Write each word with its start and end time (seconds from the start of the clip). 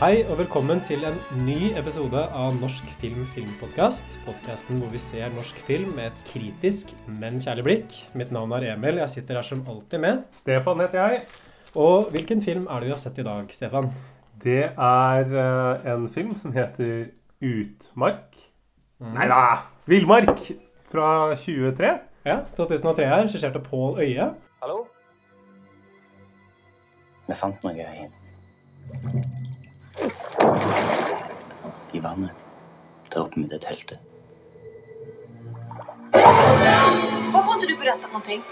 Hei 0.00 0.22
og 0.32 0.38
velkommen 0.38 0.78
til 0.88 1.02
en 1.04 1.18
ny 1.44 1.74
episode 1.76 2.22
av 2.32 2.54
Norsk 2.56 2.86
film 3.02 3.26
filmpodkast. 3.34 4.14
Podkasten 4.24 4.78
hvor 4.80 4.88
vi 4.94 5.00
ser 5.04 5.28
norsk 5.34 5.58
film 5.66 5.90
med 5.92 6.06
et 6.06 6.22
kritisk, 6.30 6.94
men 7.04 7.36
kjærlig 7.36 7.64
blikk. 7.66 7.96
Mitt 8.16 8.30
navn 8.32 8.54
er 8.56 8.70
Emil. 8.70 8.96
Jeg 9.02 9.12
sitter 9.12 9.36
her 9.36 9.44
som 9.44 9.60
alltid 9.68 10.00
med. 10.00 10.22
Stefan 10.32 10.80
heter 10.80 11.02
jeg. 11.02 11.18
Og 11.76 12.08
hvilken 12.14 12.40
film 12.40 12.64
er 12.64 12.80
det 12.80 12.88
vi 12.88 12.94
har 12.94 13.02
sett 13.02 13.20
i 13.20 13.26
dag, 13.26 13.52
Stefan? 13.52 13.90
Det 14.40 14.62
er 14.72 15.34
uh, 15.36 15.90
en 15.92 16.06
film 16.14 16.32
som 16.40 16.56
heter 16.56 17.10
Utmark. 17.44 18.40
Mm. 19.04 19.12
Nei 19.18 19.26
da! 19.28 19.42
Villmark 19.84 20.32
fra 20.94 21.10
23. 21.34 21.92
Ja, 22.24 22.38
2003 22.56 23.04
her. 23.12 23.26
Regissert 23.28 23.60
av 23.60 23.68
Pål 23.68 24.00
Øye. 24.00 24.32
Hallo? 24.64 24.80
Vi 27.28 27.36
fant 27.36 27.68
noe 27.68 27.76
i, 27.76 28.08
i 31.92 32.00
vannet 32.00 32.30
der 33.12 33.20
oppe 33.20 33.40
med 33.40 33.50
det 33.50 33.60
teltet. 33.60 33.98
Hvorfor 37.30 37.54
inte 37.54 37.66
du 37.66 37.76
berette 37.76 38.08
noe? 38.12 38.42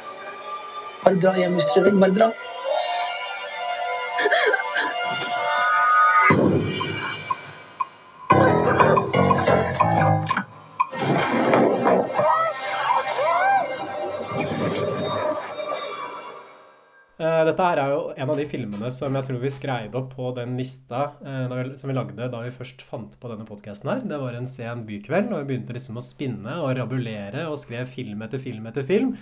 Bare 1.05 1.21
dra 1.23 1.37
hjem 1.39 1.53
hvis 1.59 1.71
dere 1.75 1.91
vil. 1.91 2.01
Bare 2.03 2.15
dra. 2.19 2.29
Eh, 2.33 2.37
Dette 17.19 17.65
her 17.67 17.81
er 17.83 17.91
jo 17.91 18.03
en 18.15 18.31
av 18.31 18.39
de 18.39 18.45
filmene 18.47 18.89
som 18.95 19.17
jeg 19.19 19.27
tror 19.27 19.41
vi 19.43 19.51
skrev 19.51 19.97
opp 19.99 20.13
på 20.15 20.29
den 20.37 20.53
lista 20.55 21.01
eh, 21.27 21.75
som 21.81 21.91
vi 21.91 21.97
lagde 21.97 22.29
da 22.31 22.43
vi 22.45 22.53
først 22.55 22.85
fant 22.87 23.17
på 23.19 23.31
denne 23.33 23.47
podkasten 23.49 23.91
her. 23.91 24.05
Det 24.07 24.21
var 24.23 24.37
en 24.39 24.47
sen 24.47 24.85
bykveld, 24.87 25.33
og 25.33 25.43
vi 25.43 25.49
begynte 25.51 25.75
liksom 25.75 25.99
å 25.99 26.05
spinne 26.07 26.61
og 26.63 26.77
rabulere 26.79 27.49
og 27.51 27.59
skrev 27.59 27.91
film 27.91 28.23
etter 28.23 28.39
film 28.45 28.71
etter 28.71 28.87
film. 28.87 29.17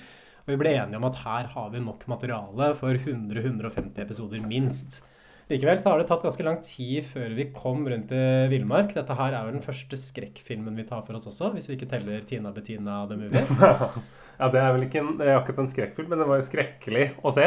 Og 0.44 0.52
vi 0.52 0.58
ble 0.60 0.74
enige 0.76 1.00
om 1.00 1.08
at 1.08 1.22
her 1.24 1.48
har 1.54 1.72
vi 1.72 1.80
nok 1.86 2.04
materiale 2.12 2.74
for 2.76 3.00
100-150 3.00 4.04
episoder 4.04 4.44
minst. 4.44 5.00
Likevel 5.46 5.78
så 5.78 5.92
har 5.92 6.00
det 6.00 6.08
tatt 6.10 6.24
ganske 6.26 6.42
lang 6.42 6.56
tid 6.66 7.04
før 7.06 7.34
vi 7.36 7.48
kom 7.54 7.84
rundt 7.86 8.08
til 8.10 8.48
Villmark. 8.50 8.90
Dette 8.96 9.14
her 9.14 9.30
er 9.30 9.46
jo 9.46 9.54
den 9.54 9.62
første 9.62 9.98
skrekkfilmen 10.00 10.74
vi 10.74 10.86
tar 10.88 11.04
for 11.06 11.18
oss 11.18 11.28
også, 11.30 11.52
hvis 11.54 11.68
vi 11.70 11.76
ikke 11.78 11.90
teller 11.92 12.24
Tina 12.26 12.50
Bettina 12.54 13.04
The 13.06 13.18
Movie. 13.20 13.44
ja, 14.40 14.48
det 14.50 14.62
er 14.62 14.72
vel 14.74 14.88
ikke 14.88 15.04
en, 15.04 15.12
det 15.20 15.28
er 15.28 15.38
akkurat 15.38 15.62
en 15.62 15.70
skrekkfilm, 15.70 16.10
men 16.10 16.24
det 16.24 16.26
var 16.26 16.40
jo 16.40 16.48
skrekkelig 16.48 17.06
å 17.22 17.34
se. 17.36 17.46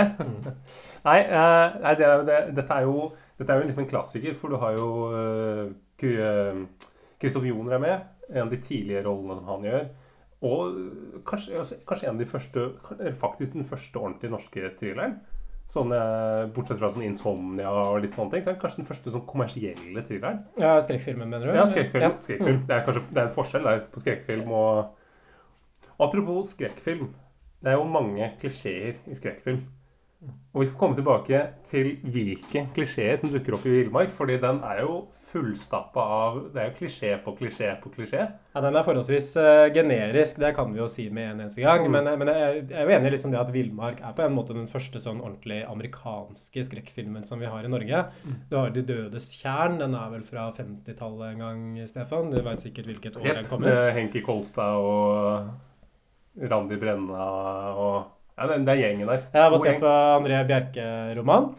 nei, 1.10 1.18
uh, 1.28 1.80
nei 1.84 1.94
det 2.00 2.08
er, 2.08 2.24
det, 2.30 2.40
dette 2.62 2.78
er 2.78 2.88
jo 2.88 3.10
dette 3.40 3.56
er 3.56 3.62
jo 3.62 3.68
liksom 3.70 3.84
en 3.86 3.90
klassiker, 3.92 4.36
for 4.36 4.52
du 4.52 4.60
har 4.60 4.76
jo 4.76 4.88
Kristoffer 7.20 7.48
Joner 7.48 7.78
er 7.78 7.84
med. 7.84 8.08
En 8.30 8.46
av 8.46 8.52
de 8.52 8.60
tidlige 8.62 9.04
rollene 9.06 9.40
som 9.40 9.48
han 9.54 9.68
gjør. 9.68 9.86
Og 10.50 10.76
kanskje, 11.28 11.58
altså, 11.60 11.78
kanskje 11.88 12.08
en 12.08 12.16
av 12.16 12.22
de 12.22 12.28
første 12.30 12.66
Faktisk 13.20 13.58
den 13.58 13.68
første 13.68 14.00
ordentlige 14.00 14.32
norske 14.32 14.72
thrilleren. 14.80 15.18
Sånn, 15.70 15.92
eh, 15.94 16.48
bortsett 16.54 16.80
fra 16.80 16.90
sånn 16.90 17.06
Insomnia 17.06 17.70
og 17.70 18.00
litt 18.02 18.16
sånne 18.18 18.34
ting. 18.34 18.44
Så 18.44 18.50
er 18.50 18.56
det 18.56 18.62
kanskje 18.64 18.82
den 18.82 18.90
første 18.90 19.12
sånn 19.14 19.26
kommersielle 19.30 20.02
thrilleren. 20.08 20.40
Ja, 20.58 20.80
skrekkfilmen, 20.82 21.30
mener 21.30 21.46
du? 21.46 21.54
Ja, 21.54 21.66
skrekkfilm. 21.70 22.06
Ja. 22.08 22.14
skrekkfilm. 22.26 22.64
Det 22.66 22.76
er 22.76 22.86
kanskje 22.88 23.04
det 23.10 23.22
er 23.22 23.28
en 23.28 23.36
forskjell 23.36 23.68
der 23.68 23.84
på 23.94 24.02
skrekkfilm 24.02 24.50
og 24.50 24.96
Apropos 26.00 26.54
skrekkfilm. 26.56 27.10
Det 27.60 27.74
er 27.74 27.76
jo 27.76 27.84
mange 27.84 28.32
klisjeer 28.40 29.02
i 29.12 29.18
skrekkfilm. 29.18 29.66
Og 30.54 30.62
vi 30.62 30.68
skal 30.68 30.80
komme 30.80 30.96
tilbake 30.96 31.42
til 31.68 31.90
hvilke 32.08 32.66
klisjeer 32.76 33.20
som 33.20 33.32
dukker 33.34 33.58
opp 33.58 33.66
i 33.68 33.74
Villmark. 33.74 34.14
fordi 34.16 34.38
den 34.40 34.62
er 34.64 34.82
jo 34.82 35.08
fullstappa 35.30 36.02
av 36.02 36.38
Det 36.54 36.62
er 36.62 36.70
jo 36.70 36.76
klisjé 36.80 37.12
på 37.24 37.34
klisjé 37.38 37.72
på 37.84 37.92
klisjé. 37.94 38.26
Ja, 38.54 38.62
Den 38.64 38.76
er 38.76 38.86
forholdsvis 38.86 39.30
uh, 39.38 39.68
generisk, 39.74 40.40
det 40.42 40.52
kan 40.58 40.74
vi 40.74 40.82
jo 40.82 40.88
si 40.92 41.06
med 41.14 41.34
en 41.34 41.44
eneste 41.46 41.64
gang. 41.64 41.86
Mm. 41.86 41.96
Men, 41.98 42.10
men 42.22 42.32
jeg, 42.34 42.64
jeg 42.72 42.80
er 42.82 42.90
jo 42.90 42.96
enig 42.98 43.12
i 43.12 43.14
liksom 43.16 43.36
det 43.36 43.42
at 43.42 43.54
'Villmark' 43.54 44.02
er 44.02 44.18
på 44.18 44.26
en 44.26 44.36
måte 44.36 44.58
den 44.58 44.68
første 44.72 45.02
sånn 45.04 45.22
ordentlig 45.22 45.62
amerikanske 45.70 46.66
skrekkfilmen 46.72 47.28
som 47.30 47.42
vi 47.42 47.52
har 47.52 47.66
i 47.66 47.72
Norge. 47.72 48.04
Mm. 48.26 48.36
Du 48.50 48.58
har 48.58 48.74
'De 48.74 48.86
dødes 48.90 49.32
tjern'. 49.38 49.80
Den 49.80 49.96
er 49.96 50.12
vel 50.16 50.26
fra 50.26 50.50
50-tallet 50.58 51.34
en 51.34 51.46
gang, 51.46 51.64
Stefan? 51.88 52.34
Du 52.34 52.42
veit 52.42 52.66
sikkert 52.66 52.90
hvilket 52.90 53.18
år 53.22 53.34
den 53.42 53.50
kom 53.50 53.62
med 53.62 53.78
ut? 53.78 53.94
Henki 53.96 54.26
Kolstad 54.26 54.82
og 54.82 55.50
Randi 56.50 56.78
Brenna 56.80 57.26
og 57.76 58.16
Ja, 58.40 58.46
den 58.48 58.68
er 58.72 58.78
gjengen 58.80 59.10
der. 59.10 59.26
Ja, 59.34 59.50
basert 59.52 59.82
på 59.82 59.90
André 59.90 60.38
Bjerke-roman. 60.48 61.50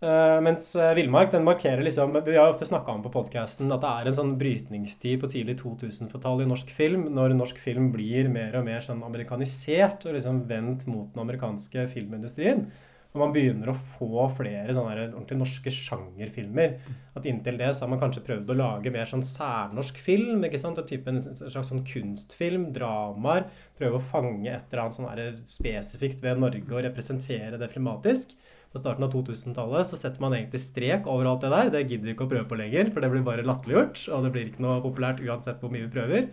Eh, 0.00 0.40
mens 0.46 0.76
eh, 0.76 0.92
Villmark 0.94 1.32
den 1.32 1.42
markerer 1.42 1.82
liksom 1.82 2.12
Vi 2.24 2.36
har 2.36 2.52
ofte 2.52 2.66
snakka 2.66 2.92
om 2.92 3.00
på 3.02 3.10
podkasten 3.10 3.72
at 3.74 3.82
det 3.82 3.88
er 3.90 4.06
en 4.06 4.14
sånn 4.14 4.36
brytningstid 4.38 5.16
på 5.18 5.30
tidlig 5.32 5.56
2000-tall 5.58 6.44
i 6.44 6.46
norsk 6.46 6.70
film, 6.76 7.08
når 7.16 7.34
norsk 7.34 7.58
film 7.58 7.88
blir 7.90 8.28
mer 8.30 8.54
og 8.60 8.68
mer 8.68 8.84
sånn 8.86 9.02
amerikanisert 9.02 10.06
og 10.06 10.14
liksom 10.14 10.44
vendt 10.46 10.86
mot 10.86 11.10
den 11.10 11.24
amerikanske 11.24 11.88
filmindustrien. 11.90 12.68
Og 13.10 13.22
man 13.24 13.32
begynner 13.34 13.72
å 13.72 13.78
få 13.96 14.28
flere 14.36 14.70
sånne 14.76 15.08
ordentlig 15.08 15.40
norske 15.40 15.72
sjangerfilmer. 15.74 16.76
At 17.18 17.26
inntil 17.26 17.58
det 17.58 17.72
så 17.74 17.86
har 17.86 17.90
man 17.90 18.02
kanskje 18.02 18.22
prøvd 18.26 18.52
å 18.52 18.58
lage 18.58 18.92
mer 18.94 19.08
sånn 19.10 19.24
særnorsk 19.26 19.98
film. 20.04 20.44
ikke 20.46 20.60
sant? 20.62 20.78
Type 20.86 21.10
en 21.10 21.22
slags 21.24 21.72
sånn 21.72 21.86
kunstfilm, 21.88 22.68
dramaer. 22.76 23.48
Prøve 23.80 23.98
å 23.98 24.08
fange 24.12 24.52
et 24.52 24.68
eller 24.68 24.84
annet 24.84 24.98
sånn 25.00 25.40
spesifikt 25.56 26.22
ved 26.22 26.44
Norge 26.44 26.68
og 26.68 26.84
representere 26.84 27.58
det 27.58 27.72
filmatisk. 27.72 28.36
På 28.72 28.78
starten 28.82 29.04
av 29.06 29.12
2000-tallet 29.14 29.88
så 29.88 29.96
setter 29.96 30.20
man 30.20 30.34
egentlig 30.36 30.60
strek 30.60 31.06
over 31.08 31.24
alt 31.30 31.40
det 31.46 31.50
der. 31.54 31.70
Det 31.72 31.86
gidder 31.88 32.04
vi 32.10 32.12
ikke 32.16 32.26
å 32.26 32.30
prøve 32.34 32.48
på 32.50 32.58
lenger, 32.60 32.90
for 32.92 33.00
det 33.00 33.08
blir 33.14 33.24
bare 33.24 33.46
latterliggjort. 33.48 34.02
Og 34.12 34.26
det 34.26 34.32
blir 34.34 34.50
ikke 34.50 34.64
noe 34.66 34.82
populært 34.84 35.22
uansett 35.24 35.62
hvor 35.64 35.72
mye 35.72 35.86
vi 35.86 35.92
prøver. 35.94 36.26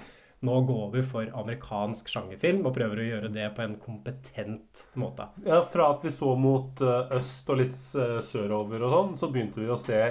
Nå 0.45 0.57
går 0.67 0.89
vi 0.93 1.01
for 1.07 1.29
amerikansk 1.39 2.09
sjangerfilm 2.11 2.65
og 2.67 2.75
prøver 2.75 2.99
å 3.01 3.05
gjøre 3.07 3.29
det 3.33 3.45
på 3.55 3.63
en 3.63 3.77
kompetent 3.81 4.83
måte. 4.99 5.29
Ja, 5.47 5.61
Fra 5.71 5.87
at 5.95 6.03
vi 6.05 6.11
så 6.13 6.33
mot 6.37 6.83
eh, 6.83 7.15
øst 7.17 7.49
og 7.49 7.61
litt 7.63 7.77
eh, 7.97 8.19
sørover 8.21 8.83
og 8.85 8.93
sånn, 8.97 9.15
så 9.23 9.29
begynte 9.31 9.63
vi 9.63 9.71
å 9.73 9.79
se 9.79 10.01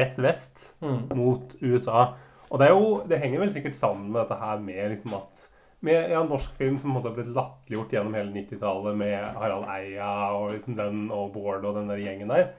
rett 0.00 0.18
vest 0.24 0.72
Mm. 0.80 1.04
mot 1.20 1.52
USA. 1.60 2.14
Og 2.48 2.58
det, 2.58 2.70
er 2.70 2.74
jo, 2.74 2.90
det 3.06 3.20
henger 3.20 3.44
vel 3.44 3.52
sikkert 3.54 3.76
sammen 3.76 4.08
med 4.14 4.22
dette 4.24 4.40
her 4.40 4.58
med 4.64 4.94
liksom 4.96 5.14
at 5.20 5.44
med 5.86 6.10
ja, 6.10 6.22
norsk 6.26 6.54
film 6.58 6.78
som 6.82 6.94
måtte 6.94 7.12
ha 7.12 7.16
blitt 7.18 7.34
latterliggjort 7.34 7.92
gjennom 7.94 8.16
hele 8.18 8.32
90-tallet 8.34 8.96
med 8.98 9.18
Harald 9.38 9.68
Eia 9.70 10.14
og 10.34 10.54
liksom 10.56 10.78
den 10.78 11.04
og 11.14 11.30
Bård 11.36 11.66
og 11.68 11.78
den 11.78 11.92
der 11.92 12.02
gjengen 12.02 12.32
der. 12.34 12.50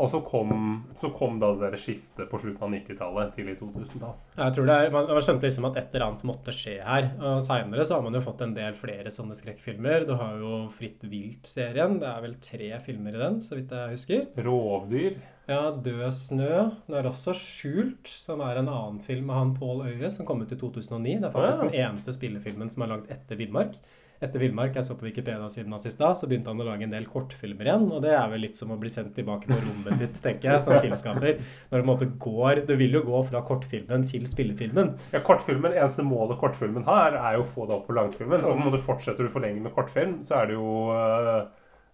Og 0.00 0.08
så 0.08 0.20
kom, 0.24 0.52
så 0.96 1.10
kom 1.12 1.36
da 1.42 1.50
det 1.52 1.72
der 1.74 1.80
skiftet 1.80 2.28
på 2.30 2.38
slutten 2.40 2.62
av 2.64 2.70
90-tallet, 2.72 3.34
tidlig 3.36 3.56
2000-tall. 3.60 4.14
Jeg 4.38 4.54
tror 4.56 4.68
det 4.70 4.76
er, 4.76 4.92
man, 4.94 5.10
man 5.10 5.26
skjønte 5.26 5.44
liksom 5.44 5.66
at 5.68 5.76
et 5.76 5.90
eller 5.92 6.06
annet 6.06 6.24
måtte 6.30 6.54
skje 6.56 6.78
her. 6.86 7.10
Og 7.18 7.42
Seinere 7.44 7.84
så 7.84 7.98
har 7.98 8.06
man 8.06 8.16
jo 8.16 8.22
fått 8.24 8.40
en 8.46 8.54
del 8.56 8.78
flere 8.80 9.12
sånne 9.12 9.36
skrekkfilmer. 9.36 10.06
Du 10.08 10.14
har 10.16 10.38
jo 10.40 10.62
Fritt 10.72 11.04
vilt-serien. 11.04 11.98
Det 12.00 12.08
er 12.08 12.24
vel 12.24 12.38
tre 12.40 12.70
filmer 12.86 13.18
i 13.18 13.22
den, 13.26 13.42
så 13.44 13.58
vidt 13.58 13.76
jeg 13.76 13.98
husker. 13.98 14.24
Rovdyr. 14.46 15.20
Ja, 15.50 15.70
Død 15.74 16.12
snø. 16.14 16.50
Den 16.86 16.94
er 16.94 17.06
også 17.10 17.32
Skjult, 17.34 18.06
som 18.06 18.38
er 18.46 18.60
en 18.60 18.68
annen 18.70 19.00
film 19.02 19.32
av 19.32 19.40
han 19.40 19.56
Pål 19.56 19.88
Øye, 19.88 20.10
som 20.14 20.26
kom 20.28 20.44
ut 20.44 20.52
i 20.54 20.58
2009. 20.58 21.16
Det 21.16 21.26
er 21.26 21.32
faktisk 21.34 21.64
den 21.64 21.80
eneste 21.80 22.14
spillefilmen 22.14 22.70
som 22.70 22.84
er 22.86 22.92
lagd 22.92 23.10
etter 23.10 23.40
Villmark. 23.40 23.74
Etter 24.22 24.42
Villmark, 24.44 24.76
jeg 24.76 24.84
så 24.86 24.94
på 25.00 25.08
Wikipedia-siden 25.08 25.72
hans 25.74 25.88
i 25.88 25.90
stad, 25.90 26.14
så 26.20 26.28
begynte 26.28 26.52
han 26.52 26.60
å 26.60 26.66
lage 26.68 26.84
en 26.86 26.94
del 26.94 27.08
kortfilmer 27.10 27.66
igjen. 27.66 27.88
Og 27.88 28.04
det 28.04 28.12
er 28.14 28.30
vel 28.30 28.44
litt 28.44 28.58
som 28.60 28.70
å 28.70 28.78
bli 28.78 28.92
sendt 28.94 29.16
tilbake 29.16 29.48
på 29.48 29.58
rommet 29.64 29.96
sitt, 29.98 30.18
tenker 30.22 30.52
jeg, 30.52 30.62
som 30.66 30.76
filmskaper. 30.76 31.40
Når 31.40 31.74
det 31.74 31.80
på 31.80 31.80
en 31.80 31.88
måte 31.88 32.10
går 32.28 32.62
Du 32.68 32.74
vil 32.78 32.94
jo 33.00 33.02
gå 33.08 33.22
fra 33.32 33.42
kortfilmen 33.48 34.04
til 34.12 34.28
spillefilmen. 34.30 34.92
Ja, 35.16 35.24
kortfilmen, 35.26 35.72
Eneste 35.72 36.06
målet 36.06 36.38
kortfilmen 36.38 36.86
har, 36.86 37.16
er 37.18 37.40
jo 37.40 37.46
å 37.46 37.50
få 37.56 37.66
det 37.66 37.74
opp 37.80 37.88
på 37.88 37.96
langfilmen. 37.98 38.44
Og 38.46 38.60
når 38.60 38.76
du 38.76 38.84
fortsetter 38.84 39.26
å 39.26 39.34
forlenge 39.34 39.64
med 39.64 39.74
kortfilm, 39.74 40.20
så 40.22 40.44
er 40.44 40.52
det 40.52 40.60
jo 40.60 40.76
øh, 40.94 41.48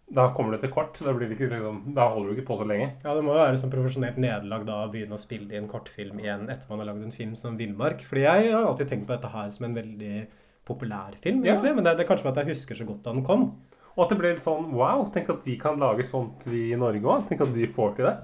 Da 0.06 0.28
kommer 0.36 0.54
du 0.54 0.62
til 0.62 0.70
kort. 0.70 0.98
Da, 1.02 1.12
blir 1.16 1.26
det 1.26 1.34
ikke, 1.34 1.48
liksom, 1.50 1.80
da 1.96 2.06
holder 2.12 2.30
du 2.30 2.36
ikke 2.36 2.48
på 2.52 2.58
så 2.60 2.66
lenge. 2.70 2.92
Ja, 3.02 3.14
det 3.16 3.24
må 3.26 3.34
jo 3.34 3.40
være 3.40 3.58
sånn 3.58 3.72
profesjonelt 3.72 4.18
nederlag 4.22 4.66
da 4.68 4.80
å 4.84 4.90
begynne 4.92 5.18
å 5.18 5.22
spille 5.22 5.50
i 5.50 5.58
en 5.58 5.66
kortfilm 5.70 6.20
igjen 6.22 6.46
etter 6.46 6.70
man 6.70 6.82
har 6.82 6.92
lagd 6.92 7.08
en 7.08 7.14
film 7.14 7.34
som 7.38 7.56
Villmark. 7.58 8.04
Fordi 8.06 8.22
jeg 8.22 8.52
har 8.52 8.68
alltid 8.68 8.92
tenkt 8.92 9.08
på 9.08 9.16
dette 9.16 9.32
her 9.32 9.50
som 9.54 9.66
en 9.66 9.78
veldig 9.80 10.26
populær 10.66 11.14
film, 11.22 11.44
Ja. 11.46 11.58
Men 11.62 11.84
det, 11.84 11.96
det 11.98 12.04
er 12.04 12.08
kanskje 12.08 12.26
fordi 12.26 12.42
jeg 12.42 12.54
husker 12.54 12.78
så 12.78 12.86
godt 12.86 13.04
da 13.04 13.14
den 13.14 13.26
kom. 13.26 13.50
Og 13.96 14.04
at 14.04 14.12
det 14.12 14.18
ble 14.20 14.32
litt 14.34 14.44
sånn 14.44 14.72
Wow, 14.76 15.06
tenk 15.14 15.30
at 15.32 15.46
vi 15.46 15.56
kan 15.60 15.78
lage 15.80 16.04
sånt 16.06 16.42
vi 16.46 16.68
i 16.72 16.78
Norge 16.78 17.06
òg. 17.06 17.28
Tenk 17.28 17.46
at 17.46 17.54
vi 17.54 17.68
får 17.70 17.94
til 17.96 18.08
det. 18.10 18.16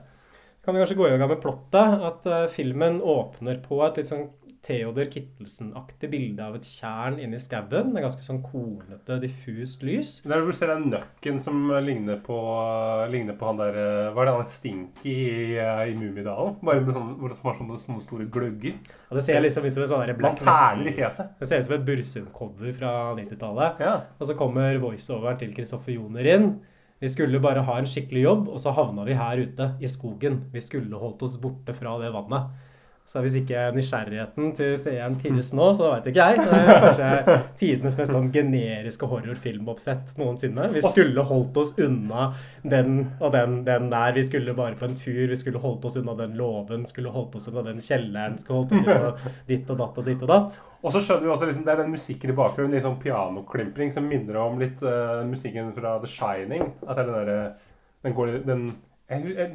Kan 0.63 0.77
vi 0.77 0.83
kanskje 0.83 0.99
gå 0.99 1.09
i 1.09 1.17
gang 1.17 1.31
med 1.31 1.41
plottet? 1.43 2.03
At 2.11 2.27
uh, 2.29 2.47
filmen 2.53 3.01
åpner 3.03 3.59
på 3.65 3.81
et 3.87 3.99
litt 3.99 4.11
sånn 4.11 4.29
Theodor 4.63 5.09
Kittelsen-aktig 5.11 6.07
bilde 6.13 6.45
av 6.47 6.55
et 6.55 6.67
tjern 6.69 7.17
inni 7.19 7.41
skauen. 7.43 7.91
Er 7.97 8.05
ganske 8.05 8.23
sånn 8.23 8.45
kornete, 8.45 9.17
diffust 9.25 9.83
lys. 9.83 10.13
Det 10.23 10.31
er 10.37 10.45
hvor 10.45 10.55
du 10.55 10.59
ser 10.59 10.71
den 10.71 10.87
nøkken 10.93 11.41
som 11.43 11.65
ligner 11.83 12.21
på, 12.23 12.39
ligner 13.11 13.35
på 13.41 13.49
han 13.51 13.59
der 13.59 13.79
eh, 13.83 14.11
Hva 14.15 14.23
er 14.23 14.31
det 14.31 14.37
han 14.37 14.53
Stinky 14.53 15.17
i, 15.17 15.59
eh, 15.59 15.83
i 15.91 15.99
Mummidalen? 15.99 16.61
Bare 16.63 16.85
med 16.85 16.95
sånne, 16.95 17.19
hvor 17.19 17.35
det 17.35 17.41
har 17.43 17.59
sånne, 17.59 17.81
sånne 17.89 18.07
store 18.07 18.29
gløgger. 18.39 18.79
Ja, 19.09 19.19
det 19.19 19.27
ser 19.27 19.43
liksom 19.43 19.67
ut 19.67 19.75
som 19.75 19.87
en 19.89 19.95
sånn 19.97 20.17
black 20.23 20.43
Lanterner 20.47 20.93
i 20.93 20.97
fjeset. 21.01 21.37
Det 21.43 21.51
ser 21.51 21.63
ut 21.63 21.71
som 21.71 21.79
et 21.81 21.89
Bursum-cover 21.91 22.79
fra 22.79 22.97
90-tallet. 23.19 23.83
Ja. 23.83 23.97
Og 24.21 24.31
så 24.31 24.39
kommer 24.39 24.79
voiceoveren 24.83 25.43
til 25.43 25.57
Kristoffer 25.59 25.99
Joner 25.99 26.35
inn. 26.37 26.53
Vi 27.03 27.11
skulle 27.11 27.43
bare 27.43 27.67
ha 27.67 27.81
en 27.81 27.89
skikkelig 27.91 28.29
jobb, 28.29 28.47
og 28.47 28.63
så 28.63 28.71
havna 28.79 29.03
vi 29.09 29.19
her 29.19 29.43
ute 29.43 29.73
i 29.83 29.91
skogen. 29.91 30.45
Vi 30.55 30.63
skulle 30.63 31.01
holdt 31.03 31.27
oss 31.27 31.41
borte 31.43 31.75
fra 31.75 31.99
det 31.99 32.15
vannet. 32.15 32.71
Så 33.09 33.21
hvis 33.21 33.35
ikke 33.43 33.67
nysgjerrigheten 33.75 34.53
til 34.57 34.77
seeren 34.81 35.19
pirres 35.21 35.51
nå, 35.53 35.67
så 35.77 35.91
veit 35.91 36.07
ikke 36.09 36.27
jeg. 36.31 36.45
Det 36.47 36.61
er 36.61 36.79
kanskje 36.81 37.35
tidenes 37.61 37.97
mest 37.99 38.15
sånn 38.15 38.31
generiske 38.33 39.09
horrorfilmoppsett 39.11 40.15
noensinne. 40.21 40.71
Vi 40.73 40.81
skulle 40.87 41.25
holdt 41.29 41.59
oss 41.61 41.75
unna 41.83 42.31
den 42.63 43.03
og 43.19 43.35
den, 43.35 43.59
den 43.67 43.91
der. 43.93 44.15
Vi 44.17 44.25
skulle 44.25 44.55
bare 44.57 44.79
på 44.79 44.87
en 44.89 44.97
tur. 44.97 45.27
Vi 45.29 45.37
skulle 45.37 45.61
holdt 45.61 45.85
oss 45.91 45.99
unna 46.01 46.15
den 46.23 46.39
låven. 46.39 46.87
Skulle 46.89 47.13
holdt 47.13 47.37
oss 47.37 47.51
unna 47.53 47.67
den 47.67 47.83
kjelleren. 47.85 48.39
Skulle 48.41 48.63
holdt 48.63 48.73
oss 48.79 48.87
unna 48.87 49.35
ditt 49.51 49.75
og 49.75 49.83
datt 49.83 50.01
og 50.01 50.09
ditt 50.09 50.25
og 50.25 50.33
datt. 50.33 50.63
Og 50.83 50.95
så 50.95 51.03
skjønner 51.03 51.27
vi 51.27 51.35
også 51.35 51.51
liksom, 51.51 51.67
Det 51.67 51.75
er 51.75 51.83
den 51.83 51.93
musikken 51.93 52.33
i 52.33 52.39
bakgrunnen, 52.39 52.73
litt 52.75 52.87
sånn 52.87 52.97
pianoklimpring, 53.03 53.93
som 53.95 54.09
minner 54.09 54.41
om 54.41 54.57
litt 54.63 54.81
uh, 54.87 55.21
musikken 55.29 55.69
fra 55.77 55.99
The 56.03 56.11
Shining. 56.11 56.65
At 56.87 56.97
det 56.97 57.05
er 57.05 57.11
den 57.11 57.19
derre 57.21 57.39
Den 58.03 58.17
går 58.17 58.33
den, 58.49 58.65
jeg, 58.73 58.92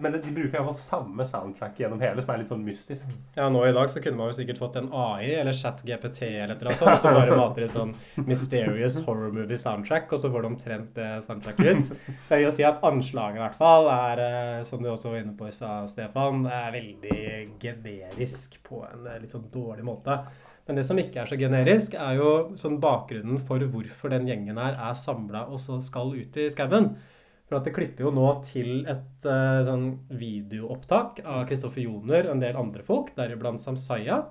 Men 0.01 0.15
de 0.15 0.31
bruker 0.31 0.57
iallfall 0.57 0.75
samme 0.79 1.25
soundtrack 1.27 1.79
gjennom 1.81 2.01
hele, 2.03 2.23
som 2.23 2.33
er 2.33 2.41
litt 2.41 2.51
sånn 2.51 2.65
mystisk. 2.65 3.11
Ja, 3.37 3.47
nå 3.53 3.63
i 3.67 3.73
dag 3.75 3.91
så 3.91 4.01
kunne 4.03 4.19
man 4.19 4.31
jo 4.31 4.37
sikkert 4.37 4.61
fått 4.61 4.79
en 4.79 4.89
AI 4.93 5.33
eller 5.39 5.57
ChatGPT 5.57 6.23
eller 6.27 6.55
et 6.55 6.61
eller 6.61 6.71
annet 6.73 6.81
sånt. 6.83 7.07
og 7.07 7.19
bare 7.19 7.37
mater 7.39 7.67
et 7.67 7.75
sånn 7.75 7.93
mysterious 8.27 8.99
horror 9.07 9.33
movie 9.35 9.59
soundtrack, 9.61 10.11
og 10.11 10.21
så 10.23 10.31
får 10.33 10.43
du 10.43 10.49
omtrent 10.51 10.91
det 10.97 11.11
soundtracket 11.27 11.67
ut. 11.67 12.09
Jeg 12.31 12.43
vil 12.43 12.55
si 12.55 12.67
at 12.67 12.83
anslaget 12.87 13.39
i 13.39 13.45
hvert 13.45 13.59
fall 13.59 13.91
er, 13.93 14.23
eh, 14.25 14.65
som 14.67 14.83
du 14.83 14.91
også 14.91 15.13
var 15.13 15.23
inne 15.23 15.37
på 15.37 15.49
i 15.49 15.55
stad, 15.55 15.89
Stefan, 15.93 16.45
er 16.51 16.75
veldig 16.75 17.21
generisk 17.63 18.59
på 18.67 18.83
en 18.87 19.07
eh, 19.07 19.21
litt 19.23 19.33
sånn 19.33 19.49
dårlig 19.53 19.87
måte. 19.87 20.21
Men 20.67 20.75
det 20.75 20.83
som 20.83 20.99
ikke 20.99 21.21
er 21.21 21.29
så 21.29 21.37
generisk, 21.39 21.93
er 21.95 22.17
jo 22.19 22.31
sånn 22.59 22.81
bakgrunnen 22.83 23.39
for 23.47 23.63
hvorfor 23.71 24.11
den 24.11 24.27
gjengen 24.27 24.59
her 24.59 24.75
er 24.89 24.97
samla 24.99 25.45
og 25.47 25.61
så 25.63 25.79
skal 25.83 26.11
ut 26.11 26.39
i 26.39 26.49
skauen. 26.51 26.97
For 27.47 27.59
at 27.59 27.67
det 27.67 27.75
klipper 27.77 28.03
jo 28.07 28.11
nå 28.11 28.27
til 28.49 28.81
et 28.91 29.27
uh, 29.27 29.63
sånn 29.63 29.85
videoopptak 30.19 31.21
av 31.23 31.45
Kristoffer 31.47 31.85
Joner 31.85 32.27
og 32.27 32.33
en 32.35 32.43
del 32.43 32.59
andre 32.59 32.83
folk, 32.83 33.13
deriblant 33.15 33.63
Samsaya, 33.63 34.25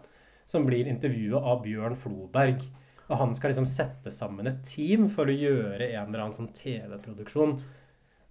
som 0.46 0.66
blir 0.68 0.88
intervjua 0.90 1.40
av 1.40 1.62
Bjørn 1.64 1.96
Floberg. 1.98 2.60
Og 3.06 3.16
han 3.22 3.32
skal 3.38 3.54
liksom 3.54 3.68
sette 3.70 4.12
sammen 4.12 4.50
et 4.50 4.60
team 4.68 5.08
for 5.14 5.30
å 5.30 5.34
gjøre 5.34 5.88
en 5.88 6.08
eller 6.10 6.26
annen 6.26 6.36
sånn 6.36 6.52
TV-produksjon. 6.54 7.56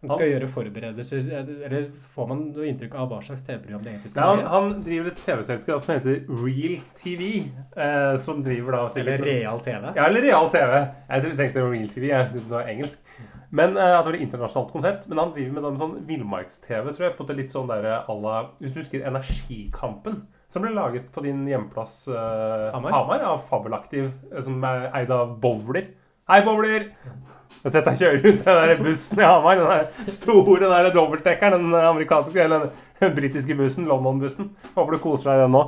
Han 0.05 0.11
skal 0.11 0.27
gjøre 0.29 0.47
forberedelser 0.51 1.29
Eller 1.65 1.85
får 2.13 2.27
man 2.29 2.41
noe 2.53 2.65
inntrykk 2.69 2.97
av 2.99 3.07
hva 3.09 3.21
slags 3.25 3.45
TV-program 3.47 3.81
det 3.81 3.93
egentlig 3.93 4.11
skal 4.11 4.27
han, 4.27 4.41
være? 4.41 4.49
han 4.51 4.83
driver 4.85 5.09
et 5.09 5.21
TV-selskap 5.25 5.87
som 5.87 5.93
heter 5.95 6.19
Real 6.43 6.75
TV. 6.99 7.29
Eh, 7.73 8.17
som 8.27 8.43
driver 8.45 8.77
da 8.77 8.83
Eller 9.01 9.23
real 9.25 9.63
TV? 9.65 9.87
Ja, 9.95 10.05
eller 10.05 10.27
Real 10.27 10.51
TV. 10.53 10.75
Jeg 11.09 11.37
tenkte 11.39 11.65
Real 11.71 11.89
TV, 11.95 12.11
jeg 12.11 12.35
det 12.35 12.43
var 12.51 12.69
engelsk. 12.75 13.15
Men 13.49 13.75
uh, 13.77 13.97
at 13.97 14.05
det 14.05 14.11
var 14.11 14.17
et 14.17 14.25
internasjonalt 14.25 14.71
konsept. 14.73 15.09
Men 15.09 15.21
han 15.21 15.33
driver 15.35 15.57
med 15.57 15.81
sånn 15.81 15.99
villmarks-TV, 16.07 16.89
tror 16.93 17.07
jeg. 17.09 17.15
På 17.17 17.27
det 17.27 17.37
litt 17.39 17.53
sånn 17.55 17.69
der 17.69 17.89
à 17.99 18.15
la 18.21 18.39
Hvis 18.61 18.73
du 18.73 18.81
husker 18.81 19.05
Energikampen? 19.05 20.23
Som 20.53 20.63
ble 20.63 20.71
laget 20.71 21.09
på 21.11 21.23
din 21.25 21.43
hjemplass 21.49 22.05
uh, 22.07 22.71
Hamar? 22.71 22.93
Hamar 22.93 23.23
av 23.27 23.41
Fabelaktiv, 23.43 24.11
eh, 24.31 24.43
som 24.45 24.61
er 24.63 24.85
eid 24.95 25.09
av 25.11 25.33
Bowler. 25.41 25.89
Hei, 26.31 26.37
Bowler! 26.45 26.85
Jeg 26.85 27.65
har 27.65 27.73
sett 27.73 27.87
deg 27.89 27.97
kjøre 27.99 28.19
rundt 28.21 28.45
den 28.45 28.59
der 28.61 28.83
bussen 28.85 29.19
i 29.19 29.25
Hamar. 29.25 29.59
Den 29.59 29.73
der 29.73 30.13
store 30.15 30.69
der 30.69 30.91
dobbeltdekkeren. 30.95 31.65
Den 31.65 31.75
amerikanske, 31.81 32.39
eller 32.45 32.69
den 33.01 33.17
britiske 33.17 33.57
bussen. 33.57 33.89
London-bussen. 33.89 34.53
Håper 34.77 34.95
du 34.95 35.03
koser 35.03 35.31
deg 35.31 35.41
i 35.41 35.43
den 35.43 35.57
nå. 35.57 35.65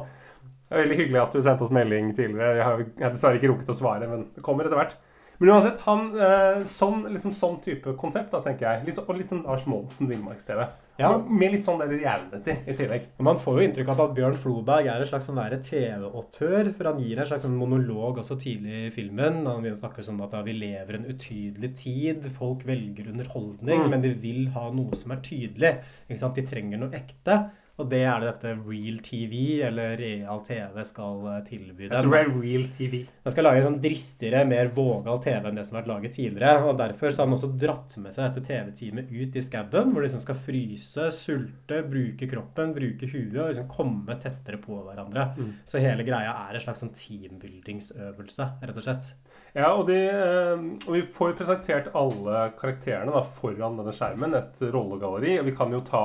Det 0.68 0.76
er 0.76 0.84
veldig 0.84 1.00
hyggelig 1.00 1.20
at 1.24 1.36
du 1.36 1.42
sendte 1.42 1.68
oss 1.68 1.76
melding 1.76 2.10
tidligere. 2.16 2.56
Jeg 2.60 2.66
har 2.68 3.12
dessverre 3.12 3.40
ikke 3.40 3.52
rukket 3.54 3.72
å 3.72 3.78
svare, 3.78 4.08
men 4.08 4.26
det 4.36 4.44
kommer 4.46 4.68
etter 4.68 4.80
hvert. 4.80 4.96
Men 5.40 5.50
uansett, 5.54 5.80
han, 5.86 6.08
eh, 6.18 6.64
sånn, 6.66 7.04
liksom, 7.14 7.32
sånn 7.32 7.60
type 7.62 7.94
konsept, 8.00 8.32
da, 8.32 8.40
tenker 8.42 8.66
jeg. 8.66 8.86
Litt, 8.88 9.00
og 9.04 9.18
litt 9.18 9.30
sånn 9.30 9.44
Lars 9.46 9.66
Monsen 9.70 10.10
Villmarks-TV. 10.10 10.66
Ja. 10.98 11.12
Med 11.18 11.52
litt 11.54 11.66
sånn 11.68 11.84
reality 11.86 12.56
i 12.66 12.74
tillegg. 12.74 13.04
Og 13.20 13.24
Man 13.28 13.38
får 13.44 13.60
jo 13.60 13.68
inntrykk 13.68 13.92
av 13.94 14.00
at 14.08 14.16
Bjørn 14.18 14.38
Floberg 14.42 14.88
er 14.90 15.04
en 15.04 15.06
slags 15.06 15.28
sånn 15.30 15.38
TV-autør. 15.38 16.72
For 16.74 16.90
han 16.90 17.04
gir 17.04 17.20
en 17.22 17.30
slags 17.30 17.46
sånn 17.46 17.58
monolog 17.60 18.18
også 18.24 18.40
tidlig 18.42 18.88
i 18.88 18.90
filmen. 18.96 19.46
Han 19.46 19.62
begynner 19.62 19.78
å 19.78 19.84
snakke 19.84 20.06
sånn 20.08 20.24
at 20.26 20.34
ja, 20.34 20.42
vi 20.42 20.54
lever 20.58 20.98
en 20.98 21.06
utydelig 21.14 21.72
tid. 21.84 22.26
Folk 22.40 22.66
velger 22.66 23.12
underholdning, 23.14 23.84
Mm. 23.84 23.90
men 23.92 24.02
de 24.02 24.14
vil 24.16 24.48
ha 24.58 24.72
noe 24.72 24.96
som 24.96 25.12
er 25.12 25.22
tydelig. 25.22 25.78
De 26.10 26.42
trenger 26.48 26.80
noe 26.80 26.90
ekte. 26.98 27.52
Og 27.78 27.90
det 27.92 28.00
er 28.10 28.24
det 28.24 28.32
dette 28.32 28.56
Real 28.66 28.96
TV, 29.06 29.34
eller 29.68 29.92
Real 30.00 30.40
TV, 30.48 30.80
skal 30.90 31.20
tilby 31.46 31.68
tilby 31.68 31.84
Jeg 31.86 31.92
dem. 31.92 32.02
tror 32.02 32.16
det 32.16 32.22
er 32.24 32.42
Real 32.42 32.64
TV. 32.74 32.94
Den 33.24 33.34
skal 33.36 33.46
lage 33.46 33.62
en 33.62 33.68
sånn 33.68 33.82
dristigere, 33.84 34.46
mer 34.50 34.72
vågal 34.74 35.22
TV 35.22 35.50
enn 35.50 35.60
det 35.60 35.66
som 35.68 35.78
har 35.78 35.84
vært 35.84 35.92
laget 35.92 36.16
tidligere. 36.18 36.64
og 36.66 36.78
Derfor 36.80 37.14
så 37.14 37.22
har 37.22 37.30
man 37.30 37.38
også 37.38 37.52
dratt 37.62 37.98
med 38.02 38.16
seg 38.16 38.34
dette 38.34 38.48
TV-teamet 38.48 39.12
ut 39.14 39.38
i 39.38 39.46
skauen, 39.46 39.92
hvor 39.94 40.02
de 40.02 40.08
liksom 40.08 40.24
skal 40.26 40.40
fryse, 40.48 41.08
sulte, 41.20 41.84
bruke 41.92 42.30
kroppen, 42.32 42.74
bruke 42.74 43.12
huet 43.14 43.38
og 43.38 43.52
liksom 43.54 43.70
komme 43.70 44.18
tettere 44.22 44.58
på 44.62 44.82
hverandre. 44.82 45.30
Mm. 45.38 45.54
Så 45.70 45.84
hele 45.84 46.06
greia 46.08 46.34
er 46.48 46.58
en 46.58 46.66
slags 46.66 46.82
sånn 46.82 46.96
teambuildingsøvelse, 46.98 48.52
rett 48.64 48.78
og 48.78 48.86
slett. 48.90 49.14
Ja, 49.56 49.72
og, 49.74 49.88
de, 49.90 50.02
eh, 50.10 50.66
og 50.86 50.94
vi 50.94 51.06
får 51.14 51.38
presentert 51.38 51.94
alle 51.98 52.52
karakterene 52.60 53.14
da, 53.14 53.24
foran 53.38 53.78
denne 53.80 53.94
skjermen. 53.96 54.36
Et 54.38 54.62
rollegalleri. 54.74 55.40
Og 55.42 55.46
vi 55.50 55.56
kan 55.58 55.74
jo 55.74 55.82
ta 55.86 56.04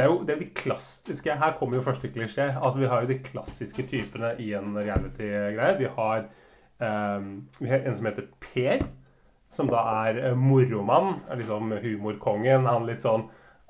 Det 0.00 0.06
er 0.06 0.14
jo 0.14 0.20
det 0.24 0.32
er 0.32 0.38
de 0.40 0.52
klassiske 0.56 1.34
Her 1.36 1.56
kommer 1.58 1.76
jo 1.76 1.84
første 1.84 2.08
klisjé. 2.08 2.46
Altså, 2.56 2.78
vi 2.80 2.86
har 2.88 3.02
jo 3.02 3.10
de 3.10 3.18
klassiske 3.20 3.84
typene 3.90 4.30
i 4.40 4.54
en 4.56 4.72
reality-greie. 4.78 5.76
Vi 5.76 5.84
eh, 5.84 7.26
vi 7.60 7.68
har 7.68 7.84
en 7.84 7.96
som 7.98 8.08
heter 8.08 8.30
Per. 8.40 8.86
Som 9.52 9.68
da 9.68 9.82
er 10.06 10.22
eh, 10.30 10.36
moromann. 10.36 11.20
Liksom 11.36 11.76
humorkongen. 11.82 12.64
Han 12.64 12.88
litt 12.88 13.04
sånn 13.04 13.26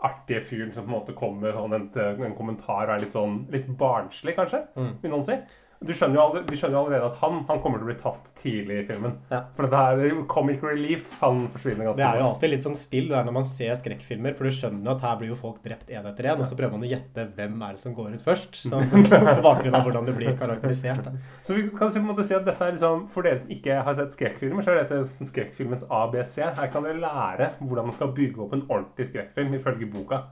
artige 0.06 0.44
fyren 0.46 0.70
som 0.72 0.86
på 0.86 0.92
en 0.92 0.98
måte 1.00 1.16
kommer 1.18 1.48
med 1.48 1.58
sånn 1.58 1.74
en, 1.74 2.22
en 2.28 2.38
kommentar 2.38 2.86
og 2.86 2.94
er 2.94 3.02
litt 3.02 3.18
sånn 3.18 3.40
litt 3.50 3.66
barnslig, 3.82 4.36
kanskje. 4.38 4.62
Mm. 4.78 4.92
Vil 5.02 5.12
noen 5.12 5.26
si. 5.26 5.40
Du 5.80 5.94
skjønner 5.96 6.18
jo 6.18 6.22
allerede, 6.26 6.52
vi 6.52 6.58
skjønner 6.60 6.76
jo 6.76 6.80
allerede 6.82 7.06
at 7.08 7.20
han, 7.22 7.38
han 7.48 7.60
kommer 7.64 7.80
til 7.80 7.86
å 7.86 7.88
bli 7.88 7.94
tatt 8.02 8.26
tidlig 8.36 8.82
i 8.82 8.84
filmen. 8.84 9.14
Ja. 9.30 9.38
For 9.56 9.64
dette 9.64 9.78
her 9.80 10.00
er 10.04 10.10
jo 10.10 10.24
comic 10.28 10.60
relief. 10.66 11.06
Han 11.22 11.46
forsvinner 11.54 11.88
ganske 11.88 12.02
Det 12.02 12.04
er 12.04 12.18
jo 12.20 12.26
alltid 12.26 12.52
litt 12.52 12.64
sånn 12.66 12.76
spill 12.76 13.06
det 13.08 13.16
er 13.16 13.24
når 13.24 13.36
man 13.38 13.46
ser 13.48 13.78
skrekkfilmer, 13.80 14.34
for 14.36 14.44
du 14.44 14.52
skjønner 14.52 14.90
at 14.92 15.06
her 15.06 15.14
blir 15.22 15.30
jo 15.32 15.38
folk 15.40 15.62
drept 15.64 15.88
én 15.88 16.04
etter 16.10 16.28
én, 16.28 16.36
og 16.36 16.50
så 16.50 16.58
prøver 16.58 16.74
man 16.76 16.84
å 16.84 16.90
gjette 16.90 17.24
hvem 17.38 17.64
er 17.64 17.78
det 17.78 17.80
som 17.80 17.94
går 17.96 18.10
ut 18.12 18.26
først. 18.26 18.60
Så, 18.60 18.82
på 18.92 19.46
bakgrunn 19.46 19.78
av 19.78 19.88
hvordan 19.88 20.10
det 20.10 20.16
blir 20.18 20.36
karakterisert. 20.42 21.00
Da. 21.08 21.14
Så 21.48 21.56
vi 21.56 21.64
kan 21.70 21.94
på 21.94 22.02
en 22.02 22.10
måte 22.10 22.28
si 22.28 22.36
at 22.36 22.44
dette 22.44 22.68
er 22.68 22.76
liksom, 22.76 23.06
For 23.14 23.24
dere 23.24 23.40
som 23.40 23.56
ikke 23.56 23.80
har 23.86 23.96
sett 23.96 24.12
skrekkfilmer, 24.18 24.66
så 24.66 24.74
er 24.74 24.82
dette 24.82 25.30
skrekkfilmens 25.32 25.88
ABC. 25.88 26.36
Her 26.60 26.68
kan 26.76 26.84
dere 26.84 27.00
lære 27.00 27.54
hvordan 27.64 27.88
man 27.88 27.96
skal 27.96 28.12
bygge 28.20 28.44
opp 28.44 28.52
en 28.58 28.66
ordentlig 28.68 29.08
skrekkfilm 29.08 29.56
ifølge 29.56 29.88
boka. 29.96 30.26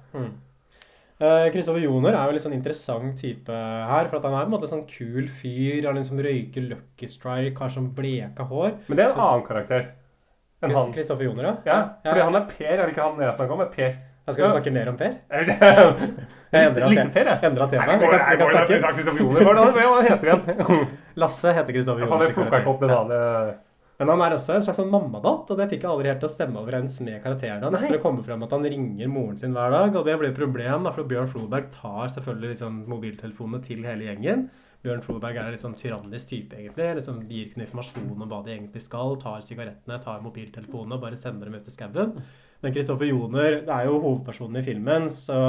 Kristoffer 1.19 1.83
Joner 1.83 2.15
er 2.15 2.27
jo 2.29 2.35
litt 2.37 2.43
sånn 2.45 2.55
interessant 2.55 3.17
type 3.19 3.51
her. 3.51 4.07
For 4.11 4.19
at 4.21 4.27
han 4.29 4.35
er 4.39 4.45
på 4.45 4.51
en 4.53 4.55
måte 4.55 4.69
sånn 4.71 4.85
kul 4.87 5.27
fyr. 5.41 5.87
Han 5.89 5.99
liksom 5.99 6.21
røyker 6.23 6.69
Lucky 6.71 7.09
Strike, 7.11 7.59
har 7.59 7.73
sånn 7.75 7.89
bleka 7.97 8.47
hår. 8.47 8.77
Men 8.87 8.97
det 9.01 9.05
er 9.09 9.15
en 9.17 9.25
annen 9.25 9.47
karakter 9.49 9.89
enn 10.63 10.75
han. 10.77 10.93
Kristoffer 10.95 11.27
Joner, 11.27 11.45
ja. 11.49 11.57
Ja, 11.67 11.81
fordi 12.07 12.23
han 12.29 12.39
er 12.39 12.47
Per, 12.53 12.71
er 12.71 12.85
det 12.87 12.93
ikke 12.95 13.09
han 13.09 13.21
jeg 13.27 13.35
snakker 13.35 13.57
om? 13.59 13.65
Er 13.67 13.73
Per? 13.75 13.97
Jeg 14.29 14.35
skal 14.37 14.45
vi 14.45 14.53
snakke 14.59 14.73
mer 14.75 14.89
om 14.91 14.97
Per? 15.01 15.13
Er 15.33 15.45
Jeg 16.53 16.73
Likte 16.93 17.11
Per, 17.15 17.29
jeg. 17.33 17.39
Endra 17.49 17.67
Nei, 17.67 17.71
tema. 17.73 17.95
Vi 17.99 18.07
det- 18.07 18.19
kan, 18.19 18.39
det- 18.39 18.81
snakke. 18.81 18.95
Kristoffer 18.99 19.21
Joner. 19.23 19.41
Hva 19.43 19.53
er 19.53 19.57
det- 19.59 20.11
heter 20.11 20.31
han 20.31 20.43
igjen? 20.55 20.87
Lasse 21.23 21.53
heter 21.57 21.73
Kristoffer 21.73 22.07
Faen, 22.07 22.21
jeg 22.23 22.31
Joner. 22.31 22.37
plukka 22.39 22.61
ikke 22.63 22.73
opp 22.75 22.81
den 22.85 22.91
andre 22.95 23.21
Men 23.99 24.12
han 24.12 24.21
er 24.23 24.37
også 24.37 24.55
en 24.55 24.62
slags 24.62 24.78
sånn 24.78 24.93
mammadatt, 24.93 25.49
og 25.50 25.59
det 25.59 25.67
fikk 25.73 25.83
jeg 25.83 25.90
aldri 25.90 26.11
helt 26.12 26.21
til 26.23 26.28
å 26.28 26.31
stemme 26.31 26.61
overens 26.61 27.00
med 27.02 27.19
karakteren 27.25 27.64
hans. 27.67 27.83
Det 27.83 27.99
kommer 28.02 28.23
frem 28.23 28.45
at 28.47 28.55
han 28.55 28.67
ringer 28.71 29.11
moren 29.11 29.40
sin 29.40 29.57
hver 29.57 29.75
dag, 29.75 29.90
og 29.99 30.07
det 30.07 30.14
blir 30.21 30.31
et 30.31 30.38
problem, 30.38 30.87
da, 30.87 30.93
for 30.95 31.11
Bjørn 31.11 31.31
Floberg 31.33 31.73
tar 31.75 32.12
selvfølgelig 32.14 32.52
liksom 32.52 32.78
mobiltelefonene 32.93 33.62
til 33.67 33.83
hele 33.88 34.07
gjengen. 34.07 34.47
Bjørn 34.87 35.02
Floberg 35.02 35.40
er 35.43 35.50
en 35.50 35.59
sånn 35.64 35.75
tyrannisk 35.75 36.31
type, 36.31 36.55
egentlig. 36.55 36.93
liksom 37.00 37.25
Gir 37.26 37.49
ikke 37.49 37.64
informasjon 37.64 38.12
om 38.14 38.28
hva 38.31 38.45
de 38.47 38.55
egentlig 38.55 38.85
skal. 38.85 39.17
Tar 39.19 39.43
sigarettene, 39.43 39.99
tar 40.05 40.23
mobiltelefonene 40.23 40.95
og 40.95 41.02
bare 41.02 41.19
sender 41.19 41.50
dem 41.50 41.59
ut 41.59 41.67
i 41.67 41.75
skauen. 41.75 42.21
Men 42.62 42.75
Kristoffer 42.75 43.11
Joner 43.11 43.64
det 43.67 43.75
er 43.75 43.88
jo 43.90 43.99
hovedpersonen 44.05 44.61
i 44.61 44.67
filmen, 44.67 45.11
så 45.11 45.40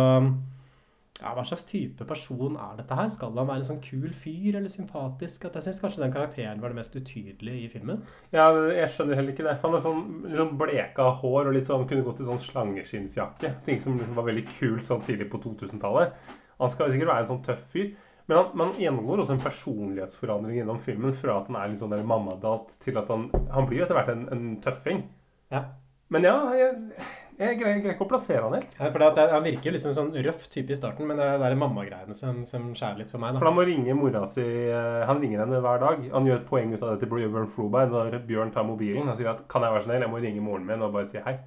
ja, 1.19 1.33
Hva 1.35 1.43
slags 1.43 1.65
type 1.67 2.05
person 2.07 2.55
er 2.55 2.77
dette 2.79 2.95
her? 2.95 3.09
Skal 3.11 3.33
han 3.35 3.47
være 3.49 3.61
en 3.63 3.67
sånn 3.67 3.81
kul 3.83 4.09
fyr 4.15 4.55
eller 4.55 4.71
sympatisk? 4.71 5.49
At 5.49 5.57
jeg 5.59 5.67
syns 5.67 5.81
kanskje 5.83 6.03
den 6.05 6.13
karakteren 6.13 6.61
var 6.63 6.71
det 6.71 6.79
mest 6.79 6.95
utydelige 6.95 7.65
i 7.65 7.71
filmen. 7.73 8.03
Ja, 8.31 8.47
jeg 8.71 8.87
skjønner 8.93 9.19
heller 9.19 9.35
ikke 9.35 9.47
det. 9.47 9.57
Han 9.65 9.75
er 9.75 9.83
sånn 9.83 10.03
litt 10.29 10.39
sånn 10.39 10.59
bleka 10.61 11.09
hår 11.19 11.49
og 11.49 11.57
litt 11.57 11.67
sånn, 11.67 11.87
kunne 11.89 12.05
gått 12.07 12.23
i 12.23 12.29
sånn 12.29 12.39
slangeskinnsjakke. 12.45 13.51
Ting 13.67 13.83
som 13.83 13.99
var 14.15 14.29
veldig 14.29 14.45
kult 14.53 14.87
sånn 14.87 15.03
tidlig 15.07 15.27
på 15.33 15.41
2000-tallet. 15.43 16.15
Han 16.59 16.71
skal 16.71 16.93
sikkert 16.93 17.11
være 17.11 17.25
en 17.25 17.31
sånn 17.33 17.43
tøff 17.49 17.67
fyr. 17.73 17.91
Men 18.29 18.37
han, 18.37 18.49
men 18.53 18.67
han 18.69 18.81
gjennomgår 18.83 19.23
også 19.23 19.35
en 19.35 19.43
personlighetsforandring 19.43 20.59
gjennom 20.61 20.79
filmen. 20.85 21.15
Fra 21.17 21.39
at 21.41 21.47
han 21.49 21.59
er 21.59 21.71
litt 21.71 21.81
sånn 21.81 21.95
mammadalt, 21.99 22.75
til 22.83 22.99
at 23.01 23.09
han 23.09 23.27
Han 23.51 23.67
blir 23.67 23.81
jo 23.81 23.87
etter 23.87 23.97
hvert 23.97 24.11
en, 24.13 24.27
en 24.31 24.51
tøffing. 24.63 25.07
Ja. 25.51 25.65
Men 26.13 26.25
ja, 26.25 26.37
jeg, 26.57 27.01
jeg 27.39 27.55
greier 27.61 27.93
ikke 27.93 28.03
å 28.03 28.09
plassere 28.09 28.41
han 28.43 28.55
helt. 28.57 28.73
Ja, 28.75 28.89
For 28.91 28.99
det 28.99 29.07
at 29.13 29.31
Han 29.31 29.45
virker 29.45 29.71
liksom 29.71 29.93
sånn 29.95 30.09
røff 30.25 30.49
type 30.51 30.73
i 30.73 30.77
starten, 30.77 31.07
men 31.07 31.19
det 31.19 31.23
er 31.23 31.37
det 31.39 31.47
er 31.47 31.61
mammagreiene 31.61 32.17
som, 32.17 32.41
som 32.49 32.65
skjærer 32.75 32.99
litt 32.99 33.13
for 33.13 33.23
meg. 33.23 33.37
For 33.39 33.47
han 33.47 33.55
må 33.55 33.63
ringe 33.69 33.95
mora 33.95 34.25
si 34.27 34.43
eh, 34.43 35.05
Han 35.07 35.21
ringer 35.23 35.45
henne 35.45 35.61
hver 35.63 35.79
dag. 35.85 36.03
Han 36.11 36.27
gjør 36.27 36.41
et 36.41 36.49
poeng 36.49 36.75
ut 36.75 36.83
av 36.83 36.91
det 36.91 37.05
til 37.05 37.13
Bjørn 37.13 37.47
Floberg 37.53 37.95
når 37.95 38.19
Bjørn 38.27 38.51
tar 38.55 38.67
mobilen. 38.67 39.07
Han 39.07 39.17
sier 39.19 39.31
at 39.31 39.47
'Kan 39.47 39.63
jeg 39.63 39.75
være 39.77 39.87
snill, 39.87 40.03
jeg 40.03 40.11
må 40.11 40.19
ringe 40.19 40.43
moren 40.43 40.67
min 40.67 40.83
og 40.83 40.93
bare 40.93 41.07
si 41.07 41.23
hei'. 41.23 41.39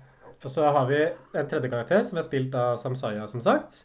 Og 0.43 0.51
så 0.51 0.73
har 0.75 0.87
vi 0.89 0.99
en 1.39 1.49
tredje 1.49 1.71
karakter, 1.71 2.03
som 2.03 2.19
er 2.19 2.27
spilt 2.27 2.55
av 2.55 2.77
Samsaya, 2.81 3.29
som 3.29 3.41
sagt. 3.45 3.85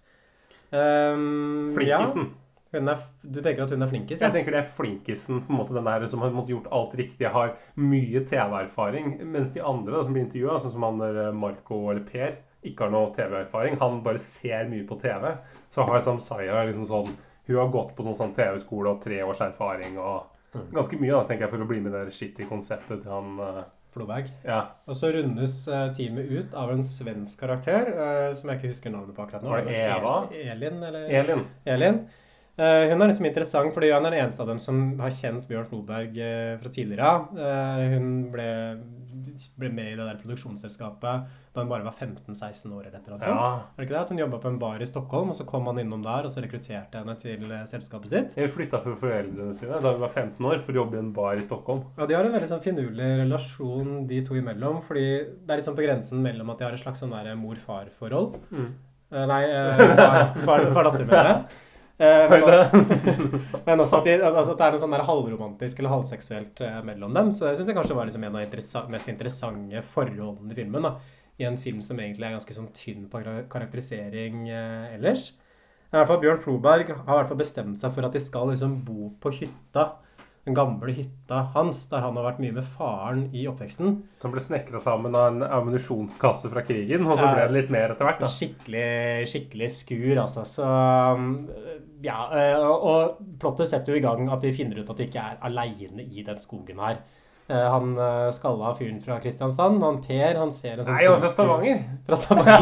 Um, 0.71 1.73
Flinkisen. 1.75 2.31
Ja, 2.31 2.46
er, 2.85 2.99
du 3.23 3.39
tenker 3.41 3.63
at 3.65 3.71
hun 3.73 3.81
er 3.81 3.89
flinkis? 3.91 4.21
Jeg 4.21 4.33
tenker 4.35 4.53
det 4.53 4.59
er 4.61 4.73
flinkisen, 4.77 5.41
på 5.45 5.53
en 5.53 5.59
måte 5.59 5.75
den 5.75 5.87
der 5.87 6.05
som 6.09 6.21
har 6.21 6.35
gjort 6.49 6.69
alt 6.71 6.93
riktig, 6.99 7.29
har 7.33 7.55
mye 7.81 8.21
TV-erfaring. 8.29 9.15
Mens 9.33 9.55
de 9.55 9.63
andre 9.65 9.95
da, 9.95 10.03
som 10.05 10.13
blir 10.13 10.27
intervjua, 10.27 10.59
sånn 10.61 10.75
som 10.75 10.85
han 10.87 11.01
der 11.01 11.21
eh, 11.25 11.35
Marco 11.35 11.79
eller 11.89 12.05
Per, 12.07 12.37
ikke 12.67 12.85
har 12.85 12.93
noe 12.93 13.13
TV-erfaring. 13.15 13.79
Han 13.81 14.01
bare 14.05 14.21
ser 14.21 14.69
mye 14.69 14.85
på 14.87 14.99
TV. 15.01 15.29
Så 15.73 15.85
har 15.87 16.03
Samsaya 16.03 16.63
liksom 16.67 16.87
sånn 16.89 17.15
Hun 17.47 17.55
har 17.61 17.69
gått 17.71 17.93
på 17.95 18.03
noen 18.03 18.17
sånn 18.19 18.33
TV-skole 18.35 18.91
og 18.91 19.03
tre 19.03 19.21
års 19.23 19.39
erfaring 19.39 19.95
og 20.03 20.57
ganske 20.73 20.97
mye, 20.99 21.13
da, 21.13 21.21
tenker 21.23 21.45
jeg, 21.45 21.51
for 21.53 21.63
å 21.63 21.67
bli 21.69 21.79
med 21.79 21.93
i 21.93 22.01
det 22.09 22.15
shitty 22.15 22.47
konseptet 22.49 23.05
til 23.05 23.13
han 23.13 23.39
eh, 23.39 23.61
Floberg. 23.95 24.27
Ja. 24.43 24.59
Og 24.83 24.99
så 24.99 25.13
rundes 25.15 25.55
eh, 25.71 25.85
teamet 25.95 26.27
ut 26.27 26.57
av 26.59 26.73
en 26.73 26.83
svensk 26.83 27.39
karakter, 27.39 27.87
som 28.35 28.51
jeg 28.51 28.59
ikke 28.59 28.73
husker 28.73 28.93
navnet 28.93 29.15
på 29.15 29.23
akkurat 29.23 29.45
nå. 29.47 29.53
Var 29.53 29.67
det 29.69 29.81
Eva? 29.85 30.15
Elin, 30.43 30.83
eller? 30.89 31.07
Elin. 31.21 31.45
Elin. 31.77 32.01
Eh, 32.57 32.89
hun 32.89 33.01
er 33.01 33.11
liksom 33.11 33.27
interessant, 33.29 33.73
fordi 33.75 33.91
hun 33.93 34.05
er 34.07 34.09
den 34.15 34.19
eneste 34.23 34.41
av 34.41 34.47
dem 34.49 34.57
som 34.59 34.77
har 34.99 35.11
kjent 35.13 35.45
Bjørn 35.47 35.67
Floberg 35.69 36.15
eh, 36.17 36.55
fra 36.57 36.69
tidligere 36.73 37.05
av. 37.05 37.27
Eh, 37.37 37.83
hun 37.93 38.07
ble, 38.33 38.47
ble 39.61 39.69
med 39.69 39.91
i 39.91 39.97
det 39.99 40.07
der 40.07 40.17
produksjonsselskapet 40.23 41.27
da 41.53 41.63
hun 41.63 41.69
bare 41.69 41.85
var 41.85 41.93
15-16 41.97 42.69
år 42.73 42.87
eller 42.87 42.97
eller 43.01 43.21
sånt. 43.21 43.29
Ja. 43.29 43.51
Er 43.73 43.77
det 43.81 43.85
ikke 43.87 43.93
det? 43.95 44.01
At 44.01 44.09
hun 44.13 44.19
jobba 44.21 44.39
på 44.41 44.49
en 44.51 44.57
bar 44.61 44.81
i 44.81 44.87
Stockholm, 44.89 45.29
og 45.33 45.37
så 45.37 45.45
kom 45.49 45.65
han 45.69 45.79
innom 45.81 46.01
der, 46.05 46.25
og 46.27 46.33
så 46.33 46.41
rekrutterte 46.43 46.99
henne 47.01 47.15
til 47.21 47.45
selskapet 47.69 48.09
sitt. 48.13 48.33
Hun 48.37 48.49
flytta 48.53 48.81
fra 48.83 48.93
foreldrene 49.01 49.53
sine 49.57 49.79
da 49.81 49.93
hun 49.95 50.01
var 50.05 50.13
15 50.13 50.49
år 50.51 50.61
for 50.65 50.73
å 50.73 50.81
jobbe 50.83 50.97
i 50.97 51.01
en 51.01 51.13
bar 51.17 51.37
i 51.41 51.45
Stockholm. 51.45 51.81
Ja, 51.97 52.05
De 52.09 52.17
har 52.17 52.25
en 52.29 52.35
veldig 52.37 52.49
sånn 52.55 52.61
finurlig 52.65 53.11
relasjon 53.23 53.93
de 54.09 54.23
to 54.25 54.37
imellom. 54.37 54.81
fordi 54.85 55.05
det 55.45 55.53
er 55.53 55.61
liksom 55.61 55.77
på 55.77 55.85
grensen 55.85 56.21
mellom 56.25 56.49
at 56.53 56.57
de 56.61 56.65
har 56.69 56.73
et 56.77 56.81
slags 56.81 57.01
sånn 57.05 57.13
mor-far-forhold. 57.41 58.37
Mm. 58.51 58.69
Nei, 59.29 59.43
eh, 59.45 59.95
far- 59.95 60.33
far- 60.45 60.69
far-datter, 60.73 61.05
mener 61.05 61.33
jeg. 61.35 61.45
Eh, 61.97 62.29
men, 62.29 62.43
men 63.65 63.81
også 63.81 63.97
at, 63.97 64.05
de, 64.05 64.17
altså 64.21 64.53
at 64.53 64.59
det 64.59 64.65
er 64.67 64.75
noe 64.75 64.81
sånn 64.83 64.93
der 64.93 65.05
halvromantisk 65.07 65.79
eller 65.81 65.95
halvseksuelt 65.95 66.61
eh, 66.61 66.79
mellom 66.85 67.15
dem. 67.17 67.31
Så 67.33 67.47
det 67.47 67.55
syns 67.57 67.71
jeg 67.71 67.77
kanskje 67.79 67.97
var 67.97 68.09
liksom 68.09 68.27
en 68.27 68.37
av 68.37 68.53
de 68.53 68.83
mest 68.93 69.09
interessante 69.13 69.83
forholdene 69.95 70.53
i 70.53 70.59
filmen. 70.59 70.85
da. 70.85 70.93
I 71.37 71.45
en 71.49 71.57
film 71.61 71.83
som 71.85 71.99
egentlig 72.01 72.25
er 72.25 72.37
ganske 72.37 72.53
sånn 72.53 72.71
tynn 72.73 73.05
på 73.11 73.21
karakterisering 73.51 74.47
eh, 74.49 74.95
ellers. 74.97 75.31
I 75.87 75.95
hvert 75.95 76.09
fall 76.09 76.21
Bjørn 76.21 76.41
Floberg 76.43 76.89
har 76.91 76.99
i 76.99 77.17
hvert 77.21 77.29
fall 77.31 77.39
bestemt 77.39 77.79
seg 77.81 77.93
for 77.95 78.05
at 78.05 78.15
de 78.15 78.21
skal 78.21 78.51
liksom 78.51 78.79
bo 78.85 79.11
på 79.23 79.31
hytta. 79.39 79.87
Den 80.47 80.55
gamle 80.55 80.93
hytta 80.95 81.41
hans, 81.53 81.81
der 81.91 81.99
han 82.05 82.15
har 82.15 82.23
vært 82.29 82.37
mye 82.39 82.53
med 82.55 82.67
faren 82.77 83.25
i 83.35 83.41
oppveksten. 83.51 83.97
Som 84.21 84.31
ble 84.31 84.39
snekra 84.39 84.79
sammen 84.79 85.15
av 85.19 85.25
en 85.33 85.43
ammunisjonskasse 85.43 86.47
fra 86.53 86.63
krigen. 86.63 87.03
Og 87.03 87.17
så 87.19 87.25
Ja. 87.25 87.33
ble 87.35 87.47
det 87.49 87.55
litt 87.57 87.73
mer 87.75 87.91
etter 87.91 88.07
hvert. 88.07 88.21
da. 88.23 88.29
Skikkelig, 88.31 89.27
skikkelig 89.27 89.69
skur, 89.75 90.15
altså. 90.23 90.45
Så 90.47 90.63
um, 90.63 91.49
ja. 92.01 92.29
eh, 92.31 92.63
og 92.63 93.17
plottet 93.41 93.67
setter 93.67 93.91
jo 93.91 93.99
i 93.99 94.05
gang 94.07 94.29
at 94.31 94.39
de 94.41 94.53
finner 94.55 94.79
ut 94.79 94.89
at 94.89 94.95
de 94.97 95.09
ikke 95.09 95.19
er 95.33 95.37
aleine 95.51 96.07
i 96.07 96.23
den 96.23 96.39
skogen 96.39 96.79
her. 96.79 97.03
Eh, 97.49 97.69
Han 97.71 97.97
eh, 97.97 98.31
skalla 98.31 98.75
fyren 98.75 99.01
fra 99.01 99.19
Kristiansand, 99.23 99.83
han 99.83 100.01
Per, 100.03 100.35
han 100.35 100.51
ser 100.51 100.73
en 100.81 100.83
sånn 100.83 100.97
Nei, 100.97 101.05
han 101.07 101.15
er 101.15 101.21
fra 101.23 101.29
Stavanger! 101.31 101.77
Fra 102.09 102.17
Stavanger. 102.19 102.61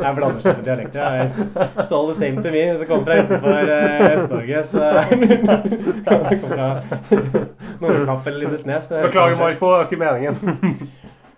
jeg 0.04 0.12
blander 0.18 0.42
seg 0.44 0.58
med 0.58 0.64
dialekter. 0.68 1.00
jeg. 1.00 1.48
It's 1.80 1.92
all 1.96 2.10
the 2.12 2.18
same 2.20 2.44
to 2.44 2.52
me. 2.52 2.66
Så 2.76 2.84
kommer 2.90 3.08
fra 3.08 3.16
utenfor 3.24 3.72
eh, 3.78 4.12
Øst-Norge, 4.12 4.64
så 4.68 4.78
jeg 5.00 6.40
fra 6.44 6.68
Nordkapp 7.80 8.26
eller 8.28 8.40
Lindesnes. 8.44 8.92
Beklager, 9.06 9.40
Marco. 9.40 9.64
Det 9.64 9.76
var 9.78 9.88
ikke 9.88 10.02
meningen. 10.04 10.90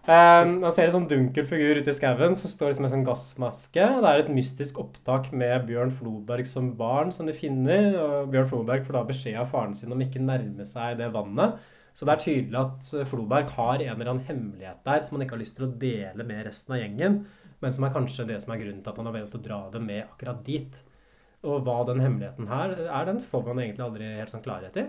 Um, 0.02 0.56
man 0.64 0.72
ser 0.74 0.88
en 0.88 0.96
sånn 0.96 1.04
dunkel 1.06 1.44
figur 1.46 1.78
ute 1.78 1.92
i 1.92 1.94
skauen 1.94 2.32
som 2.34 2.50
står 2.50 2.72
liksom 2.72 2.82
med 2.82 2.88
en 2.88 2.94
sånn 2.96 3.04
gassmaske. 3.06 3.84
Det 4.02 4.08
er 4.10 4.22
et 4.24 4.32
mystisk 4.34 4.80
opptak 4.82 5.28
med 5.30 5.68
Bjørn 5.68 5.92
Floberg 5.94 6.48
som 6.50 6.72
barn 6.78 7.12
som 7.14 7.28
de 7.30 7.34
finner. 7.36 7.94
og 8.02 8.32
Bjørn 8.32 8.48
Floberg 8.50 8.88
får 8.88 8.96
da 8.98 9.02
beskjed 9.06 9.38
av 9.38 9.52
faren 9.52 9.76
sin 9.78 9.94
om 9.94 10.02
ikke 10.02 10.24
nærme 10.24 10.66
seg 10.66 10.96
det 10.98 11.12
vannet. 11.14 11.60
Så 11.94 12.08
det 12.08 12.16
er 12.16 12.24
tydelig 12.24 12.58
at 12.58 12.90
Floberg 13.12 13.52
har 13.54 13.76
en 13.76 13.92
eller 13.94 14.10
annen 14.10 14.26
hemmelighet 14.26 14.80
der 14.88 15.04
som 15.04 15.14
han 15.14 15.26
ikke 15.26 15.36
har 15.36 15.42
lyst 15.44 15.54
til 15.58 15.68
å 15.68 15.74
dele 15.84 16.26
med 16.26 16.46
resten 16.48 16.74
av 16.74 16.80
gjengen, 16.80 17.18
men 17.62 17.76
som 17.76 17.86
er 17.86 17.94
kanskje 17.94 18.26
det 18.26 18.40
som 18.42 18.54
er 18.54 18.62
grunnen 18.62 18.80
til 18.82 18.90
at 18.90 18.98
han 18.98 19.10
har 19.10 19.16
valgt 19.20 19.36
å 19.38 19.42
dra 19.44 19.60
dem 19.70 19.86
med 19.86 20.02
akkurat 20.02 20.40
dit. 20.48 20.80
Og 21.46 21.62
hva 21.66 21.76
den 21.86 22.02
hemmeligheten 22.02 22.50
her 22.50 22.74
er, 22.88 23.06
den 23.06 23.22
får 23.30 23.46
man 23.46 23.62
egentlig 23.62 23.86
aldri 23.86 24.10
helt 24.16 24.34
sånn 24.34 24.42
klarhet 24.42 24.82
i. 24.82 24.86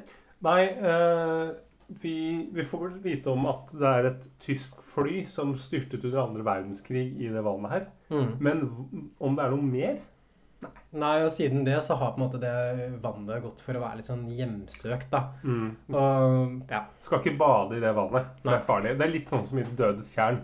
Nei, 0.47 0.61
eh, 0.73 1.53
vi, 2.01 2.17
vi 2.53 2.65
får 2.65 2.87
vel 2.87 2.99
vite 3.03 3.33
om 3.33 3.45
at 3.51 3.71
det 3.77 3.89
er 3.89 4.09
et 4.09 4.27
tysk 4.43 4.82
fly 4.93 5.25
som 5.31 5.55
styrtet 5.59 6.03
under 6.05 6.23
andre 6.23 6.45
verdenskrig 6.47 7.05
i 7.21 7.29
det 7.33 7.43
vannet 7.45 7.71
her. 7.73 7.85
Men 8.39 8.65
om 9.19 9.35
det 9.37 9.45
er 9.47 9.53
noe 9.55 9.69
mer 9.69 10.01
Nei, 10.95 11.17
og 11.25 11.31
siden 11.33 11.65
det 11.67 11.75
så 11.83 11.97
har 11.99 12.13
på 12.13 12.21
en 12.21 12.23
måte 12.23 12.39
det 12.39 12.51
vannet 13.03 13.41
gått 13.43 13.59
for 13.65 13.75
å 13.75 13.81
være 13.81 13.97
litt 13.99 14.07
sånn 14.07 14.21
hjemsøkt, 14.31 15.09
da. 15.11 15.19
mm. 15.43 15.65
Og 15.91 16.69
ja. 16.71 16.79
Skal 17.03 17.19
ikke 17.19 17.33
bade 17.41 17.75
i 17.75 17.81
det 17.83 17.91
vannet. 17.97 18.29
Det 18.45 18.53
er 18.53 18.61
farlig. 18.63 18.93
Det 18.95 19.03
er 19.03 19.11
litt 19.11 19.33
sånn 19.33 19.43
som 19.49 19.59
i 19.59 19.65
Dødes 19.75 20.13
tjern, 20.15 20.39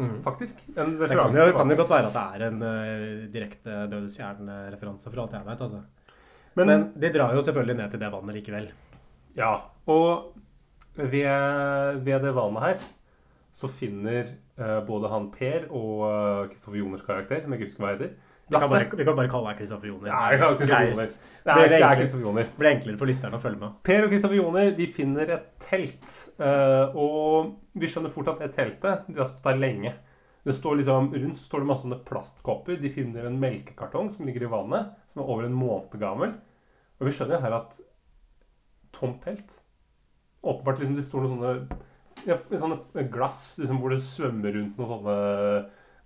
Mm. 0.00 0.22
faktisk. 0.24 0.56
En 0.74 0.94
Det 0.98 1.10
kan 1.12 1.34
jo, 1.36 1.44
kan 1.52 1.68
jo 1.70 1.76
godt 1.76 1.90
være 1.92 2.08
at 2.08 2.14
det 2.16 2.22
er 2.40 2.44
en 2.48 2.62
uh, 2.64 3.26
direkte 3.30 3.74
Dødes 3.92 4.16
Jern-referanse, 4.18 5.10
for 5.12 5.20
alt 5.22 5.34
jeg 5.36 5.44
vet. 5.46 5.60
Altså. 5.68 5.82
Men, 6.56 6.66
Men 6.66 6.86
de 7.04 7.10
drar 7.12 7.34
jo 7.36 7.42
selvfølgelig 7.44 7.76
ned 7.76 7.90
til 7.92 8.00
det 8.00 8.10
vannet 8.14 8.38
likevel. 8.40 8.70
ja. 9.36 9.52
Og 9.86 10.32
ved, 10.96 12.00
ved 12.08 12.24
det 12.24 12.34
vannet 12.34 12.62
her 12.66 12.82
så 13.52 13.68
finner 13.68 14.34
uh, 14.58 14.80
både 14.86 15.10
han 15.12 15.28
Per 15.34 15.66
og 15.68 16.48
Kristoffer 16.52 16.78
Joners 16.80 17.04
karakter, 17.06 17.42
som 17.42 17.52
jeg 17.52 17.60
ikke 17.60 17.70
husker 17.70 17.84
hva 17.84 17.90
heter 17.94 18.14
Vi 18.48 18.56
kan 18.56 18.70
bare, 18.72 18.86
vi 18.96 19.06
kan 19.08 19.18
bare 19.18 19.32
kalle 19.32 19.52
deg 19.52 19.60
Kristoffer 19.60 19.90
Joner. 19.90 20.08
Ja, 20.08 20.52
Kristoffer 20.56 20.88
Joner. 20.90 21.12
Det 21.42 21.56
Blir 21.56 21.64
er, 21.64 21.72
det 21.72 21.82
er? 21.82 21.98
Kristoffer 21.98 22.24
Joner. 22.26 22.48
Blir 22.58 22.70
enklere 22.70 23.00
for 23.00 23.10
lytterne 23.10 23.38
å 23.38 23.42
følge 23.42 23.60
med. 23.60 23.76
Per 23.88 24.06
og 24.06 24.12
Kristoffer 24.12 24.38
Joner 24.38 24.72
de 24.78 24.86
finner 24.94 25.34
et 25.36 25.46
telt. 25.64 26.18
Uh, 26.38 26.96
og 27.02 27.78
vi 27.82 27.90
skjønner 27.90 28.14
fort 28.14 28.30
at 28.32 28.42
det 28.44 28.52
teltet 28.56 29.08
de 29.08 29.20
har 29.20 29.30
stått 29.30 29.48
der 29.50 29.60
lenge. 29.60 29.94
Det 30.42 30.54
står 30.56 30.80
liksom, 30.80 31.12
Rundt 31.14 31.38
så 31.38 31.44
står 31.46 31.62
det 31.62 31.68
masse 31.70 31.86
sånne 31.86 32.00
plastkopper. 32.06 32.78
De 32.82 32.90
finner 32.90 33.26
en 33.28 33.40
melkekartong 33.42 34.10
som 34.14 34.26
ligger 34.26 34.46
i 34.46 34.52
vannet, 34.52 34.94
som 35.12 35.22
er 35.22 35.32
over 35.34 35.46
en 35.46 35.58
måned 35.58 35.98
gammel. 36.02 36.36
Og 36.98 37.08
vi 37.08 37.14
skjønner 37.14 37.42
her 37.42 37.58
at 37.58 37.76
tomt 38.94 39.22
telt 39.24 39.58
Åpenbart 40.42 40.80
liksom 40.80 40.96
det 40.98 41.04
står 41.06 41.22
noen 41.22 41.32
sånne, 41.36 41.78
ja, 42.28 42.38
sånne 42.50 43.06
glass 43.12 43.44
liksom, 43.60 43.78
hvor 43.82 43.94
det 43.94 44.02
svømmer 44.06 44.58
rundt 44.58 44.80
noen 44.80 44.92
sånne 44.96 45.16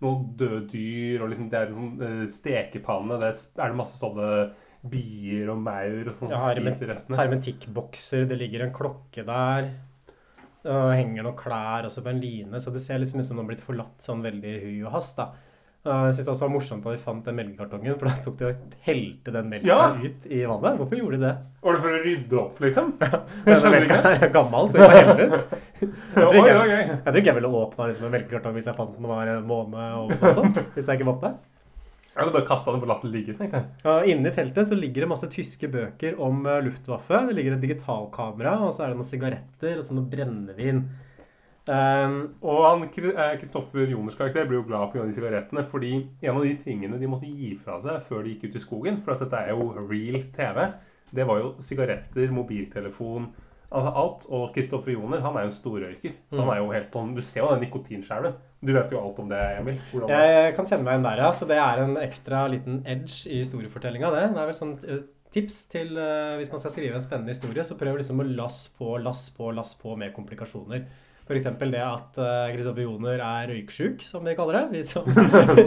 noen 0.04 0.28
døde 0.36 0.66
dyr, 0.68 1.22
og 1.24 1.30
liksom 1.32 1.48
det 1.52 1.58
er 1.58 1.70
en 1.70 1.76
sånn 1.78 2.04
eh, 2.04 2.22
stekepanne. 2.28 3.18
Det 3.22 3.30
er, 3.32 3.42
det 3.56 3.78
masse 3.78 3.96
sånne 4.00 4.30
bier 4.86 5.50
og 5.52 5.60
maur 5.64 6.10
og 6.10 6.14
sånn 6.14 6.32
Ja, 6.34 6.42
som 6.44 6.60
spiser 6.62 6.92
restene. 6.92 7.18
Hermetikkbokser, 7.20 8.26
det 8.30 8.38
ligger 8.42 8.66
en 8.66 8.74
klokke 8.76 9.24
der. 9.26 9.70
Og 10.66 10.92
henger 10.92 11.22
noen 11.22 11.38
klær 11.38 11.86
også 11.86 12.02
på 12.02 12.10
en 12.10 12.20
line, 12.20 12.60
så 12.60 12.72
det 12.74 12.82
ser 12.84 13.00
liksom 13.00 13.22
ut 13.22 13.28
som 13.28 13.38
de 13.38 13.44
har 13.44 13.50
blitt 13.52 13.64
forlatt 13.64 14.02
sånn 14.02 14.24
veldig 14.24 14.52
i 14.52 14.62
hui 14.64 14.78
og 14.82 14.96
hast. 14.96 15.16
da. 15.20 15.30
Og 15.86 16.06
Jeg 16.08 16.14
synes 16.18 16.26
det 16.32 16.34
var 16.42 16.50
morsomt 16.50 16.82
da 16.84 16.90
vi 16.90 16.98
fant 16.98 17.24
den 17.28 17.36
melkekartongen, 17.38 17.94
for 18.00 18.08
da 18.10 18.14
tok 18.24 18.36
de 18.40 18.46
og 18.48 18.76
helte 18.86 19.32
den 19.36 19.50
melka 19.52 19.66
Ja. 19.70 19.88
ut 19.94 20.26
i 20.26 20.40
vannet. 20.50 20.78
Hvorfor 20.80 20.98
gjorde 20.98 21.18
de 21.20 21.24
det? 21.26 21.34
Var 21.62 21.72
det 21.76 21.82
for 21.84 21.94
å 21.94 22.00
rydde 22.04 22.40
opp, 22.42 22.60
liksom? 22.64 22.92
Jeg 23.46 23.58
skjønner 23.62 23.76
melka 23.86 24.14
er 24.26 24.32
gammel, 24.34 24.70
så 24.70 24.80
jeg 24.80 24.86
må 24.86 24.96
helle 24.96 25.16
den 25.20 25.36
ut. 25.36 25.52
Jeg 25.76 25.90
Ja, 26.16 26.24
tror 26.26 26.40
ikke 26.40 26.48
jeg, 26.48 26.86
jeg 26.88 27.04
tror 27.06 27.20
ikke 27.20 27.30
jeg 27.30 27.38
ville 27.38 27.52
åpna 27.60 27.86
liksom 27.90 28.06
en 28.08 28.14
melkekartong 28.16 28.54
hvis 28.58 28.66
jeg 28.70 28.76
fant 28.78 28.96
den 28.96 29.06
var 29.12 29.28
en 29.36 29.46
måned 29.46 30.00
over 30.00 30.34
natta. 30.40 30.66
Hvis 30.74 30.86
jeg 30.90 30.98
ikke 31.00 31.08
måtte. 31.12 31.32
Jeg 32.16 32.24
hadde 32.24 32.32
bare 32.32 32.48
kasta 32.48 32.72
den 32.72 32.80
og 32.80 32.88
latt 32.88 33.02
ligge, 33.12 33.34
tenkte 33.36 33.58
jeg. 33.60 33.66
Og 33.92 34.06
Inni 34.08 34.30
teltet 34.32 34.70
så 34.70 34.76
ligger 34.78 35.04
det 35.04 35.08
masse 35.10 35.28
tyske 35.28 35.68
bøker 35.68 36.14
om 36.24 36.46
eh, 36.48 36.62
Luftwaffe. 36.64 37.18
Det 37.28 37.34
ligger 37.36 37.58
et 37.58 37.60
digitalkamera, 37.66 38.54
og 38.64 38.72
så 38.72 38.86
er 38.86 38.94
det 38.94 38.96
noen 39.02 39.10
sigaretter 39.10 39.76
og 39.76 39.84
så 39.84 39.92
noe 39.98 40.08
brennevin. 40.08 40.80
Um, 41.66 42.18
Og 42.46 42.60
han, 42.62 42.84
Kristoffer 42.94 43.90
Joners 43.90 44.14
karakter 44.14 44.46
blir 44.46 44.60
jo 44.60 44.66
glad 44.68 44.92
pga. 44.92 45.06
de 45.06 45.16
sigarettene. 45.16 45.64
Fordi 45.66 45.94
en 46.22 46.36
av 46.36 46.44
de 46.44 46.54
tingene 46.60 47.00
de 47.00 47.10
måtte 47.10 47.30
gi 47.30 47.54
fra 47.58 47.80
seg 47.82 48.04
før 48.08 48.22
de 48.24 48.34
gikk 48.34 48.50
ut 48.50 48.60
i 48.60 48.62
skogen, 48.66 49.00
for 49.02 49.16
at 49.16 49.24
dette 49.24 49.42
er 49.42 49.54
jo 49.54 49.72
real 49.88 50.22
TV, 50.36 50.62
det 51.14 51.26
var 51.26 51.42
jo 51.42 51.54
sigaretter, 51.62 52.30
mobiltelefon 52.34 53.30
Altså 53.66 53.92
alt. 53.98 54.26
Og 54.30 54.52
Kristoffer 54.54 54.94
Joner 54.94 55.22
han 55.24 55.36
er 55.36 55.46
jo 55.46 55.50
en 55.50 55.56
storrøyker. 55.56 56.14
Så 56.30 56.42
han 56.42 56.52
er 56.52 56.60
jo 56.60 56.68
helt 56.70 56.92
sånn 56.94 57.14
Du 57.16 57.22
ser 57.24 57.42
jo 57.42 57.50
den 57.50 57.64
nikotinskjermen. 57.66 58.36
Du 58.66 58.72
vet 58.74 58.92
jo 58.94 59.00
alt 59.00 59.18
om 59.22 59.28
det, 59.30 59.40
Emil. 59.58 59.80
Hvordan. 59.90 60.12
Jeg 60.14 60.54
kan 60.56 60.68
kjenne 60.68 60.86
meg 60.86 60.96
igjen 60.96 61.08
der, 61.08 61.22
ja. 61.24 61.32
Så 61.36 61.48
det 61.50 61.58
er 61.60 61.82
en 61.82 61.98
ekstra 62.00 62.46
liten 62.50 62.80
edge 62.88 63.26
i 63.28 63.42
historiefortellinga, 63.42 64.12
det. 64.14 64.24
Det 64.34 64.42
er 64.42 64.50
vel 64.50 64.58
sånn 64.58 64.76
eh, 64.86 65.02
tips 65.34 65.58
til 65.72 65.92
uh, 65.98 66.38
hvis 66.40 66.52
man 66.54 66.62
skal 66.62 66.72
skrive 66.72 66.96
en 66.96 67.04
spennende 67.04 67.34
historie, 67.34 67.66
så 67.66 67.76
prøv 67.78 67.98
liksom 68.00 68.22
å 68.22 68.28
lass 68.38 68.62
på, 68.78 68.94
lass 69.02 69.28
på, 69.36 69.50
lass 69.54 69.74
på 69.78 69.98
med 69.98 70.14
komplikasjoner. 70.16 70.86
F.eks. 71.26 71.48
det 71.58 71.82
at 71.82 72.18
Kristoffer 72.54 72.84
Joner 72.84 73.18
er 73.18 73.48
røyksjuk, 73.50 74.04
som 74.06 74.22
vi 74.26 74.36
kaller 74.38 74.60
det. 74.60 74.64
Vi 74.76 74.82
som, 74.86 75.08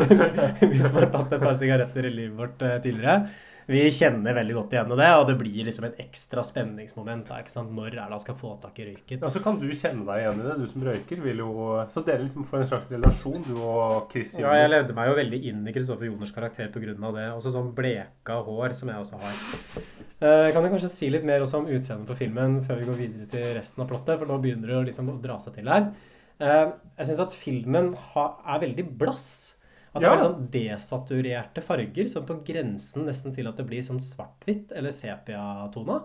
vi 0.71 0.79
som 0.79 0.95
har 0.95 1.09
tatt 1.11 1.35
et 1.35 1.43
par 1.43 1.57
sigaretter 1.59 2.07
i 2.07 2.13
livet 2.13 2.37
vårt 2.39 2.63
eh, 2.63 2.77
tidligere. 2.83 3.48
Vi 3.69 3.81
kjenner 3.93 4.33
veldig 4.33 4.55
godt 4.55 4.71
igjen 4.73 4.93
i 4.95 4.95
det, 4.97 5.07
og 5.13 5.27
det 5.29 5.35
blir 5.37 5.65
liksom 5.67 5.85
et 5.85 5.99
ekstra 6.01 6.41
spenningsmoment. 6.45 7.27
Da, 7.27 7.37
ikke 7.43 7.53
sant? 7.53 7.69
Når 7.75 7.91
er 7.91 7.97
det 7.99 8.15
han 8.15 8.23
skal 8.23 8.37
få 8.39 8.55
tak 8.63 8.79
i 8.81 8.87
røyken? 8.87 9.19
Ja, 9.21 9.29
så 9.29 9.41
kan 9.45 9.59
du 9.61 9.67
kjenne 9.69 10.07
deg 10.07 10.23
igjen 10.23 10.41
i 10.41 10.47
det, 10.47 10.55
du 10.57 10.71
som 10.71 10.85
røyker. 10.87 11.21
vil 11.21 11.43
jo... 11.43 11.51
Så 11.93 12.01
dere 12.07 12.23
liksom 12.23 12.47
får 12.49 12.63
en 12.63 12.71
slags 12.71 12.89
relasjon, 12.95 13.43
du 13.45 13.53
og 13.59 14.09
Chris 14.09 14.33
Ja, 14.41 14.55
jeg 14.57 14.71
levde 14.73 14.95
meg 14.97 15.11
jo 15.11 15.19
veldig 15.19 15.41
inn 15.51 15.61
i 15.69 15.75
Kristoffer 15.75 16.09
Joners 16.09 16.33
karakter 16.33 16.71
pga. 16.73 16.95
det. 16.97 17.27
Også 17.35 17.53
sånn 17.53 17.69
bleka 17.77 18.39
hår, 18.47 18.73
som 18.79 18.89
jeg 18.89 19.05
også 19.05 19.21
har. 19.21 19.37
Eh, 20.19 20.49
kan 20.51 20.65
du 20.65 20.71
kanskje 20.73 20.89
si 20.91 21.11
litt 21.13 21.29
mer 21.29 21.45
også 21.45 21.61
om 21.61 21.69
utseendet 21.69 22.09
på 22.09 22.17
filmen 22.23 22.57
før 22.65 22.81
vi 22.81 22.89
går 22.89 22.99
videre 23.03 23.29
til 23.29 23.53
resten 23.59 23.85
av 23.85 23.91
plottet? 23.93 24.17
For 24.17 24.25
nå 24.25 24.41
begynner 24.41 24.65
det 24.65 24.79
jo 24.79 24.87
liksom 24.89 25.13
å 25.13 25.19
dra 25.21 25.37
seg 25.45 25.59
til 25.61 25.69
her. 25.69 25.91
Eh, 26.41 26.65
jeg 26.97 27.11
syns 27.11 27.21
at 27.27 27.37
filmen 27.37 27.93
ha, 28.15 28.25
er 28.49 28.65
veldig 28.65 28.89
blass. 28.97 29.29
At 29.95 30.01
det 30.01 30.07
Ja. 30.07 30.13
er 30.13 30.19
sånn 30.19 30.47
desaturerte 30.51 31.61
farger, 31.63 32.07
som 32.09 32.25
på 32.25 32.43
grensen 32.45 33.05
nesten 33.05 33.33
til 33.35 33.47
at 33.47 33.57
det 33.57 33.65
blir 33.67 33.81
sånn 33.81 33.99
svart-hvitt 33.99 34.71
eller 34.75 34.91
sepia-tona. 34.91 36.03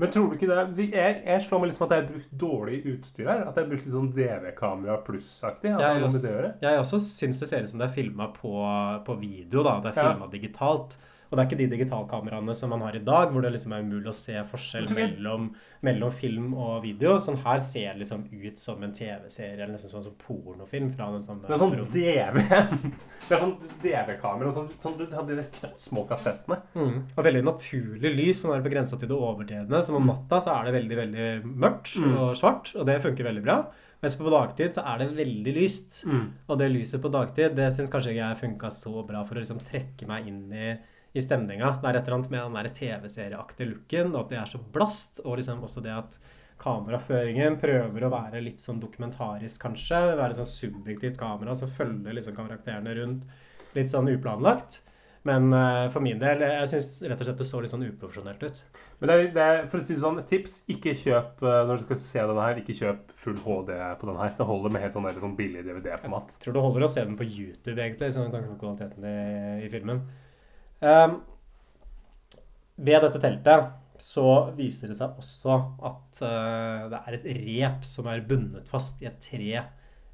Men 0.00 0.10
tror 0.12 0.30
du 0.30 0.36
ikke 0.36 0.46
det 0.46 0.76
vi- 0.76 0.92
Jeg, 0.92 1.24
jeg 1.26 1.40
slår 1.42 1.60
meg 1.60 1.68
litt 1.70 1.76
som 1.76 1.90
at 1.90 1.96
jeg 1.98 2.04
har 2.04 2.12
brukt 2.14 2.38
dårlig 2.38 2.84
utstyr 2.86 3.26
her. 3.26 3.48
At 3.48 3.56
jeg 3.56 3.64
har 3.64 3.70
brukt 3.70 3.84
litt 3.84 3.94
sånn 3.94 4.12
DV-kamera 4.14 5.04
pluss-aktig. 5.04 5.64
Jeg. 5.64 6.60
Jeg 6.62 6.78
også 6.78 7.00
syns 7.00 7.40
det 7.40 7.48
ser 7.48 7.62
ut 7.62 7.68
som 7.68 7.78
det 7.80 7.88
er 7.90 7.94
filma 8.02 8.32
på, 8.32 9.04
på 9.04 9.18
video. 9.20 9.62
da, 9.64 9.80
Det 9.80 9.96
er 9.96 10.02
Ja. 10.02 10.26
digitalt. 10.30 10.96
Og 11.28 11.36
det 11.36 11.42
er 11.42 11.48
ikke 11.50 11.58
de 11.60 11.66
digitalkameraene 11.76 12.54
som 12.56 12.70
man 12.72 12.80
har 12.86 12.96
i 12.96 13.02
dag, 13.04 13.30
hvor 13.34 13.42
det 13.44 13.50
liksom 13.52 13.72
er 13.76 13.82
umulig 13.84 14.08
å 14.08 14.16
se 14.16 14.32
forskjell 14.48 14.86
mellom, 14.96 15.50
mellom 15.84 16.12
film 16.16 16.54
og 16.56 16.78
video. 16.86 17.18
Sånn 17.20 17.36
her 17.44 17.58
ser 17.60 17.92
det 17.92 18.00
liksom 18.06 18.22
ut 18.32 18.58
som 18.62 18.82
en 18.82 18.94
TV-serie 18.96 19.58
eller 19.58 19.74
nesten 19.74 19.92
sånn 19.92 20.06
som 20.06 20.14
pornofilm 20.24 20.88
fra 20.96 21.10
den 21.12 21.22
samme 21.26 21.44
Det 21.44 21.54
er 21.54 21.60
sånn. 21.60 21.76
DV. 21.92 22.38
Det 23.28 23.36
er 23.36 23.42
sånn 23.42 23.56
DV-kamera. 23.82 24.54
Sånn, 24.56 24.70
sånn 24.80 24.96
du 24.96 25.04
hadde 25.12 25.36
de 25.36 25.44
knøttsmå 25.58 26.06
kassettene. 26.08 26.60
Mm. 26.78 26.94
Og 27.12 27.24
veldig 27.28 27.44
naturlig 27.44 28.14
lys, 28.16 28.40
som 28.40 28.54
er 28.54 28.64
på 28.64 28.72
grensa 28.72 28.96
til 28.96 29.10
det 29.12 29.18
overdrevne. 29.18 29.82
Som 29.84 29.98
om 30.00 30.08
natta 30.08 30.40
så 30.40 30.54
er 30.56 30.68
det 30.70 30.76
veldig 30.80 30.98
veldig 31.04 31.28
mørkt 31.44 31.96
Mm. 31.98 32.14
og 32.22 32.36
svart, 32.40 32.72
og 32.78 32.86
det 32.88 33.00
funker 33.04 33.26
veldig 33.28 33.42
bra. 33.44 33.58
Mens 34.00 34.14
på 34.16 34.30
dagtid 34.30 34.76
så 34.76 34.84
er 34.86 35.00
det 35.02 35.08
veldig 35.18 35.52
lyst. 35.56 36.04
Og 36.48 36.58
det 36.60 36.68
lyset 36.72 37.02
på 37.02 37.10
dagtid, 37.10 37.56
det 37.58 37.72
syns 37.74 37.90
kanskje 37.90 38.12
ikke 38.14 38.28
jeg 38.28 38.40
funka 38.44 38.70
så 38.72 39.02
bra 39.06 39.24
for 39.26 39.34
å 39.34 39.42
liksom 39.42 39.58
trekke 39.66 40.06
meg 40.06 40.28
inn 40.30 40.44
i, 40.54 40.68
i 41.18 41.24
stemninga. 41.24 41.74
Det 41.82 41.90
er 41.90 41.98
et 41.98 42.08
eller 42.08 42.18
annet 42.18 42.32
med 42.32 42.44
den 42.44 42.58
der 42.58 42.72
TV-serieaktige 42.78 43.70
looken, 43.72 44.14
og 44.14 44.24
at 44.24 44.32
det 44.32 44.40
er 44.40 44.50
så 44.52 44.62
blast, 44.74 45.22
og 45.24 45.38
liksom 45.40 45.64
også 45.66 45.84
det 45.84 45.94
at 45.94 46.18
kameraføringen 46.58 47.58
prøver 47.62 48.04
å 48.06 48.12
være 48.12 48.42
litt 48.42 48.62
sånn 48.62 48.80
dokumentarisk, 48.82 49.60
kanskje. 49.62 50.00
Være 50.18 50.38
sånn 50.40 50.50
subjektivt 50.50 51.18
kamera 51.20 51.54
som 51.58 51.70
følger 51.70 52.16
liksom 52.18 52.36
karakterene 52.38 52.96
rundt 52.98 53.76
litt 53.76 53.92
sånn 53.92 54.10
uplanlagt. 54.10 54.82
Men 55.26 55.50
uh, 55.52 55.88
for 55.92 56.00
min 56.00 56.20
del, 56.20 56.40
jeg 56.46 56.68
syns 56.70 56.92
rett 57.04 57.20
og 57.20 57.26
slett 57.28 57.40
det 57.42 57.46
så 57.48 57.60
litt 57.60 57.72
sånn 57.72 57.84
uprofesjonelt 57.88 58.44
ut. 58.46 58.60
Men 58.98 59.10
det 59.10 59.16
er, 59.16 59.26
det 59.34 59.42
er, 59.44 59.58
for 59.70 59.80
å 59.80 59.86
si 59.86 59.94
det 59.94 60.02
sånn, 60.02 60.20
tips. 60.26 60.54
Ikke 60.72 60.94
kjøp 60.98 61.42
eh, 61.44 61.58
når 61.68 61.78
du 61.78 61.84
skal 61.84 61.98
se 62.02 62.22
denne 62.30 62.46
her, 62.46 62.60
ikke 62.62 62.74
kjøp 62.74 63.12
full 63.18 63.36
HD 63.44 63.70
på 64.00 64.08
den 64.08 64.18
her. 64.18 64.32
Det 64.38 64.46
holder 64.48 64.74
med 64.74 64.82
helt 64.82 64.96
sånn, 64.96 65.10
sånn 65.22 65.36
billig 65.38 65.62
DVD-format. 65.66 66.32
Jeg 66.34 66.42
tror 66.42 66.56
det 66.56 66.64
holder 66.64 66.86
å 66.86 66.90
se 66.90 67.04
den 67.04 67.18
på 67.18 67.28
YouTube, 67.28 67.76
egentlig, 67.76 68.08
sånn 68.16 68.26
med 68.26 68.34
tanke 68.34 68.50
på 68.54 68.58
kvaliteten 68.64 69.06
i, 69.06 69.20
i 69.68 69.70
filmen. 69.70 70.02
Ehm, 70.84 71.18
ved 72.78 73.02
dette 73.02 73.20
teltet 73.22 73.74
så 73.98 74.52
viser 74.54 74.92
det 74.92 74.98
seg 75.00 75.16
også 75.18 75.56
at 75.88 76.20
uh, 76.22 76.84
det 76.92 77.00
er 77.00 77.16
et 77.16 77.24
rep 77.40 77.86
som 77.88 78.06
er 78.06 78.22
bundet 78.28 78.68
fast 78.70 79.02
i 79.02 79.08
et 79.10 79.16
tre 79.24 79.64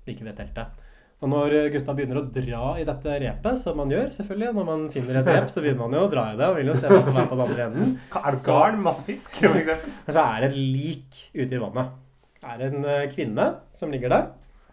like 0.09 0.25
ved 0.25 0.38
teltet. 0.38 0.85
Og 1.25 1.30
når 1.33 1.54
gutta 1.73 1.94
begynner 1.97 2.20
å 2.20 2.24
dra 2.33 2.62
i 2.81 2.85
dette 2.85 3.18
repet, 3.22 3.61
som 3.61 3.79
man 3.81 3.92
gjør 3.92 4.11
selvfølgelig, 4.12 4.55
når 4.57 4.66
man 4.68 4.87
finner 4.92 5.20
et 5.20 5.29
rep, 5.31 5.46
så 5.53 5.62
begynner 5.64 5.85
man 5.85 5.96
jo 5.96 6.03
å 6.05 6.11
dra 6.12 6.24
i 6.33 6.38
det 6.40 6.48
og 6.50 6.59
vil 6.59 6.72
jo 6.72 6.79
se 6.81 6.90
hva 6.90 6.98
som 7.05 7.20
er 7.20 7.29
på 7.31 7.38
den 7.38 7.44
andre 7.46 7.68
enden. 7.68 7.94
Er 8.20 8.27
det 8.35 8.42
garn? 8.44 8.83
masse 8.85 9.05
fisk, 9.07 9.38
for 9.38 9.61
eksempel? 9.61 9.94
Så 10.09 10.24
er 10.24 10.42
det 10.42 10.50
et 10.50 10.59
lik 10.59 11.22
ute 11.33 11.48
i 11.48 11.62
vannet. 11.62 11.94
Det 12.40 12.53
er 12.53 12.66
en 12.66 12.88
eh, 12.92 13.07
kvinne 13.14 13.46
som 13.79 13.94
ligger 13.94 14.12
der, 14.12 14.29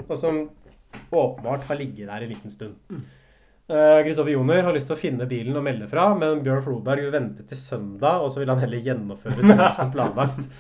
og 0.08 0.16
som 0.20 0.42
åpenbart 1.12 1.70
har 1.70 1.80
ligget 1.80 2.12
der 2.12 2.26
en 2.26 2.34
liten 2.34 2.52
stund. 2.52 3.00
Eh, 3.72 4.04
Kristoffer 4.04 4.34
Joner 4.34 4.66
har 4.68 4.76
lyst 4.76 4.90
til 4.90 4.98
å 4.98 5.00
finne 5.00 5.26
bilen 5.30 5.56
og 5.56 5.64
melde 5.64 5.86
fra, 5.88 6.10
men 6.18 6.42
Bjørn 6.44 6.64
Floberg 6.66 7.06
vil 7.06 7.14
vente 7.14 7.46
til 7.48 7.60
søndag, 7.60 8.20
og 8.20 8.34
så 8.34 8.42
vil 8.42 8.52
han 8.52 8.60
heller 8.60 8.82
gjennomføre 8.84 9.38
turen 9.38 9.62
som 9.78 9.94
planlagt. 9.94 10.42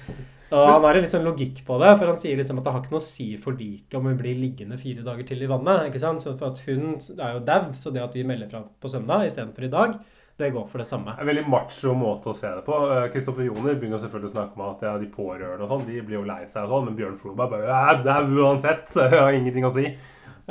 Og 0.52 0.67
han 0.67 0.84
har 0.84 0.97
en 1.00 1.06
sånn 1.08 1.24
logikk 1.24 1.62
på 1.63 1.78
det, 1.80 1.93
for 1.95 2.10
han 2.12 2.17
sier 2.19 2.36
liksom 2.36 2.58
at 2.60 2.65
det 2.65 2.71
har 2.76 2.82
ikke 2.82 2.91
noe 2.91 3.00
å 3.00 3.06
si 3.06 3.28
for 3.39 3.56
liket 3.56 3.95
om 3.95 4.10
hun 4.10 4.17
blir 4.19 4.36
liggende 4.36 4.76
fire 4.76 5.06
dager 5.06 5.24
til 5.30 5.45
i 5.45 5.47
vannet. 5.47 5.86
ikke 5.88 6.02
sant? 6.04 6.19
Så 6.19 6.34
for 6.34 6.52
at 6.52 6.60
hun 6.65 6.97
er 7.00 7.38
jo 7.38 7.43
dau, 7.47 7.69
så 7.80 7.93
det 7.95 8.04
at 8.04 8.17
vi 8.19 8.26
melder 8.28 8.50
fra 8.52 8.60
på 8.67 8.91
søndag 8.91 9.30
istedenfor 9.30 9.63
i 9.63 9.71
dag, 9.71 9.93
det 10.41 10.50
går 10.52 10.67
for 10.67 10.84
det 10.84 10.89
samme. 10.89 11.15
En 11.15 11.30
veldig 11.30 11.45
macho 11.47 11.95
måte 11.95 12.34
å 12.34 12.36
se 12.36 12.52
det 12.52 12.65
på. 12.67 12.82
Kristoffer 13.13 13.47
Joner 13.47 13.80
begynner 13.80 14.04
selvfølgelig 14.04 14.34
å 14.34 14.36
snakke 14.36 14.60
om 14.60 14.65
at 14.67 14.84
ja, 14.89 14.97
de 15.00 15.08
pårørende 15.15 15.69
og 15.69 15.71
sånn, 15.71 15.88
de 15.88 16.04
blir 16.04 16.19
jo 16.19 16.28
lei 16.28 16.41
seg 16.52 16.67
og 16.67 16.76
sånn, 16.76 16.89
men 16.89 17.00
Bjørn 17.00 17.15
Floberg 17.24 17.56
bare 17.56 17.71
ja, 17.71 17.95
det 18.04 18.17
er 18.17 18.36
uansett. 18.43 18.91
Jeg 18.97 19.24
har 19.24 19.39
ingenting 19.39 19.71
å 19.71 19.71
si. 19.80 19.88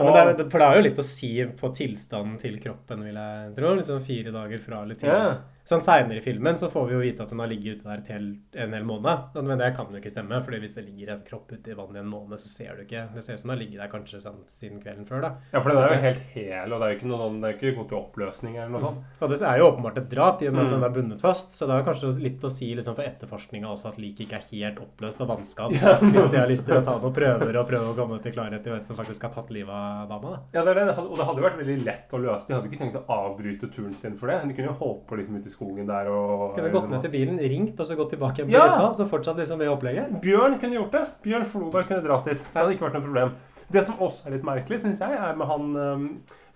Ja, 0.00 0.04
men 0.06 0.16
det 0.16 0.44
er, 0.46 0.50
for 0.50 0.62
det 0.62 0.68
har 0.70 0.78
jo 0.78 0.84
litt 0.86 1.00
å 1.02 1.06
si 1.06 1.30
på 1.60 1.70
tilstanden 1.76 2.38
til 2.40 2.56
kroppen, 2.62 3.04
vil 3.04 3.18
jeg 3.20 3.54
tro. 3.58 3.72
Liksom 3.78 4.04
fire 4.06 4.32
dager 4.34 4.62
fra 4.64 4.82
eller 4.84 5.00
til. 5.00 5.12
Ja. 5.12 5.59
Sånn 5.68 5.82
Seinere 5.84 6.18
i 6.18 6.24
filmen 6.24 6.56
så 6.58 6.70
får 6.72 6.86
vi 6.88 6.94
jo 6.96 7.00
vite 7.04 7.22
at 7.22 7.30
hun 7.30 7.38
har 7.40 7.48
ligget 7.50 7.78
ute 7.80 7.88
der 7.88 8.00
til 8.06 8.24
en 8.58 8.72
hel 8.74 8.84
måned. 8.84 9.36
Men 9.46 9.58
det 9.60 9.74
kan 9.76 9.86
jo 9.92 10.00
ikke 10.00 10.10
stemme, 10.10 10.40
fordi 10.44 10.58
hvis 10.64 10.74
det 10.74 10.84
ligger 10.88 11.12
en 11.14 11.20
kropp 11.26 11.52
ute 11.52 11.70
i 11.70 11.76
vannet 11.78 12.00
i 12.00 12.02
en 12.04 12.10
måned, 12.10 12.38
så 12.42 12.48
ser 12.50 12.74
du 12.76 12.82
ikke. 12.82 13.04
Det 13.14 13.22
ser 13.24 13.34
ut 13.34 13.40
som 13.40 13.50
hun 13.50 13.56
har 13.56 13.60
ligget 13.64 13.80
der 13.82 13.92
kanskje 13.92 14.20
sånn, 14.24 14.40
siden 14.50 14.80
kvelden 14.82 15.06
før. 15.06 15.20
da. 15.22 15.30
Ja, 15.52 15.60
for 15.60 15.70
den 15.70 15.82
er 15.84 15.94
jo 15.94 16.00
helt 16.02 16.24
hel, 16.34 16.72
og 16.72 16.80
det 16.80 16.86
er 16.88 16.94
jo 16.94 16.98
ikke 16.98 17.10
noe 17.12 17.28
det 17.40 17.50
er 17.50 17.56
ikke 17.58 17.74
gått 17.78 17.92
i 17.94 17.98
oppløsning 18.00 18.56
eller 18.58 18.72
noe 18.74 18.80
sånt. 18.88 19.04
Og 19.20 19.30
det 19.30 19.40
er 19.46 19.58
jo 19.60 19.68
åpenbart 19.70 19.98
et 20.02 20.08
drap, 20.10 20.42
i 20.42 20.48
og 20.48 20.54
med 20.54 20.64
at 20.64 20.70
Mm. 20.70 20.74
den 20.80 20.84
er 20.84 20.94
bundet 20.96 21.20
fast. 21.20 21.52
Så 21.58 21.66
det 21.66 21.76
er 21.76 21.86
kanskje 21.86 22.12
litt 22.20 22.40
å 22.42 22.50
si 22.50 22.74
liksom, 22.74 22.94
for 22.96 23.02
etterforskninga 23.04 23.68
også 23.70 23.88
at 23.92 23.98
liket 23.98 24.26
ikke 24.26 24.36
er 24.40 24.48
helt 24.50 24.78
oppløst 24.82 25.20
og 25.20 25.28
vannskadd. 25.30 25.70
Hvis 26.14 26.30
de 26.30 26.36
har 26.38 26.48
lyst 26.50 26.66
til 26.66 26.74
å 26.78 26.84
ta 26.84 26.98
noen 26.98 27.14
prøver 27.14 27.56
og 27.60 27.68
prøve 27.68 27.92
å 27.92 27.96
komme 27.96 28.20
til 28.22 28.32
klarhet 28.32 28.66
i 28.66 28.70
hvem 28.70 28.82
som 28.82 28.96
faktisk 28.98 29.22
har 29.22 29.30
tatt 29.34 29.50
livet 29.54 29.70
av 29.70 30.08
dama. 30.08 30.30
da. 30.52 30.58
Ja, 30.58 30.64
det. 30.64 30.98
Og 30.98 31.16
det 31.16 31.26
hadde 31.26 31.42
vært 31.46 31.58
veldig 31.62 31.78
lett 31.84 32.10
å 32.16 32.18
løse. 32.22 32.46
De 32.48 32.54
hadde 32.54 32.70
ikke 32.70 32.82
tenkt 32.82 32.98
å 33.00 33.04
avbryte 33.10 33.70
turen 33.72 33.94
sin 33.94 34.16
for 34.16 34.26
det. 34.32 34.40
De 34.48 34.54
kunne 34.54 34.70
jo 34.72 34.78
holdt 34.80 35.06
på 35.06 35.16
liksom 35.20 35.36
ute 35.40 35.49
i 35.50 35.52
skogen 35.52 35.90
der 35.90 36.08
og 36.14 36.56
Kunne 36.56 36.72
gått 36.72 36.88
ned 36.92 37.04
til 37.04 37.12
bilen, 37.12 37.38
ringt 37.52 37.78
og 37.80 37.88
så 37.88 37.98
gått 37.98 38.14
tilbake 38.14 38.44
igjen 38.44 38.54
Ja! 38.54 38.88
så 38.96 39.08
fortsatt 39.10 39.40
liksom 39.42 39.60
det 39.60 39.68
opplegget. 39.72 40.16
Bjørn 40.24 40.56
kunne 40.62 40.78
gjort 40.78 40.96
det. 40.96 41.04
Bjørn 41.26 41.46
Floberg 41.50 41.90
kunne 41.90 42.06
dratt 42.06 42.30
dit. 42.30 42.40
Det 42.46 42.56
hadde 42.56 42.76
ikke 42.76 42.88
vært 42.88 43.00
noe 43.00 43.08
problem. 43.08 43.34
Det 43.70 43.84
som 43.86 44.00
også 44.02 44.26
er 44.26 44.34
litt 44.34 44.46
merkelig, 44.46 44.80
syns 44.82 45.02
jeg, 45.02 45.14
er 45.14 45.36
med 45.38 45.46
han 45.46 45.68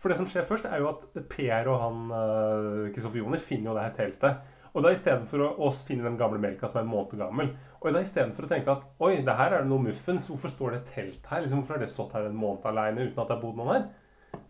For 0.00 0.10
det 0.10 0.18
som 0.18 0.26
skjer 0.28 0.44
først, 0.48 0.66
er 0.68 0.82
jo 0.82 0.90
at 0.90 1.04
Per 1.30 1.68
og 1.72 1.78
han 1.80 2.00
øh, 2.12 2.80
Kristoffer 2.92 3.22
Joner 3.22 3.40
finner 3.40 3.70
jo 3.70 3.76
det 3.78 3.84
her 3.86 3.94
teltet. 3.96 4.50
Og 4.74 4.82
da 4.82 4.90
istedenfor 4.90 5.44
å, 5.44 5.50
oss 5.68 5.84
finne 5.86 6.04
den 6.04 6.18
gamle 6.18 6.40
melka 6.42 6.66
som 6.66 6.80
er 6.80 6.84
en 6.84 6.90
måned 6.90 7.14
gammel, 7.20 7.52
og 7.78 7.94
da 7.94 8.02
istedenfor 8.02 8.46
å 8.46 8.50
tenke 8.50 8.72
at 8.72 8.86
oi, 9.06 9.20
det 9.22 9.36
her 9.38 9.54
er 9.54 9.62
det 9.62 9.70
noe 9.70 9.84
muffens, 9.84 10.26
hvorfor 10.32 10.50
står 10.50 10.74
det 10.74 10.80
et 10.80 10.90
telt 10.96 11.28
her? 11.30 11.44
Liksom, 11.44 11.62
hvorfor 11.62 11.76
har 11.76 11.84
det 11.84 11.92
stått 11.92 12.16
her 12.18 12.26
en 12.26 12.40
måned 12.40 12.66
aleine 12.66 13.06
uten 13.06 13.22
at 13.22 13.30
det 13.30 13.36
har 13.36 13.42
bodd 13.44 13.60
noen 13.60 13.70
her? 13.70 13.84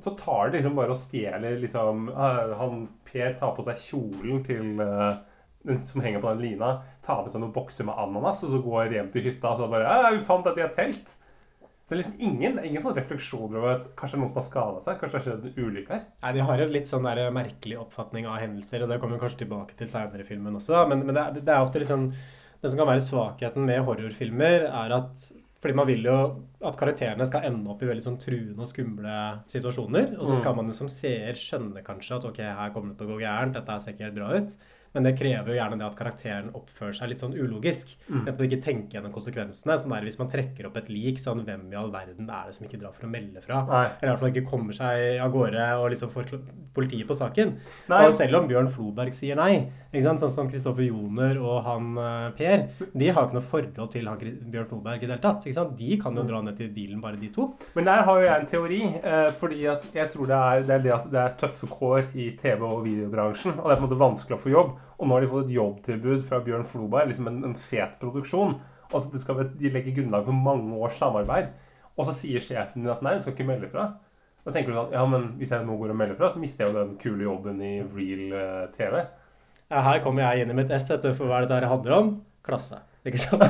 Så 0.05 0.15
tar 0.21 0.49
det 0.49 0.59
liksom 0.61 0.77
bare 0.79 0.95
og 0.95 1.01
stjeler 1.01 1.57
liksom 1.63 2.09
øh, 2.13 2.55
Han 2.61 2.89
Per 3.09 3.37
tar 3.39 3.55
på 3.57 3.65
seg 3.67 3.79
kjolen 3.79 4.43
til 4.47 4.81
den 5.65 5.79
som 5.87 6.03
henger 6.05 6.21
på 6.21 6.33
den 6.33 6.43
lina, 6.45 6.71
tar 7.05 7.23
med 7.25 7.33
seg 7.33 7.41
noen 7.41 7.53
bokser 7.55 7.87
med 7.89 7.97
ananas, 7.97 8.43
og 8.45 8.53
så 8.53 8.59
går 8.65 8.97
hjem 8.99 9.13
til 9.15 9.31
hytta 9.31 9.55
og 9.55 9.63
så 9.63 9.69
bare 9.73 9.87
«Ja, 9.87 10.11
'Vi 10.13 10.25
fant 10.27 10.45
dette 10.45 10.61
de 10.61 10.65
et 10.67 10.77
telt'. 10.77 11.15
Det 11.85 11.93
er 11.95 12.01
liksom 12.01 12.17
ingen, 12.19 12.59
ingen 12.65 12.81
sånne 12.81 12.97
refleksjoner 13.03 13.61
over 13.61 13.71
at 13.75 13.89
kanskje 13.97 14.19
noen 14.19 14.31
som 14.31 14.39
har 14.41 14.45
skada 14.47 14.79
seg. 14.81 14.99
Kanskje 15.01 15.15
det 15.15 15.21
har 15.21 15.27
skjedd 15.27 15.49
en 15.51 15.67
ulykke 15.67 15.93
her. 15.93 16.05
Nei, 16.23 16.33
De 16.33 16.45
har 16.49 16.63
en 16.65 16.73
litt 16.73 16.89
sånn 16.89 17.05
der 17.05 17.35
merkelig 17.37 17.77
oppfatning 17.83 18.29
av 18.29 18.39
hendelser, 18.41 18.83
og 18.83 18.89
det 18.89 18.99
kommer 19.03 19.21
kanskje 19.21 19.43
tilbake 19.43 19.77
til 19.77 19.91
senere 19.93 20.25
i 20.25 20.29
filmen 20.29 20.57
også. 20.57 20.87
Men, 20.89 21.05
men 21.05 21.15
det, 21.15 21.25
er, 21.25 21.45
det 21.45 21.53
er 21.53 21.61
ofte 21.61 21.83
liksom 21.83 22.13
Det 22.63 22.71
som 22.71 22.81
kan 22.81 22.89
være 22.89 23.05
svakheten 23.05 23.67
med 23.69 23.83
horrorfilmer, 23.85 24.65
er 24.65 24.93
at 24.97 25.27
fordi 25.65 25.77
man 25.79 25.89
vil 25.89 26.05
jo 26.05 26.15
at 26.69 26.77
karakterene 26.77 27.25
skal 27.25 27.47
ende 27.49 27.71
opp 27.73 27.81
i 27.81 27.87
veldig 27.89 28.05
sånn 28.05 28.19
truende 28.21 28.61
og 28.61 28.69
skumle 28.69 29.15
situasjoner. 29.49 30.11
Og 30.19 30.29
så 30.29 30.37
skal 30.37 30.59
man 30.59 30.69
jo 30.69 30.77
som 30.77 30.91
seer 30.93 31.39
skjønne 31.41 31.81
kanskje 31.87 32.19
at 32.19 32.27
ok, 32.29 32.41
her 32.45 32.75
kommer 32.75 32.93
det 32.93 32.99
til 33.01 33.09
å 33.09 33.15
gå 33.15 33.23
gærent, 33.23 33.57
dette 33.57 33.77
ser 33.81 33.97
ikke 33.97 34.05
helt 34.05 34.19
bra 34.19 34.29
ut. 34.37 34.59
Men 34.95 35.09
det 35.09 35.17
krever 35.19 35.51
jo 35.51 35.59
gjerne 35.59 35.79
det 35.81 35.87
at 35.89 35.97
karakteren 35.99 36.51
oppfører 36.55 36.95
seg 36.95 37.11
litt 37.11 37.23
sånn 37.23 37.35
ulogisk. 37.35 37.95
Mm. 38.07 38.25
At 38.25 38.35
man 38.39 38.47
ikke 38.47 38.63
tenker 38.63 38.99
gjennom 38.99 39.15
konsekvensene. 39.15 39.79
Sånn 39.83 39.95
er 39.97 40.07
hvis 40.07 40.21
man 40.21 40.31
trekker 40.31 40.69
opp 40.69 40.79
et 40.79 40.91
lik, 40.93 41.19
sånn 41.23 41.43
hvem 41.47 41.67
i 41.73 41.79
all 41.79 41.91
verden 41.95 42.29
er 42.31 42.51
det 42.51 42.59
som 42.59 42.69
ikke 42.69 42.79
drar 42.83 42.95
for 42.95 43.09
å 43.09 43.11
melde 43.11 43.43
fra? 43.45 43.65
Nei. 43.71 43.87
Eller 43.99 44.07
i 44.07 44.13
hvert 44.13 44.23
fall 44.23 44.35
ikke 44.35 44.51
kommer 44.53 44.77
seg 44.77 45.23
av 45.25 45.33
gårde 45.35 45.71
og 45.81 45.89
liksom 45.95 46.13
får 46.15 46.31
politiet 46.75 47.09
på 47.09 47.17
saken. 47.19 47.57
Nei. 47.91 48.05
Og 48.07 48.15
selv 48.19 48.39
om 48.39 48.47
Bjørn 48.51 48.71
Floberg 48.75 49.15
sier 49.17 49.39
nei, 49.39 49.65
ikke 49.91 50.05
sant? 50.07 50.23
sånn 50.25 50.33
som 50.35 50.51
Kristoffer 50.51 50.87
Joner 50.87 51.39
og 51.43 51.61
han 51.67 51.91
eh, 52.01 52.31
Per, 52.39 52.65
de 52.95 53.11
har 53.11 53.27
ikke 53.27 53.39
noe 53.39 53.51
forhold 53.51 53.93
til 53.95 54.09
han 54.11 54.23
Bjørn 54.23 54.71
Floberg 54.71 55.03
i 55.03 55.07
det 55.07 55.13
hele 55.17 55.23
tatt. 55.23 55.47
Ikke 55.47 55.59
sant? 55.59 55.77
De 55.79 55.99
kan 56.03 56.19
jo 56.19 56.27
dra 56.27 56.43
ned 56.45 56.59
til 56.59 56.71
bilen, 56.75 57.03
bare 57.03 57.21
de 57.21 57.31
to. 57.35 57.51
Men 57.75 57.91
der 57.91 58.07
har 58.07 58.21
jo 58.21 58.27
jeg 58.27 58.35
en 58.41 58.51
teori, 58.55 58.81
eh, 59.03 59.29
fordi 59.43 59.67
at 59.75 59.87
jeg 59.95 60.11
tror 60.15 60.31
det 60.31 60.41
er, 60.41 60.67
det 60.71 60.79
er 60.79 60.87
det 60.87 60.97
at 60.99 61.07
det 61.13 61.23
er 61.23 61.39
tøffe 61.43 61.71
kår 61.71 62.11
i 62.15 62.33
TV- 62.41 62.67
og 62.67 62.83
videobransjen, 62.87 63.59
og 63.59 63.69
det 63.69 63.77
er 63.77 63.81
på 63.81 63.85
en 63.85 63.89
måte 63.89 64.03
vanskelig 64.03 64.39
å 64.39 64.43
få 64.43 64.55
jobb. 64.55 64.75
Og 64.99 65.09
nå 65.09 65.17
har 65.17 65.25
de 65.25 65.31
fått 65.33 65.49
et 65.49 65.57
jobbtilbud 65.57 66.25
fra 66.29 66.41
Bjørn 66.45 66.67
Floberg, 66.69 67.11
liksom 67.11 67.29
en, 67.31 67.43
en 67.51 67.59
fet 67.59 67.99
produksjon. 68.01 68.57
Altså 68.91 69.09
det 69.13 69.23
skal, 69.25 69.45
de 69.59 69.73
legger 69.75 69.97
grunnlag 69.99 70.27
for 70.29 70.45
mange 70.47 70.79
års 70.79 70.99
samarbeid. 71.01 71.51
Og 71.95 72.09
så 72.09 72.15
sier 72.17 72.43
sjefen 72.43 72.83
din 72.83 72.93
at 72.93 73.03
nei, 73.05 73.17
du 73.17 73.25
skal 73.25 73.37
ikke 73.37 73.49
melde 73.49 73.71
fra. 73.73 73.91
Da 74.45 74.53
tenker 74.53 74.73
du 74.73 74.79
sånn, 74.79 74.95
ja, 74.95 75.05
men 75.09 75.29
hvis 75.41 75.53
jeg 75.55 75.65
nå 75.65 75.77
går 75.81 75.95
og 75.95 75.99
melder 75.99 76.19
fra, 76.19 76.29
så 76.33 76.41
mister 76.43 76.65
jeg 76.65 76.73
jo 76.73 76.81
den 76.81 76.97
kule 77.01 77.25
jobben 77.25 77.63
i 77.65 77.75
real 77.95 78.35
eh, 78.37 78.65
TV. 78.77 78.99
Ja, 79.73 79.81
her 79.87 80.03
kommer 80.05 80.27
jeg 80.27 80.45
inn 80.45 80.53
i 80.53 80.59
mitt 80.59 80.73
ess, 80.75 80.91
etter 80.93 81.15
for 81.17 81.31
hva 81.31 81.41
det 81.43 81.49
dette 81.53 81.71
handler 81.71 81.97
om? 81.97 82.11
Klasse. 82.45 82.83
Ikke 83.09 83.21
sant? 83.21 83.45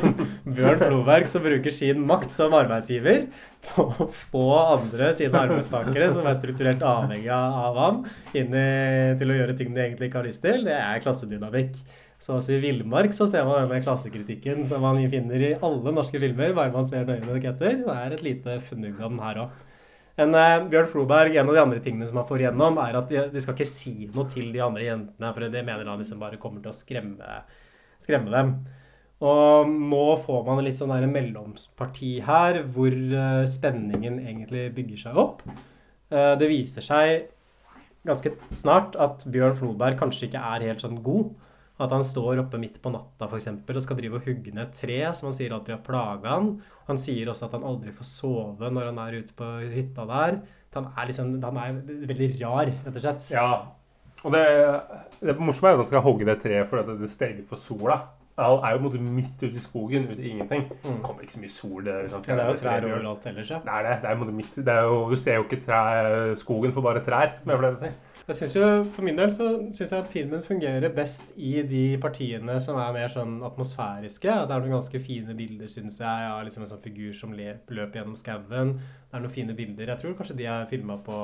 Bjørn 0.54 0.80
Floberg 0.80 1.28
som 1.30 1.44
bruker 1.44 1.74
sin 1.74 2.02
makt 2.06 2.34
som 2.34 2.54
arbeidsgiver 2.58 3.26
på 3.62 4.08
få 4.32 4.44
andre 4.58 5.12
sine 5.18 5.38
arbeidstakere 5.46 6.10
som 6.12 6.26
er 6.26 6.38
strukturert 6.38 6.82
avhengig 6.84 7.30
av 7.32 7.78
ham, 7.78 8.04
inn 8.34 8.54
til 9.18 9.32
å 9.32 9.40
gjøre 9.40 9.56
ting 9.58 9.74
de 9.74 9.84
egentlig 9.86 10.10
ikke 10.10 10.20
har 10.20 10.28
lyst 10.28 10.44
til. 10.44 10.64
Det 10.66 10.76
er 10.76 11.02
klassedynamikk. 11.04 11.76
Så 12.22 12.36
også 12.36 12.54
i 12.54 12.60
villmark 12.62 13.16
så 13.18 13.26
ser 13.30 13.42
man 13.48 13.64
denne 13.64 13.82
klassekritikken 13.82 14.62
som 14.70 14.84
man 14.84 15.00
finner 15.10 15.42
i 15.42 15.54
alle 15.58 15.94
norske 15.94 16.20
filmer, 16.22 16.52
bare 16.54 16.70
man 16.74 16.86
ser 16.86 17.08
nøye 17.08 17.24
nok 17.24 17.46
etter. 17.50 17.80
Det 17.82 17.96
er 17.96 18.14
et 18.14 18.22
lite 18.22 18.58
fnugg 18.68 19.00
av 19.00 19.08
den 19.08 19.22
her 19.24 19.40
òg. 19.42 19.56
Men 20.20 20.36
eh, 20.38 20.68
Bjørn 20.70 20.90
Floberg, 20.92 21.34
en 21.34 21.50
av 21.50 21.56
de 21.56 21.62
andre 21.62 21.80
tingene 21.82 22.06
som 22.06 22.20
han 22.20 22.28
får 22.28 22.44
igjennom, 22.44 22.78
er 22.84 22.98
at 23.00 23.10
de, 23.10 23.24
de 23.32 23.42
skal 23.42 23.56
ikke 23.56 23.66
si 23.72 23.94
noe 24.12 24.28
til 24.30 24.52
de 24.54 24.62
andre 24.62 24.84
jentene, 24.86 25.32
for 25.32 25.48
det 25.48 25.64
mener 25.64 25.88
han 25.88 26.02
liksom 26.04 26.20
bare 26.22 26.38
kommer 26.42 26.62
til 26.62 26.70
å 26.70 26.76
skremme, 26.76 27.40
skremme 28.04 28.30
dem. 28.36 28.54
Og 29.22 29.68
nå 29.70 30.06
får 30.24 30.40
man 30.48 30.64
litt 30.66 30.80
sånn 30.80 30.90
der 30.90 31.06
mellomparti 31.10 32.16
her, 32.26 32.64
hvor 32.74 32.90
eh, 32.90 33.44
spenningen 33.50 34.18
egentlig 34.18 34.66
bygger 34.74 35.04
seg 35.04 35.20
opp. 35.22 35.44
Eh, 36.10 36.32
det 36.40 36.48
viser 36.50 36.82
seg 36.82 37.28
ganske 38.02 38.34
snart 38.58 38.96
at 38.98 39.22
Bjørn 39.30 39.54
Floberg 39.60 40.00
kanskje 40.00 40.26
ikke 40.26 40.42
er 40.42 40.66
helt 40.66 40.82
sånn 40.82 40.98
god. 41.06 41.30
At 41.82 41.94
han 41.94 42.02
står 42.06 42.42
oppe 42.42 42.58
midt 42.60 42.80
på 42.82 42.90
natta 42.94 43.28
for 43.28 43.38
eksempel, 43.38 43.78
og 43.78 43.84
skal 43.86 43.98
drive 43.98 44.18
og 44.18 44.26
hugge 44.26 44.52
ned 44.54 44.74
tre 44.78 44.98
som 45.18 45.30
han 45.30 45.36
sier 45.38 45.54
alltid 45.54 45.76
har 45.76 45.84
plaga 45.86 46.34
han. 46.34 46.50
Han 46.90 46.98
sier 47.00 47.30
også 47.30 47.46
at 47.46 47.54
han 47.56 47.66
aldri 47.66 47.94
får 47.94 48.08
sove 48.10 48.70
når 48.74 48.90
han 48.90 49.00
er 49.02 49.20
ute 49.22 49.36
på 49.38 49.48
hytta 49.70 50.06
der. 50.10 50.40
Han 50.74 50.90
er 50.96 51.08
liksom, 51.08 51.30
han 51.42 51.62
er 51.62 51.78
veldig 52.10 52.28
rar, 52.40 52.72
rett 52.72 52.98
og 52.98 53.04
slett. 53.04 53.30
Ja, 53.34 53.48
og 54.22 54.34
det, 54.34 54.42
det 55.22 55.34
morsomme 55.38 55.72
er 55.72 55.78
at 55.78 55.82
han 55.82 55.90
skal 55.90 56.04
hogge 56.04 56.26
det 56.28 56.38
treet 56.42 56.68
fordi 56.70 56.98
det 57.00 57.10
steger 57.10 57.46
for 57.48 57.60
sola. 57.60 57.98
Han 58.38 58.62
er 58.64 58.70
jo 58.72 58.78
på 58.78 58.82
en 58.82 58.86
måte 58.88 59.00
midt 59.02 59.42
ute 59.42 59.56
i 59.56 59.60
skogen, 59.60 60.06
ute 60.08 60.22
i 60.22 60.30
ingenting. 60.30 60.62
Det 60.82 61.02
kommer 61.04 61.22
ikke 61.22 61.34
så 61.34 61.40
mye 61.42 61.50
sol. 61.52 61.84
Det, 61.84 61.96
liksom, 62.06 62.22
Mm. 62.22 62.28
Ja, 62.28 62.34
det 62.34 62.42
er 62.42 62.48
jo 62.48 62.60
trær 62.62 62.86
overalt 62.88 63.26
ellers, 63.26 63.50
ja. 63.50 63.58
Det 63.58 63.74
er 63.74 63.82
det. 63.88 63.96
Det 64.02 64.10
er 64.10 64.32
midt, 64.32 64.56
det 64.56 64.68
er 64.68 64.82
jo, 64.82 65.10
du 65.10 65.16
ser 65.16 65.34
jo 65.34 65.42
ikke 65.44 65.60
trær, 65.66 66.34
skogen 66.34 66.72
for 66.72 66.80
bare 66.80 67.04
trær, 67.04 67.38
som 67.38 67.50
jeg 67.50 67.58
pleier 67.58 67.76
å 67.76 67.82
si. 67.82 67.92
Jeg 68.28 68.36
synes 68.38 68.54
jo, 68.54 68.66
For 68.94 69.02
min 69.02 69.16
del 69.18 69.32
så 69.34 69.46
syns 69.74 69.80
jeg 69.90 69.98
at 69.98 70.10
filmen 70.12 70.42
fungerer 70.46 70.92
best 70.94 71.32
i 71.36 71.56
de 71.66 71.80
partiene 71.98 72.54
som 72.62 72.76
er 72.78 72.92
mer 72.94 73.10
sånn 73.10 73.40
atmosfæriske. 73.42 74.30
Det 74.46 74.54
er 74.54 74.62
noen 74.62 74.76
ganske 74.76 75.00
fine 75.02 75.34
bilder, 75.34 75.66
syns 75.72 75.98
jeg, 75.98 76.28
av 76.30 76.44
liksom 76.46 76.62
en 76.62 76.70
sånn 76.70 76.84
figur 76.84 77.12
som 77.18 77.32
løper 77.34 77.98
gjennom 77.98 78.14
skauen. 78.16 78.76
Det 78.78 79.18
er 79.18 79.24
noen 79.24 79.34
fine 79.34 79.56
bilder. 79.58 79.90
Jeg 79.90 79.98
tror 80.04 80.14
kanskje 80.20 80.36
de 80.38 80.46
er 80.46 80.68
filma 80.70 81.00
på 81.02 81.16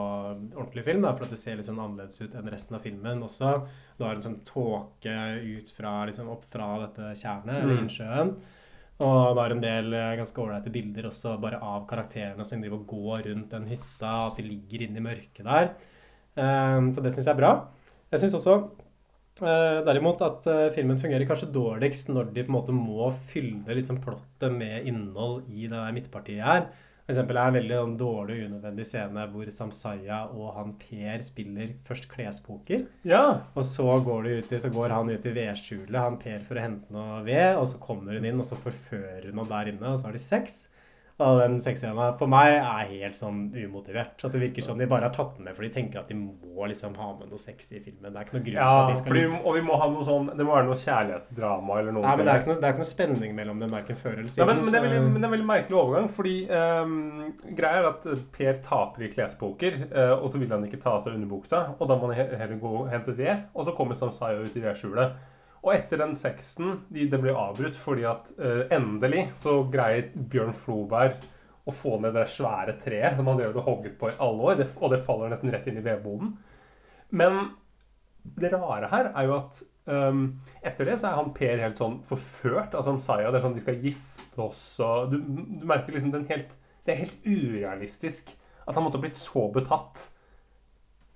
ordentlig 0.58 0.84
film, 0.88 1.04
da, 1.06 1.12
for 1.14 1.28
at 1.28 1.30
det 1.36 1.38
ser 1.38 1.60
litt 1.60 1.68
sånn 1.70 1.78
annerledes 1.80 2.18
ut 2.20 2.34
enn 2.34 2.50
resten 2.50 2.76
av 2.80 2.82
filmen 2.84 3.22
også. 3.28 3.52
Du 3.98 4.02
har 4.04 4.18
en 4.18 4.24
sånn 4.26 4.40
tåke 4.48 5.14
ut 5.46 5.70
fra, 5.78 5.94
liksom 6.10 6.32
opp 6.34 6.48
fra 6.50 6.72
dette 6.82 7.12
tjernet, 7.22 7.62
eller 7.62 7.76
Mm. 7.78 7.84
innsjøen. 7.86 8.34
Og 8.98 9.36
det 9.38 9.44
er 9.44 9.52
en 9.54 9.60
del 9.62 9.94
eh, 9.94 10.16
ganske 10.18 10.42
ålreite 10.42 10.72
bilder 10.74 11.06
også 11.06 11.36
bare 11.40 11.62
av 11.62 11.86
karakterene 11.86 12.44
som 12.44 12.60
driver 12.60 12.80
og 12.80 12.86
går 12.90 13.22
rundt 13.30 13.50
den 13.54 13.68
hytta, 13.70 14.10
at 14.26 14.36
de 14.36 14.42
ligger 14.42 14.82
inne 14.88 14.98
i 14.98 15.06
mørket 15.06 15.44
der. 15.46 15.70
Um, 16.38 16.92
så 16.94 17.02
det 17.02 17.14
syns 17.14 17.26
jeg 17.26 17.34
er 17.34 17.40
bra. 17.40 17.52
Jeg 18.08 18.22
syns 18.22 18.38
også 18.38 18.54
eh, 19.44 19.78
derimot 19.84 20.22
at 20.24 20.46
eh, 20.48 20.66
filmen 20.72 21.00
fungerer 21.00 21.28
kanskje 21.28 21.50
dårligst 21.52 22.08
når 22.08 22.30
de 22.32 22.44
på 22.46 22.52
en 22.52 22.56
måte 22.56 22.74
må 22.74 23.10
fylle 23.32 23.76
liksom, 23.76 24.00
plottet 24.04 24.54
med 24.54 24.86
innhold 24.88 25.42
i 25.52 25.68
det 25.68 25.82
midtpartiet 25.96 26.44
her. 26.44 26.68
For 27.08 27.14
eksempel 27.14 27.38
er 27.40 27.50
en 27.50 27.56
veldig 27.56 27.76
sånn, 27.78 27.92
dårlig 28.00 28.34
og 28.36 28.48
unødvendig 28.50 28.84
scene 28.84 29.22
hvor 29.32 29.52
Samsaya 29.52 30.18
og 30.28 30.48
han 30.58 30.74
Per 30.80 31.22
spiller 31.24 31.70
først 31.88 32.08
klespoker. 32.12 32.82
Ja. 33.08 33.22
Og 33.56 33.64
så 33.64 33.86
går, 34.04 34.26
de 34.26 34.34
ut 34.36 34.52
i, 34.52 34.60
så 34.60 34.68
går 34.72 34.92
han 34.92 35.08
ut 35.08 35.28
i 35.28 35.32
vedskjulet, 35.38 35.96
han 35.96 36.18
Per, 36.20 36.42
for 36.44 36.60
å 36.60 36.64
hente 36.66 36.92
noe 36.92 37.22
ved. 37.24 37.56
Og 37.56 37.64
så 37.70 37.80
kommer 37.80 38.18
hun 38.18 38.28
inn, 38.28 38.42
og 38.44 38.48
så 38.48 38.60
forfører 38.60 39.30
hun 39.30 39.40
ham 39.40 39.48
der 39.48 39.72
inne, 39.72 39.88
og 39.88 39.96
så 39.96 40.10
har 40.10 40.18
de 40.18 40.20
sex. 40.20 40.66
Og 41.18 41.40
den 41.40 41.56
sexscena 41.58 42.12
for 42.18 42.30
meg 42.30 42.52
er 42.60 42.90
helt 42.92 43.16
sånn 43.18 43.48
umotivert. 43.50 44.20
At 44.22 44.34
det 44.34 44.38
virker 44.38 44.62
som 44.62 44.78
de 44.78 44.86
bare 44.86 45.08
har 45.08 45.14
tatt 45.16 45.32
den 45.34 45.48
med 45.48 45.56
for 45.56 45.66
de 45.66 45.70
tenker 45.74 45.98
at 45.98 46.10
de 46.12 46.14
må 46.14 46.68
liksom 46.70 46.92
ha 46.94 47.08
med 47.18 47.32
noe 47.32 47.42
sex 47.42 47.72
i 47.74 47.80
filmen. 47.82 48.12
Det 48.12 48.20
er 48.20 48.28
ikke 48.28 48.36
noe 48.36 48.44
grunn 48.46 48.58
ja 48.60 48.68
til 48.68 48.82
at 48.82 48.92
de 48.92 49.00
skal 49.00 49.10
fordi, 49.10 49.24
og 49.40 49.56
vi 49.56 49.62
må 49.66 49.78
ha 49.80 49.88
noe 49.90 50.04
sånn 50.06 50.28
Det 50.38 50.46
må 50.46 50.54
være 50.54 50.68
noe 50.68 50.78
kjærlighetsdrama 50.78 51.78
eller 51.80 51.96
noe. 51.96 52.04
Nei, 52.06 52.12
men 52.20 52.28
det 52.28 52.34
er, 52.34 52.42
ikke 52.44 52.52
noe, 52.52 52.58
er 52.62 52.76
ikke 52.76 52.84
noe 52.84 52.90
spenning 52.92 53.34
mellom 53.34 53.64
dem, 53.64 53.72
verken 53.74 53.98
før 53.98 54.14
eller 54.14 54.28
Ja, 54.28 54.34
siden. 54.36 54.52
men, 54.52 54.60
men, 54.62 54.76
det 54.76 54.82
veldig, 54.84 55.00
men 55.08 55.16
det 55.16 55.24
er 55.24 55.30
en 55.30 55.34
veldig 55.34 55.48
merkelig 55.48 55.80
overgang, 55.80 56.06
fordi 56.20 56.36
um, 56.52 57.56
greia 57.58 57.80
er 57.82 57.90
at 57.90 58.06
Per 58.38 58.62
taper 58.68 59.08
i 59.08 59.10
klespoker, 59.16 59.80
uh, 59.90 60.14
og 60.20 60.28
så 60.30 60.38
vil 60.38 60.54
han 60.54 60.68
ikke 60.68 60.78
ta 60.84 60.94
av 60.94 61.02
seg 61.02 61.18
underbuksa, 61.18 61.64
og 61.74 61.90
da 61.90 61.98
må 61.98 62.12
han 62.12 62.30
heller 62.38 62.62
gå 62.62 62.76
og 62.84 62.92
hente 62.94 63.16
ved, 63.18 63.48
og 63.58 63.66
så 63.66 63.74
kommer 63.74 63.98
Samsaya 63.98 64.38
ut 64.38 64.54
i 64.54 64.62
vedskjulet. 64.62 65.18
Og 65.64 65.72
etter 65.74 66.00
den 66.00 66.14
sexen, 66.18 66.84
de, 66.92 67.08
det 67.10 67.20
ble 67.22 67.34
avbrutt 67.34 67.78
fordi 67.78 68.06
at 68.08 68.30
uh, 68.38 68.66
endelig 68.74 69.28
så 69.42 69.60
greier 69.72 70.12
Bjørn 70.14 70.54
Floberg 70.56 71.18
å 71.68 71.74
få 71.74 71.98
ned 72.00 72.14
det 72.16 72.28
svære 72.32 72.78
treet 72.80 73.18
som 73.18 73.28
han 73.28 73.40
drev 73.40 73.58
og 73.58 73.66
hogget 73.66 73.98
på 74.00 74.08
i 74.08 74.20
alle 74.24 74.44
år, 74.50 74.60
det, 74.60 74.68
og 74.80 74.92
det 74.94 75.02
faller 75.04 75.32
nesten 75.32 75.52
rett 75.52 75.66
inn 75.68 75.80
i 75.80 75.84
vedboden. 75.84 76.30
Men 77.10 77.50
det 78.38 78.52
rare 78.54 78.88
her 78.92 79.10
er 79.12 79.28
jo 79.28 79.34
at 79.36 79.60
um, 79.88 80.22
etter 80.64 80.88
det 80.88 80.98
så 81.00 81.10
er 81.10 81.18
han 81.18 81.34
Per 81.36 81.62
helt 81.62 81.80
sånn 81.80 81.98
forført 82.08 82.76
av 82.76 82.86
Samsaya. 82.86 83.30
Det 83.32 83.40
er 83.40 83.46
sånn 83.46 83.56
vi 83.56 83.64
skal 83.64 83.82
gifte 83.84 84.44
oss 84.44 84.62
og 84.84 85.12
Du, 85.12 85.18
du 85.20 85.66
merker 85.68 85.96
liksom 85.96 86.12
den 86.14 86.28
helt 86.30 86.54
Det 86.86 86.94
er 86.94 87.02
helt 87.04 87.26
urealistisk 87.26 88.30
at 88.68 88.76
han 88.76 88.84
måtte 88.84 88.98
ha 89.00 89.04
blitt 89.04 89.16
så 89.16 89.46
betatt. 89.52 90.10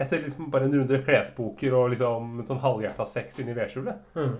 Etter 0.01 0.23
liksom 0.25 0.51
bare 0.51 0.67
en 0.67 0.75
runde 0.75 1.03
klespoker 1.05 1.75
og 1.77 1.93
liksom 1.93 2.41
sånn 2.49 2.63
halvhjerta 2.63 3.07
sex 3.07 3.39
inni 3.43 3.55
vedskjulet. 3.57 4.01
Mm. 4.17 4.37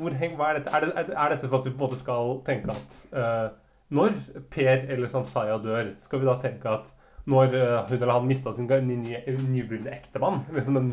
Hvor, 0.00 0.16
hva 0.36 0.48
er, 0.50 0.58
dette? 0.58 0.72
Er, 0.74 0.86
det, 0.86 1.04
er, 1.14 1.34
dette 1.34 1.48
for 1.48 1.60
at 1.60 1.68
vi 1.68 1.72
på 1.72 1.78
en 1.78 1.84
måte 1.86 2.00
skal 2.00 2.34
tenke 2.46 2.74
at 2.74 2.98
uh, 3.14 3.46
når 3.94 4.18
Per 4.52 4.90
eller 4.92 5.10
Samsaya 5.10 5.56
dør, 5.62 5.94
skal 6.02 6.20
vi 6.20 6.28
da 6.28 6.36
tenke 6.42 6.74
at 6.74 6.90
når 7.30 7.54
uh, 7.56 7.78
hun 7.88 7.96
eller 7.96 8.12
han 8.18 8.28
mista 8.28 8.52
sin 8.56 8.68
ny- 8.68 9.00
ny- 9.00 9.24
nyblivne 9.48 9.94
ektemann 9.94 10.44
liksom 10.54 10.78
en, 10.80 10.92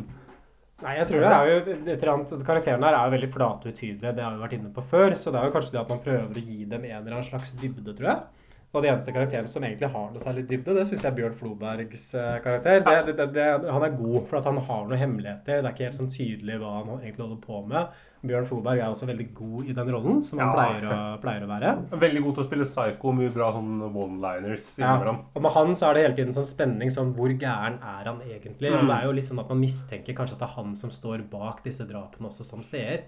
Nei, 0.78 0.92
jeg 1.00 1.08
tror 1.10 1.24
det 1.24 1.30
er 1.34 1.48
jo 1.50 1.54
et 1.74 1.88
eller 1.96 2.10
annet, 2.12 2.32
Karakterene 2.46 2.86
her 2.86 2.96
er 2.96 3.08
jo 3.08 3.14
veldig 3.16 3.30
flate 3.34 3.66
og 3.66 3.74
utydelige. 3.74 4.12
Det 4.14 4.22
har 4.22 4.36
vi 4.36 4.44
vært 4.44 4.52
inne 4.60 4.74
på 4.76 4.84
før. 4.86 5.16
Så 5.18 5.32
det 5.34 5.40
er 5.40 5.48
jo 5.48 5.54
kanskje 5.56 5.74
det 5.74 5.80
at 5.82 5.90
man 5.90 6.02
prøver 6.04 6.28
å 6.38 6.44
gi 6.44 6.58
dem 6.70 6.84
en 6.86 7.00
eller 7.00 7.16
annen 7.16 7.26
slags 7.26 7.56
dybde, 7.58 7.96
tror 7.98 8.10
jeg. 8.12 8.37
Og 8.76 8.84
de 8.84 8.90
eneste 8.92 9.14
karakterene 9.16 9.48
som 9.50 9.64
egentlig 9.64 9.88
har 9.94 10.10
noe 10.12 10.22
særlig 10.22 10.42
dybde, 10.50 10.74
det 10.76 10.84
syns 10.90 11.02
jeg 11.06 11.10
er 11.12 11.16
Bjørn 11.16 11.38
Flobergs 11.40 12.02
eh, 12.20 12.34
karakter. 12.44 12.82
Det, 13.08 13.16
det, 13.16 13.28
det, 13.34 13.46
han 13.72 13.86
er 13.88 13.96
god 13.96 14.28
for 14.28 14.38
at 14.42 14.46
han 14.50 14.58
har 14.68 14.84
noen 14.90 15.00
hemmeligheter. 15.00 15.62
Det 15.64 15.70
er 15.70 15.74
ikke 15.74 15.88
helt 15.88 15.98
sånn 16.02 16.12
tydelig 16.12 16.60
hva 16.60 16.74
han 16.82 16.92
egentlig 17.00 17.24
holder 17.24 17.40
på 17.48 17.62
med. 17.72 17.96
Bjørn 18.28 18.46
Floberg 18.50 18.82
er 18.82 18.90
også 18.92 19.08
veldig 19.08 19.28
god 19.38 19.70
i 19.72 19.74
den 19.78 19.92
rollen, 19.94 20.20
som 20.26 20.40
han 20.42 20.50
Ja. 20.50 20.54
pleier, 20.58 20.86
å, 20.92 21.00
pleier 21.24 21.44
å 21.46 21.50
være. 21.54 21.72
Veldig 22.04 22.24
god 22.26 22.36
til 22.36 22.44
å 22.44 22.48
spille 22.50 22.68
psycho, 22.68 23.12
mye 23.16 23.34
bra 23.34 23.50
sånn 23.56 23.72
one-liners 23.88 24.68
innimellom. 24.82 25.20
Og 25.38 25.42
med 25.48 25.52
han 25.56 25.76
så 25.78 25.90
er 25.90 25.94
det 25.94 26.04
hele 26.08 26.18
tiden 26.20 26.34
sånn 26.36 26.50
spenning 26.50 26.92
sånn 26.94 27.14
hvor 27.16 27.30
gæren 27.40 27.78
er 27.82 28.04
han 28.12 28.20
egentlig? 28.28 28.74
Og 28.74 28.82
Mm. 28.84 28.88
det 28.92 28.96
er 28.98 29.06
jo 29.08 29.12
litt 29.16 29.30
sånn 29.32 29.40
at 29.40 29.50
man 29.50 29.62
mistenker 29.62 30.14
kanskje 30.18 30.34
at 30.34 30.40
det 30.44 30.50
er 30.50 30.56
han 30.58 30.76
som 30.76 30.90
står 30.92 31.24
bak 31.30 31.64
disse 31.64 31.88
drapene 31.88 32.28
også 32.28 32.44
som 32.44 32.64
seer. 32.64 33.04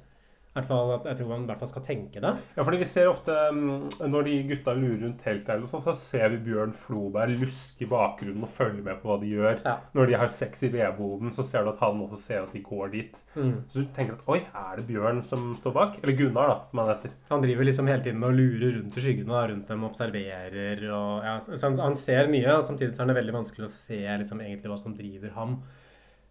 Fall, 0.50 0.92
jeg 1.06 1.16
tror 1.16 1.28
man 1.30 1.44
i 1.46 1.48
hvert 1.48 1.62
fall 1.62 1.70
skal 1.70 1.84
tenke 1.86 2.22
det. 2.24 2.32
Ja, 2.58 2.64
fordi 2.66 2.80
vi 2.82 2.88
ser 2.90 3.08
ofte 3.08 3.32
mm, 3.54 4.02
Når 4.10 4.26
de 4.26 4.34
gutta 4.50 4.74
lurer 4.76 5.04
rundt 5.06 5.22
teltet, 5.22 5.68
så 5.70 5.94
ser 5.96 6.34
vi 6.34 6.40
Bjørn 6.50 6.74
Floberg 6.76 7.38
luske 7.40 7.86
i 7.86 7.90
bakgrunnen 7.90 8.44
og 8.48 8.52
følge 8.58 8.82
med 8.84 8.98
på 9.00 9.12
hva 9.12 9.20
de 9.22 9.30
gjør. 9.30 9.62
Ja. 9.64 9.76
Når 9.96 10.10
de 10.10 10.18
har 10.20 10.34
sex 10.34 10.66
i 10.66 10.72
vedboden, 10.74 11.32
så 11.36 11.46
ser 11.46 11.64
du 11.64 11.72
at 11.72 11.84
han 11.84 12.02
også 12.02 12.20
ser 12.20 12.42
at 12.44 12.56
de 12.56 12.64
går 12.66 12.92
dit. 12.96 13.22
Mm. 13.38 13.56
Så 13.70 13.84
du 13.86 13.94
tenker 13.96 14.18
at 14.18 14.26
oi, 14.32 14.42
er 14.50 14.82
det 14.82 14.88
Bjørn 14.90 15.22
som 15.26 15.52
står 15.60 15.76
bak? 15.78 16.00
Eller 16.02 16.18
Gunnar, 16.18 16.52
da, 16.52 16.58
som 16.72 16.82
han 16.84 16.92
heter. 16.96 17.14
Han 17.30 17.46
driver 17.46 17.70
liksom 17.70 17.92
hele 17.94 18.04
tiden 18.04 18.20
med 18.20 18.32
å 18.32 18.38
lure 18.42 18.74
rundt 18.80 18.98
i 18.98 19.06
skyggene 19.06 19.46
rundt 19.54 19.70
dem, 19.70 19.86
observerer 19.88 20.82
og 20.90 21.28
ja, 21.30 21.36
han, 21.62 21.78
han 21.80 22.00
ser 22.00 22.32
mye, 22.32 22.58
og 22.58 22.66
samtidig 22.68 22.98
er 22.98 23.12
det 23.12 23.20
veldig 23.22 23.38
vanskelig 23.38 23.70
å 23.70 23.74
se 23.74 24.02
liksom 24.02 24.42
egentlig 24.44 24.74
hva 24.74 24.82
som 24.82 24.98
driver 24.98 25.38
ham. 25.38 25.60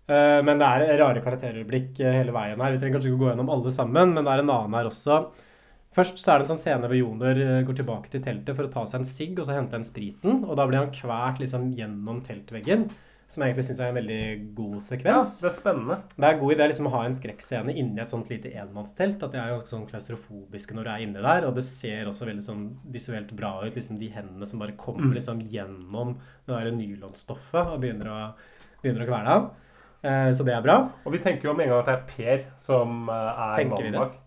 Eh, 0.08 0.40
Men 0.42 0.58
det 0.62 0.66
er 0.68 0.98
rare 1.02 1.20
karakterøyeblikk 1.24 2.00
eh, 2.00 2.14
hele 2.22 2.32
veien 2.32 2.60
her. 2.60 2.72
Vi 2.72 2.80
trenger 2.80 2.96
kanskje 2.98 3.12
ikke 3.12 3.22
gå 3.24 3.30
gjennom 3.32 3.50
alle 3.52 3.72
sammen, 3.74 4.14
men 4.16 4.24
det 4.24 4.32
er 4.32 4.44
en 4.44 4.54
annen 4.54 4.78
her 4.78 4.88
også. 4.88 5.18
Først 5.98 6.20
så 6.20 6.30
er 6.32 6.38
det 6.38 6.46
en 6.46 6.54
sånn 6.54 6.62
scene 6.62 6.88
hvor 6.88 6.96
Joner 6.96 7.40
eh, 7.42 7.58
går 7.66 7.76
tilbake 7.80 8.08
til 8.12 8.22
teltet 8.24 8.56
for 8.56 8.68
å 8.68 8.72
ta 8.72 8.86
seg 8.88 9.02
en 9.02 9.08
sigg 9.10 9.38
og 9.40 9.46
så 9.48 9.56
hente 9.58 9.76
den 9.76 9.84
spriten. 9.88 10.42
Og 10.48 10.56
da 10.56 10.66
blir 10.68 10.80
han 10.80 10.94
kvært 10.94 11.42
liksom 11.42 11.70
gjennom 11.76 12.22
teltveggen, 12.24 12.86
som 13.28 13.42
jeg 13.44 13.52
egentlig 13.52 13.66
syns 13.68 13.80
er 13.84 13.90
en 13.90 13.98
veldig 13.98 14.20
god 14.56 14.76
Ja, 14.78 14.84
sekvens. 14.88 15.34
det 15.42 15.48
er 15.50 15.56
spennende. 15.58 15.96
Det 16.16 16.24
er 16.24 16.32
en 16.32 16.40
god 16.40 16.54
idé 16.54 16.68
liksom, 16.70 16.86
å 16.88 16.94
ha 16.94 17.02
en 17.04 17.12
skrekkscene 17.18 17.74
inni 17.76 18.00
et 18.00 18.08
sånt 18.14 18.30
lite 18.32 18.54
enmannstelt. 18.62 19.20
At 19.26 19.34
de 19.34 19.42
er 19.42 19.50
ganske 19.52 19.68
sånn 19.74 19.84
klaustrofobiske 19.90 20.72
når 20.78 20.88
du 20.88 20.92
er 20.94 21.04
inne 21.04 21.20
der. 21.26 21.44
Og 21.50 21.58
det 21.58 21.66
ser 21.68 22.08
også 22.08 22.24
veldig 22.30 22.46
sånn 22.46 22.62
visuelt 22.94 23.34
bra 23.36 23.58
ut. 23.66 23.74
liksom 23.76 23.98
De 24.00 24.08
hendene 24.14 24.48
som 24.48 24.62
bare 24.64 24.78
kommer 24.80 25.12
liksom 25.18 25.42
gjennom 25.52 26.14
det 26.48 26.54
der 26.56 26.72
nylonstoffet 26.72 27.74
og 27.74 27.82
begynner 27.84 28.08
å, 28.08 28.20
begynner 28.80 29.04
å 29.04 29.10
kvele 29.12 29.34
ham. 29.36 29.50
Eh, 30.02 30.30
så 30.34 30.46
det 30.46 30.54
er 30.54 30.62
bra. 30.62 30.78
Og 31.04 31.14
vi 31.14 31.20
tenker 31.22 31.50
jo 31.50 31.54
med 31.58 31.66
en 31.66 31.74
gang 31.74 31.82
at 31.82 31.90
det 31.90 31.96
er 31.96 32.08
Per 32.14 32.42
som 32.62 33.08
eh, 33.10 33.44
er 33.44 33.62
Tenker 33.62 33.76
mannen 33.76 34.00
bak. 34.00 34.18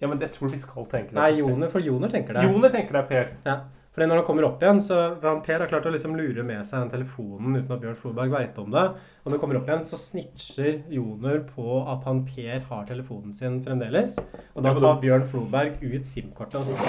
Ja, 0.00 0.08
men 0.10 0.20
jeg 0.20 0.32
tror 0.34 0.52
vi 0.52 0.60
skal 0.60 0.84
tenke 0.92 1.14
det. 1.14 1.18
Nei, 1.20 1.32
Joner, 1.40 1.72
for 1.72 1.80
Joner 1.84 2.12
tenker 2.12 2.36
det. 2.36 2.44
Joner 2.44 2.72
tenker 2.72 2.96
det 2.96 3.02
er 3.02 3.10
Per. 3.10 3.34
Ja. 3.48 3.56
Fordi 3.96 4.10
når 4.10 4.18
han 4.20 4.26
kommer 4.28 4.44
opp 4.44 4.60
igjen, 4.60 4.80
så 4.84 4.96
han 5.22 5.38
Per 5.44 5.62
har 5.62 5.70
klart 5.70 5.86
å 5.88 5.92
liksom 5.94 6.18
lure 6.18 6.42
med 6.44 6.66
seg 6.68 6.82
den 6.82 6.90
telefonen 6.92 7.56
uten 7.56 7.72
at 7.72 7.80
Bjørn 7.80 7.96
Floberg 7.96 8.34
veit 8.34 8.58
om 8.60 8.68
det. 8.74 8.82
Og 8.92 9.30
når 9.30 9.38
han 9.38 9.40
kommer 9.40 9.56
opp 9.62 9.70
igjen, 9.70 9.86
så 9.88 9.96
snitcher 9.96 10.82
Joner 10.92 11.40
på 11.48 11.78
at 11.88 12.04
han 12.04 12.20
Per 12.28 12.60
har 12.68 12.84
telefonen 12.90 13.32
sin 13.36 13.56
fremdeles. 13.64 14.18
Og 14.52 14.68
da 14.68 14.74
tar. 14.76 15.00
Bjørn 15.00 15.24
Floberg 15.32 15.80
ut 15.80 16.04
SIM-kortet 16.12 16.60
og 16.60 16.66
så 16.68 16.76
det. 16.76 16.86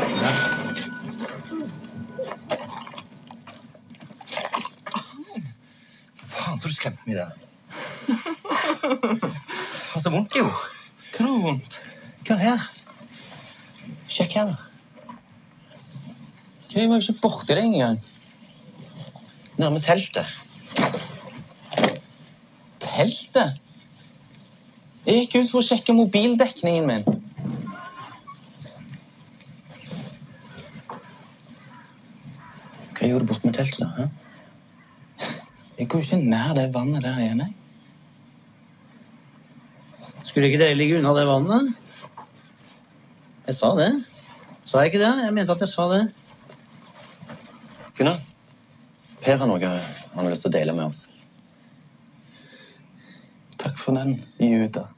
Faen, 6.27 6.59
så 6.59 6.67
du 6.67 6.75
skremte 6.75 7.07
meg 7.07 7.21
der. 7.23 7.46
Faen, 9.87 10.01
så 10.01 10.11
vondt 10.13 10.35
jo. 10.37 10.47
Hva 11.15 11.25
er 11.27 11.43
vondt? 11.43 11.81
Hva 12.27 12.37
her? 12.39 12.65
Sjekk 14.11 14.37
her. 14.39 14.55
Jeg 16.77 16.89
var 16.91 16.99
jo 16.99 17.07
ikke 17.07 17.21
borti 17.23 17.55
deg 17.57 17.65
engang. 17.65 17.97
Nærme 19.57 19.79
teltet. 19.81 20.27
Teltet? 22.83 23.55
Jeg 25.07 25.23
gikk 25.23 25.39
ut 25.39 25.49
for 25.49 25.63
å 25.63 25.65
sjekke 25.65 25.95
mobildekningen 25.97 26.85
min. 26.91 27.05
Hva 32.97 33.09
gjorde 33.09 33.23
du 33.25 33.31
borte 33.31 33.47
med 33.47 33.57
teltet, 33.57 33.87
da? 33.87 34.09
Jeg 35.77 35.89
går 35.89 36.05
ikke 36.05 36.21
nær 36.21 36.53
det 36.57 36.69
vannet 36.75 37.05
der 37.05 37.17
igjen. 37.23 37.45
jeg. 37.47 37.66
Skulle 40.37 40.51
ikke 40.51 40.59
dere 40.61 40.77
ligge 40.77 40.97
unna 40.99 41.11
det 41.17 41.21
vannet? 41.25 41.69
Jeg 43.47 43.55
sa 43.57 43.71
det. 43.73 43.87
Sa 44.69 44.83
jeg 44.83 44.91
ikke 44.91 44.99
det? 45.01 45.07
Jeg 45.23 45.33
mente 45.33 45.53
at 45.55 45.63
jeg 45.63 45.69
sa 45.71 45.85
det. 45.89 46.01
Gunnar, 47.97 48.19
Per 49.23 49.39
har 49.41 49.49
noe 49.49 49.71
han 49.71 50.19
har 50.19 50.29
lyst 50.29 50.45
til 50.45 50.51
å 50.51 50.53
dele 50.53 50.75
med 50.77 50.91
oss. 50.91 51.07
Takk 53.57 53.81
for 53.81 53.97
den, 53.97 54.19
Judas. 54.37 54.93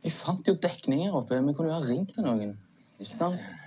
Vi 0.00 0.16
fant 0.22 0.48
jo 0.48 0.56
dekning 0.56 1.04
her 1.04 1.20
oppe. 1.20 1.36
Vi 1.36 1.52
kunne 1.60 1.68
jo 1.74 1.76
ha 1.82 1.84
ringt 1.84 2.16
til 2.16 2.30
noen. 2.30 2.56
Ikke 2.96 3.12
sant? 3.12 3.64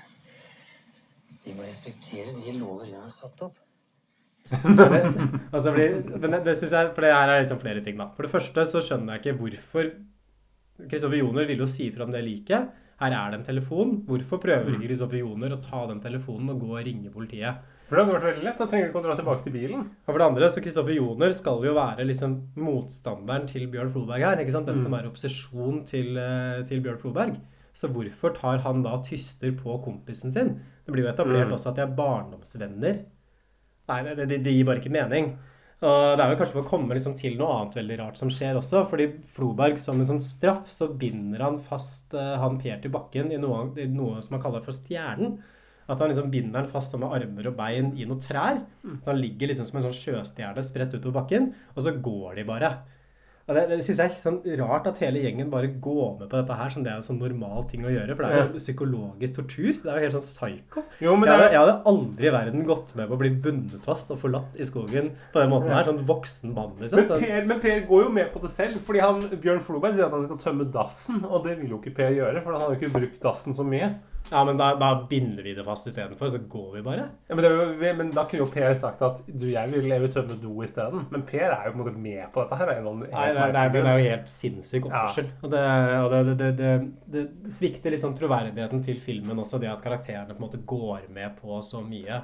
Vi 1.50 1.56
må 1.58 1.66
respektere 1.66 2.36
de 2.38 2.54
lover 2.60 2.92
jeg 2.92 3.02
har 3.02 3.16
satt 3.16 3.42
opp. 3.48 3.58
Altså, 5.54 5.72
blir, 5.74 5.98
men 6.22 6.34
det, 6.34 6.44
det 6.46 6.56
synes 6.58 6.74
jeg, 6.74 6.92
for 6.96 7.06
det 7.06 7.14
her 7.14 7.32
er 7.32 7.42
liksom 7.44 7.60
flere 7.62 7.82
ting, 7.86 7.98
da. 7.98 8.10
For 8.16 8.26
det 8.26 8.34
første 8.34 8.66
så 8.70 8.82
skjønner 8.86 9.18
jeg 9.18 9.24
ikke 9.24 9.40
hvorfor 9.42 9.90
Kristoffer 10.90 11.20
Joner 11.20 11.50
ville 11.50 11.66
jo 11.66 11.70
si 11.70 11.90
fra 11.92 12.06
om 12.06 12.14
det 12.14 12.22
liket. 12.24 12.70
Her 13.00 13.16
er 13.16 13.32
det 13.32 13.40
en 13.40 13.48
telefon. 13.48 13.92
Hvorfor 14.08 14.42
prøver 14.44 14.74
ikke 14.76 14.90
Kristoffer 14.90 15.20
Joner 15.22 15.56
å 15.56 15.60
ta 15.64 15.86
den 15.90 16.02
telefonen 16.04 16.54
og 16.54 16.64
gå 16.64 16.72
og 16.76 16.86
ringe 16.86 17.12
politiet? 17.14 17.62
For 17.90 17.98
det 17.98 18.06
hadde 18.06 18.16
vært 18.16 18.28
veldig 18.30 18.46
lett. 18.46 18.60
Da 18.62 18.68
trenger 18.70 18.88
du 18.88 18.92
ikke 18.92 19.02
å 19.02 19.06
dra 19.08 19.18
tilbake 19.18 19.46
til 19.46 19.56
bilen. 19.56 19.86
Og 20.06 20.12
for 20.12 20.22
det 20.22 20.28
andre, 20.30 20.50
så 20.54 20.64
Kristoffer 20.64 20.96
Joner 20.98 21.36
skal 21.36 21.64
jo 21.66 21.76
være 21.78 22.06
liksom 22.06 22.36
motstanderen 22.60 23.48
til 23.50 23.66
Bjørn 23.72 23.94
Floberg 23.96 24.26
her. 24.28 24.44
ikke 24.44 24.56
sant? 24.56 24.70
Den 24.70 24.82
som 24.84 24.94
er 24.98 25.08
opposisjon 25.10 25.82
til, 25.90 26.12
eh, 26.22 26.62
til 26.70 26.84
Bjørn 26.86 27.02
Floberg. 27.02 27.40
Så 27.80 27.88
hvorfor 27.96 28.34
tar 28.36 28.60
han 28.66 28.82
da 28.84 28.98
tyster 29.06 29.54
på 29.56 29.78
kompisen 29.86 30.34
sin? 30.36 30.58
Det 30.86 30.92
blir 30.92 31.06
jo 31.06 31.12
etablert 31.14 31.48
Mm. 31.48 31.54
også 31.56 31.72
at 31.72 31.78
de 31.80 31.86
er 31.86 31.96
barndomsvenner. 31.96 32.98
Nei, 33.90 34.02
det, 34.04 34.18
det, 34.30 34.44
det 34.46 34.52
gir 34.54 34.66
bare 34.68 34.82
ikke 34.82 34.92
mening. 34.94 35.32
Og 35.80 36.18
det 36.20 36.24
er 36.26 36.28
vel 36.34 36.38
kanskje 36.42 36.58
for 36.58 36.66
å 36.66 36.70
komme 36.70 36.92
liksom 36.98 37.14
til 37.16 37.38
noe 37.40 37.54
annet 37.56 37.78
veldig 37.80 37.98
rart 38.02 38.18
som 38.20 38.30
skjer 38.30 38.58
også. 38.60 38.82
fordi 38.92 39.06
Floberg 39.32 39.78
som 39.80 40.02
en 40.02 40.10
sånn 40.10 40.20
straff, 40.22 40.68
så 40.76 40.90
binder 41.00 41.40
han 41.46 41.62
fast 41.64 42.14
uh, 42.20 42.36
han 42.42 42.60
Per 42.60 42.82
til 42.84 42.92
bakken 42.92 43.32
i 43.32 43.40
noe, 43.40 43.70
i 43.80 43.88
noe 43.88 44.20
som 44.22 44.36
han 44.36 44.44
kaller 44.44 44.66
for 44.66 44.76
stjernen. 44.76 45.38
At 45.90 46.04
han 46.04 46.12
liksom 46.12 46.30
binder 46.30 46.60
den 46.62 46.70
fast 46.70 46.92
sånn 46.92 47.02
med 47.02 47.16
armer 47.16 47.48
og 47.50 47.56
bein 47.58 47.94
i 47.98 48.06
noen 48.06 48.20
trær. 48.22 48.60
Så 48.84 49.08
han 49.10 49.22
ligger 49.24 49.48
liksom 49.50 49.66
som 49.72 49.80
en 49.80 49.88
sånn 49.88 49.98
sjøstjerne 50.04 50.62
spredt 50.68 50.94
utover 51.00 51.16
bakken, 51.24 51.54
og 51.74 51.82
så 51.88 51.96
går 51.96 52.36
de 52.36 52.44
bare. 52.46 52.74
Og 53.50 53.58
det, 53.58 53.64
det 53.72 53.80
synes 53.82 54.00
jeg 54.04 54.12
er 54.12 54.18
sånn 54.22 54.36
rart 54.60 54.88
at 54.92 55.00
hele 55.02 55.24
gjengen 55.24 55.48
bare 55.50 55.72
går 55.82 56.20
med 56.20 56.28
på 56.30 56.38
dette 56.38 56.58
her 56.60 56.74
som 56.74 56.84
det 56.86 56.92
er 56.92 57.00
en 57.00 57.06
sånn 57.08 57.18
normal 57.18 57.64
ting 57.72 57.88
å 57.88 57.90
gjøre. 57.90 58.14
For 58.14 58.22
det 58.22 58.30
er 58.30 58.44
jo 58.44 58.62
psykologisk 58.62 59.40
tortur. 59.40 59.72
Det 59.82 59.90
er 59.90 59.98
jo 59.98 60.04
helt 60.06 60.18
sånn 60.20 60.28
psyko. 60.28 60.84
Jo, 61.02 61.16
men 61.18 61.32
jeg, 61.32 61.40
hadde, 61.40 61.48
jeg 61.56 61.64
hadde 61.64 61.78
aldri 61.90 62.30
i 62.30 62.34
verden 62.36 62.68
gått 62.70 62.94
med 63.00 63.10
på 63.10 63.18
å 63.18 63.22
bli 63.24 63.32
bundet 63.48 63.88
fast 63.90 64.14
og 64.14 64.22
forlatt 64.22 64.60
i 64.60 64.68
skogen 64.70 65.10
på 65.34 65.42
den 65.42 65.50
måten 65.56 65.74
her. 65.74 65.90
Sånn 65.90 66.04
voksen 66.10 66.54
mann, 66.54 66.76
liksom. 66.78 67.02
men, 67.02 67.10
per, 67.16 67.50
men 67.50 67.64
Per 67.64 67.82
går 67.90 68.06
jo 68.06 68.14
med 68.20 68.30
på 68.36 68.44
det 68.46 68.54
selv. 68.54 68.84
Fordi 68.86 69.02
han, 69.02 69.26
Bjørn 69.34 69.66
Floberg 69.66 69.98
sier 69.98 70.06
at 70.06 70.14
han 70.14 70.30
skal 70.30 70.44
tømme 70.46 70.70
dassen. 70.76 71.24
Og 71.26 71.50
det 71.50 71.58
vil 71.64 71.74
jo 71.74 71.82
ikke 71.82 71.98
Per 72.04 72.14
gjøre, 72.20 72.46
for 72.46 72.54
han 72.54 72.68
har 72.68 72.76
jo 72.76 72.80
ikke 72.80 72.94
brukt 73.00 73.20
dassen 73.26 73.58
så 73.58 73.66
mye. 73.66 73.96
Ja, 74.32 74.44
men 74.46 74.58
da, 74.60 74.68
da 74.78 74.90
binder 75.10 75.42
vi 75.44 75.56
det 75.58 75.64
fast 75.66 75.88
istedenfor, 75.90 76.30
så 76.30 76.38
går 76.52 76.76
vi 76.76 76.82
bare. 76.86 77.06
Ja, 77.30 77.36
men, 77.36 77.44
det, 77.46 77.50
jo- 77.56 77.94
men 77.98 78.12
da 78.14 78.24
kunne 78.30 78.44
jo 78.44 78.50
Per 78.54 78.74
sagt 78.78 79.02
at 79.02 79.24
du, 79.26 79.48
jeg 79.50 79.72
vil 79.72 79.88
leve 79.90 80.10
tømme 80.14 80.36
do 80.42 80.52
isteden. 80.66 81.08
Men 81.10 81.24
Per 81.26 81.48
er 81.48 81.64
jo 81.66 81.72
på 81.74 81.80
en 81.80 81.84
måte 81.84 82.04
med 82.04 82.28
på 82.36 82.44
dette 82.44 82.60
her. 82.60 82.70
av 82.70 82.76
en 82.76 82.84
eller 82.84 82.92
annen- 82.92 83.12
Nei, 83.16 83.28
det, 83.34 83.48
det, 83.74 83.84
det 83.84 83.94
er 83.94 83.98
jo 84.04 84.10
helt 84.14 84.30
sinnssyk 84.30 84.86
oppførsel. 84.90 85.32
Og, 85.42 85.50
det, 85.56 85.64
og 86.04 86.12
det, 86.14 86.22
det, 86.28 86.52
det, 86.60 86.74
det, 87.18 87.26
det 87.48 87.54
svikter 87.58 87.96
liksom 87.96 88.14
troverdigheten 88.20 88.84
til 88.86 89.02
filmen 89.02 89.42
også, 89.42 89.60
det 89.60 89.72
at 89.74 89.82
karakterene 89.84 90.30
på 90.36 90.38
en 90.38 90.46
måte 90.46 90.62
går 90.66 91.10
med 91.10 91.36
på 91.42 91.58
så 91.66 91.82
mye. 91.82 92.22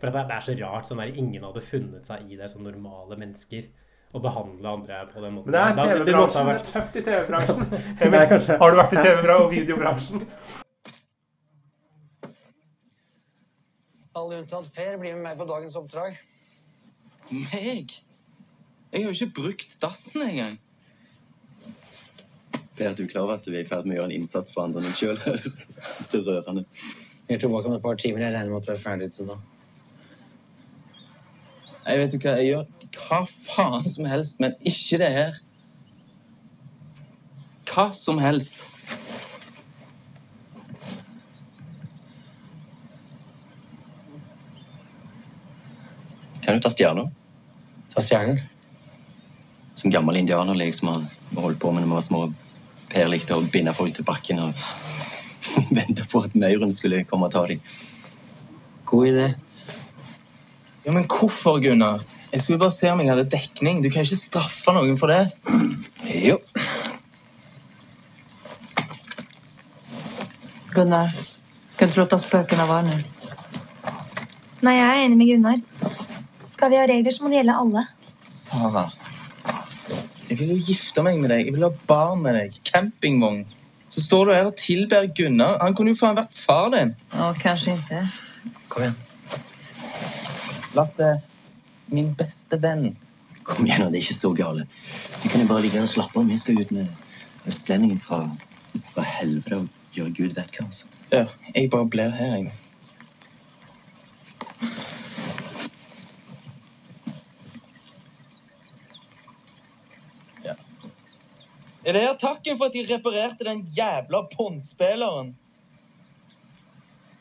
For 0.00 0.06
det 0.08 0.16
er, 0.22 0.30
det 0.30 0.40
så 0.46 0.54
rart. 0.62 0.86
sånn 0.88 1.02
der 1.02 1.18
Ingen 1.18 1.42
hadde 1.44 1.60
funnet 1.66 2.06
seg 2.08 2.30
i 2.30 2.38
det 2.38 2.48
som 2.48 2.62
normale 2.64 3.18
mennesker. 3.20 3.66
Å 4.10 4.18
behandle 4.22 4.66
andre 4.66 5.04
på 5.12 5.20
den 5.22 5.36
måten. 5.36 5.52
Men 5.54 5.76
det 5.76 5.84
er 5.90 6.00
det 6.00 6.14
TV-bransjen. 6.14 6.46
Det 6.46 6.54
vært- 6.54 6.64
er 6.64 6.72
tøft 6.72 6.96
i 6.96 7.02
TV-bransjen. 7.06 7.70
Det 8.50 8.58
Har 8.58 8.70
du 8.70 8.76
vært 8.80 8.92
i 8.96 9.04
TV-bra 9.04 9.36
og 9.44 9.50
videobransjen? 9.52 10.26
Alle 14.18 14.40
unntatt 14.40 14.72
Per 14.74 14.96
blir 14.98 15.14
med 15.14 15.22
meg 15.22 15.38
på 15.38 15.46
dagens 15.46 15.76
oppdrag. 15.78 16.18
Meg? 17.30 17.92
Jeg 18.90 19.04
har 19.04 19.06
jo 19.06 19.14
ikke 19.14 19.36
brukt 19.36 19.76
dassen 19.82 20.24
engang. 20.24 20.56
Per, 22.74 22.94
du 22.96 23.04
er 23.04 23.12
klar 23.12 23.26
over 23.26 23.36
at 23.36 23.46
du 23.46 23.52
er 23.52 23.62
i 23.62 23.68
ferd 23.68 23.86
med 23.86 23.94
å 23.94 24.00
gjøre 24.00 24.10
en 24.10 24.16
innsats 24.16 24.54
for 24.54 24.64
andre 24.64 24.82
enn 24.82 24.88
deg 24.88 24.98
sjøl? 24.98 25.20
det 26.10 26.18
er 26.18 26.26
rørende. 26.26 26.64
Jeg 27.28 27.36
er 27.36 27.42
tilbake 27.44 27.70
om 27.70 27.76
et 27.76 27.84
par 27.84 28.00
timer. 28.00 28.24
Jeg 28.24 28.34
regner 28.34 28.50
med 28.50 28.62
at 28.62 28.66
du 28.66 28.72
er 28.74 28.82
ferdig 28.82 29.10
til 29.14 29.30
da. 29.30 29.38
Jeg 31.84 32.00
vet 32.00 32.14
jo 32.16 32.20
hva, 32.24 32.34
jeg 32.40 32.48
gjør 32.50 32.64
hva 32.96 33.20
faen 33.30 33.86
som 33.92 34.10
helst, 34.10 34.40
men 34.42 34.56
ikke 34.66 34.98
det 35.04 35.12
her. 35.14 35.38
Hva 37.70 37.86
som 37.94 38.18
helst. 38.18 38.66
Kan 46.50 46.56
du 46.56 46.62
ta 46.62 46.70
stjerna? 46.70 47.10
Ta 47.94 48.00
stjernen. 48.02 48.40
Som 49.74 49.90
gammel 49.90 50.16
indianerlek 50.16 50.74
som 50.74 50.88
har 50.88 51.04
holdt 51.36 51.60
på 51.62 51.70
med 51.70 51.84
når 51.84 51.86
vi 51.86 51.94
var 51.94 52.02
små. 52.02 52.22
Per 52.90 53.06
likte 53.06 53.36
å 53.38 53.44
binde 53.52 53.70
folk 53.78 53.94
til 53.94 54.06
bakken 54.08 54.40
og 54.42 54.64
vente 55.78 56.02
på 56.10 56.24
at 56.26 56.34
mauren 56.34 56.74
skulle 56.74 57.04
komme 57.06 57.28
og 57.28 57.36
ta 57.36 57.44
dem. 57.46 57.62
God 58.90 59.06
idé. 59.12 59.28
Ja, 60.82 60.90
men 60.90 61.06
hvorfor, 61.06 61.60
Gunnar? 61.62 62.02
Jeg 62.32 62.42
skulle 62.42 62.58
bare 62.58 62.74
se 62.74 62.90
om 62.90 62.98
jeg 63.04 63.12
hadde 63.12 63.28
dekning. 63.30 63.84
Du 63.86 63.86
kan 63.94 64.02
ikke 64.02 64.18
straffe 64.18 64.74
noen 64.74 64.98
for 64.98 65.14
det. 65.14 65.30
Jo. 66.10 66.40
Gunnar, 70.74 71.14
kan 71.76 71.86
du 71.86 71.94
ikke 71.94 72.08
låte 72.08 72.18
spøkene 72.26 72.66
være 72.74 72.90
nå? 72.90 73.00
Nei, 74.66 74.80
jeg 74.80 74.88
er 74.88 75.04
enig 75.06 75.22
med 75.22 75.30
Gunnar. 75.30 75.79
Skal 76.60 76.74
vi 76.74 76.76
ha 76.76 76.84
regler, 76.84 77.08
så 77.08 77.22
må 77.24 77.30
det 77.32 77.38
gjelde 77.38 77.52
alle. 77.56 77.82
Sara. 78.28 78.82
Jeg 80.28 80.36
vil 80.36 80.50
jo 80.52 80.56
gifte 80.60 81.00
meg 81.06 81.16
med 81.16 81.30
deg. 81.32 81.46
Jeg 81.46 81.54
vil 81.54 81.64
ha 81.64 81.70
barn 81.88 82.20
med 82.20 82.36
deg. 82.36 82.58
Campingvogn. 82.68 83.46
Så 83.88 84.02
står 84.04 84.28
du 84.28 84.32
her 84.34 84.48
og 84.50 84.58
tilber 84.60 85.08
Gunnar. 85.16 85.56
Han 85.62 85.72
kunne 85.78 85.94
jo 85.94 86.00
faen 86.02 86.18
vært 86.18 86.36
far 86.36 86.68
din. 86.74 86.92
Å, 87.16 87.30
kanskje 87.40 87.78
ikke. 87.78 88.02
Kom 88.68 88.84
igjen. 88.84 89.00
Lasse, 90.76 91.08
min 91.96 92.12
beste 92.20 92.60
venn. 92.60 92.90
Kom 93.48 93.64
igjen, 93.64 93.88
det 93.88 94.02
er 94.02 94.04
ikke 94.04 94.20
så 94.20 94.36
gale. 94.36 94.68
Du 95.22 95.30
kan 95.32 95.40
jo 95.40 95.48
bare 95.48 95.64
ligge 95.64 95.80
og 95.80 95.88
slappe 95.96 96.20
av. 96.20 96.28
Vi 96.28 96.42
skal 96.44 96.60
ut 96.60 96.76
med 96.76 97.48
østlendingen 97.48 98.04
fra, 98.04 98.26
fra 98.92 99.08
helvete 99.16 99.62
og 99.62 99.96
gjøre 99.96 100.12
gud 100.20 100.36
vet 100.36 100.60
hva. 100.60 100.68
Altså. 100.68 100.92
Ja, 101.08 101.24
jeg 101.56 101.72
bare 101.72 101.88
blir 101.96 102.12
her, 102.20 102.36
jeg. 102.36 102.52
Er 111.90 111.96
det 111.96 112.02
her 112.04 112.18
takken 112.22 112.54
for 112.54 112.70
at 112.70 112.76
de 112.76 112.84
reparerte 112.86 113.42
den 113.48 113.64
jævla 113.74 114.20
pondspilleren? 114.30 115.32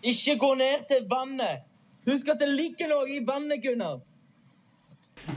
Ikke 0.06 0.36
gå 0.38 0.50
ned 0.60 0.84
til 0.92 1.08
vannet! 1.10 1.64
Husk 2.06 2.30
at 2.30 2.38
det 2.44 2.52
ligger 2.54 2.92
noe 2.92 3.08
i 3.10 3.18
vannet, 3.26 3.64
Gunnar! 3.64 3.98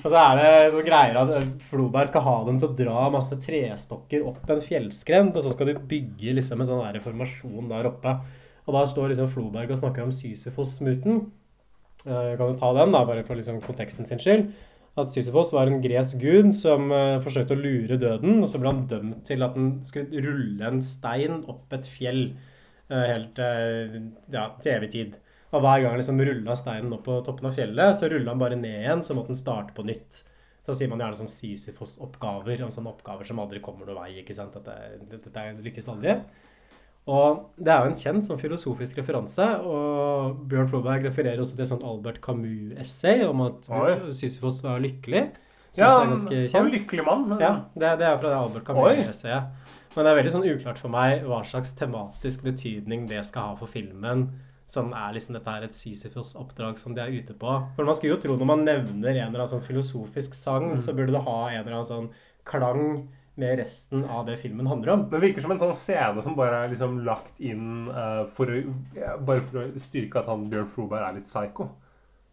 Og 0.02 0.04
så 0.04 0.18
er 0.20 0.36
det 0.36 0.50
så 0.74 0.82
greier 0.84 1.16
at 1.22 1.64
Floberg 1.70 2.10
skal 2.10 2.26
ha 2.26 2.34
dem 2.44 2.58
til 2.60 2.68
å 2.68 2.76
dra 2.76 3.06
masse 3.14 3.38
trestokker 3.40 4.26
opp 4.28 4.52
en 4.52 4.60
fjellskrent, 4.66 5.32
og 5.32 5.46
så 5.46 5.54
skal 5.54 5.72
de 5.72 5.78
bygge 5.80 6.36
liksom 6.36 6.60
en 6.60 6.68
sånn 6.68 6.84
der 6.84 7.00
formasjon 7.06 7.72
der 7.72 7.88
oppe. 7.88 8.14
Og 8.66 8.76
da 8.76 8.84
står 8.92 9.14
liksom 9.14 9.32
Floberg 9.32 9.72
og 9.72 9.80
snakker 9.80 10.04
om 10.04 10.12
Sisyfos-smuten. 10.12 11.24
Eh, 12.04 12.34
kan 12.36 12.52
jo 12.52 12.60
ta 12.60 12.74
den, 12.82 12.92
da, 12.92 13.06
bare 13.08 13.24
for 13.24 13.40
liksom 13.40 13.64
konteksten 13.64 14.12
sin 14.12 14.20
skyld. 14.20 14.52
At 15.00 15.08
Sisyfos 15.08 15.54
var 15.54 15.70
en 15.70 15.80
gresk 15.80 16.18
gud 16.20 16.50
som 16.56 16.90
uh, 16.92 17.20
forsøkte 17.24 17.56
å 17.56 17.60
lure 17.60 17.96
døden, 17.96 18.42
og 18.42 18.48
så 18.50 18.60
ble 18.60 18.72
han 18.74 18.82
dømt 18.90 19.22
til 19.28 19.44
at 19.44 19.54
han 19.56 19.70
skulle 19.88 20.20
rulle 20.26 20.68
en 20.68 20.82
stein 20.84 21.38
opp 21.48 21.72
et 21.72 21.88
fjell 21.88 22.26
uh, 22.90 23.06
helt 23.08 23.40
uh, 23.40 23.96
ja, 24.34 24.50
til 24.60 24.74
evig 24.74 24.90
tid. 24.92 25.16
Og 25.52 25.64
hver 25.64 25.80
gang 25.80 25.94
han 25.94 26.00
liksom 26.00 26.20
rulla 26.20 26.56
steinen 26.56 26.92
opp 26.96 27.06
på 27.08 27.16
toppen 27.24 27.48
av 27.48 27.56
fjellet, 27.56 27.96
så 27.96 28.08
rulla 28.12 28.34
han 28.34 28.44
bare 28.44 28.60
ned 28.60 28.82
igjen, 28.82 29.04
så 29.04 29.16
måtte 29.16 29.32
han 29.32 29.40
starte 29.40 29.76
på 29.76 29.84
nytt. 29.88 30.22
Så 30.62 30.76
sier 30.76 30.92
man 30.92 31.00
gjerne 31.02 31.18
sånn 31.18 31.32
Sisyfos-oppgaver, 31.32 32.60
og 32.64 32.72
sånne 32.76 32.92
oppgaver 32.92 33.28
som 33.28 33.40
aldri 33.42 33.64
kommer 33.64 33.88
noen 33.88 34.04
vei. 34.04 34.20
ikke 34.20 34.36
sant? 34.36 34.54
Dette, 34.54 35.00
dette 35.10 35.46
lykkes 35.64 35.88
aldri. 35.92 36.20
Og 37.10 37.48
det 37.58 37.72
er 37.72 37.80
jo 37.82 37.90
en 37.90 37.96
kjent 37.98 38.26
sånn 38.28 38.38
filosofisk 38.38 38.98
referanse, 39.00 39.42
og 39.66 40.36
Bjørn 40.46 40.68
Floberg 40.70 41.02
refererer 41.08 41.40
også 41.42 41.56
til 41.56 41.64
et 41.64 41.70
sånt 41.72 41.82
Albert 41.82 42.20
Camus-essay 42.22 43.24
om 43.26 43.40
at 43.48 43.66
Oi. 43.74 43.96
Sisyfos 44.14 44.60
var 44.62 44.78
lykkelig. 44.84 45.24
Som 45.72 45.82
Ja, 45.82 45.88
er 45.88 46.06
han 46.12 46.28
kjent. 46.28 46.52
han 46.52 46.62
var 46.62 46.68
en 46.70 46.76
lykkelig 46.76 47.04
mann. 47.08 47.24
Men... 47.32 47.40
Ja, 47.42 47.52
det, 47.74 47.90
det 47.98 48.06
er 48.06 48.18
fra 48.22 48.28
det 48.30 48.38
Albert 48.38 48.64
Camus-essayet. 48.68 49.42
Men 49.96 50.04
det 50.06 50.10
er 50.12 50.16
veldig 50.22 50.32
sånn 50.32 50.46
uklart 50.48 50.78
for 50.80 50.88
meg 50.94 51.24
hva 51.26 51.42
slags 51.44 51.74
tematisk 51.76 52.44
betydning 52.46 53.08
det 53.10 53.26
skal 53.28 53.50
ha 53.50 53.56
for 53.58 53.68
filmen. 53.68 54.28
Som 54.72 54.92
er 54.96 55.10
liksom 55.12 55.34
dette 55.36 55.50
her 55.52 55.66
et 55.66 55.74
Sisyfos-oppdrag 55.76 56.78
som 56.80 56.94
de 56.96 57.02
er 57.02 57.10
ute 57.12 57.34
på. 57.36 57.56
For 57.76 57.84
man 57.84 57.98
skulle 57.98 58.14
jo 58.14 58.22
tro 58.22 58.36
når 58.40 58.48
man 58.48 58.62
nevner 58.64 59.10
en 59.18 59.26
eller 59.26 59.42
annen 59.42 59.50
sånn 59.50 59.66
filosofisk 59.66 60.32
sang, 60.38 60.70
Mm. 60.70 60.78
så 60.80 60.94
burde 60.96 61.12
det 61.12 61.24
ha 61.26 61.40
en 61.50 61.58
eller 61.66 61.74
annen 61.80 61.90
sånn 61.90 62.08
klang 62.48 63.08
med 63.34 63.58
resten 63.62 64.04
av 64.04 64.26
det 64.26 64.36
filmen 64.42 64.66
handler 64.68 64.92
om. 64.92 65.04
Men 65.06 65.14
det 65.14 65.22
virker 65.26 65.44
som 65.44 65.54
en 65.54 65.62
sånn 65.62 65.76
scene 65.76 66.24
som 66.24 66.36
bare 66.36 66.64
er 66.64 66.72
liksom 66.72 66.98
lagt 67.06 67.40
inn 67.40 67.88
uh, 67.88 68.26
for, 68.28 68.50
å, 68.52 68.74
bare 69.24 69.44
for 69.46 69.62
å 69.62 69.80
styrke 69.80 70.20
at 70.20 70.28
han 70.28 70.50
Bjørn 70.52 70.68
Floberg 70.68 71.06
er 71.06 71.16
litt 71.16 71.30
psycho. 71.30 71.70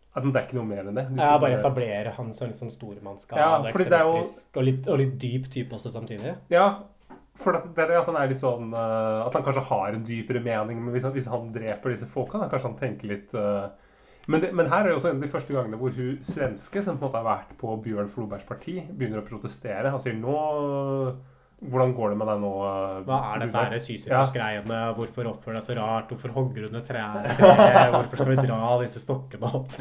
At 0.09 0.25
det 0.25 0.33
er 0.33 0.47
ikke 0.47 0.57
noe 0.57 0.67
mer 0.67 0.83
enn 0.83 0.97
det. 0.97 1.05
De 1.13 1.21
Ja, 1.21 1.37
bare 1.39 1.59
etablere 1.61 2.13
han 2.17 2.33
som 2.35 2.49
litt 2.49 2.59
sånn 2.59 2.73
stormannsgale, 2.73 3.39
Ja, 3.39 3.59
eksentrisk, 3.69 4.47
og, 4.57 4.63
litt, 4.65 4.87
og 4.89 4.99
litt 4.99 5.19
dyp 5.21 5.47
type 5.53 5.77
også 5.77 5.93
samtidig. 5.93 6.33
Ja, 6.51 6.65
for 7.39 7.55
at, 7.55 7.69
det 7.75 7.95
at 7.95 8.09
han 8.09 8.33
sånn 8.35 8.73
uh, 8.75 9.23
At 9.23 9.37
han 9.37 9.45
kanskje 9.45 9.67
har 9.69 9.93
en 9.95 10.03
dypere 10.07 10.41
mening. 10.43 10.81
Men 10.83 10.95
hvis 10.95 11.05
han, 11.07 11.15
hvis 11.15 11.29
han 11.31 11.53
dreper 11.55 11.93
disse 11.93 12.09
folka, 12.11 12.41
da 12.41 12.49
kanskje 12.51 12.71
han 12.71 12.81
tenker 12.81 13.13
litt 13.13 13.35
eh, 13.37 13.69
men, 14.29 14.43
det, 14.43 14.51
men 14.55 14.69
her 14.71 14.85
er 14.85 14.93
jo 14.93 14.99
også 15.01 15.09
en 15.11 15.17
av 15.19 15.25
de 15.25 15.31
første 15.33 15.55
gangene 15.57 15.79
hvor 15.81 15.91
hun 15.97 16.21
svenske, 16.25 16.83
som 16.85 16.99
på 17.01 17.07
en 17.07 17.09
måte 17.09 17.19
har 17.23 17.27
vært 17.27 17.57
på 17.59 17.75
Bjørn 17.83 18.11
Flobergs 18.13 18.45
parti, 18.47 18.77
begynner 18.93 19.23
å 19.23 19.27
protestere. 19.27 19.89
Han 19.91 19.99
sier 20.03 20.15
nå 20.21 20.37
Hvordan 21.59 21.89
går 21.91 22.13
det 22.13 22.17
med 22.21 22.29
deg 22.29 22.37
nå? 22.39 22.49
eh, 22.63 22.99
Hva 23.03 23.15
er 23.33 23.41
dette 23.41 23.49
Gunnar?» 23.51 23.65
her 23.67 23.73
Ja. 24.07 24.21
Hvorfor 24.95 25.27
oppfører 25.27 25.57
deg 25.57 25.65
så 25.65 25.75
rart? 25.75 26.07
Hvorfor 26.13 26.31
hogger 26.37 26.67
du 26.69 26.75
ned 26.77 26.85
trær? 26.87 27.25
Hvorfor 27.91 28.15
skal 28.15 28.29
vi 28.29 28.35
dra 28.47 28.59
disse 28.79 29.01
stokkene 29.03 29.49
opp? 29.59 29.73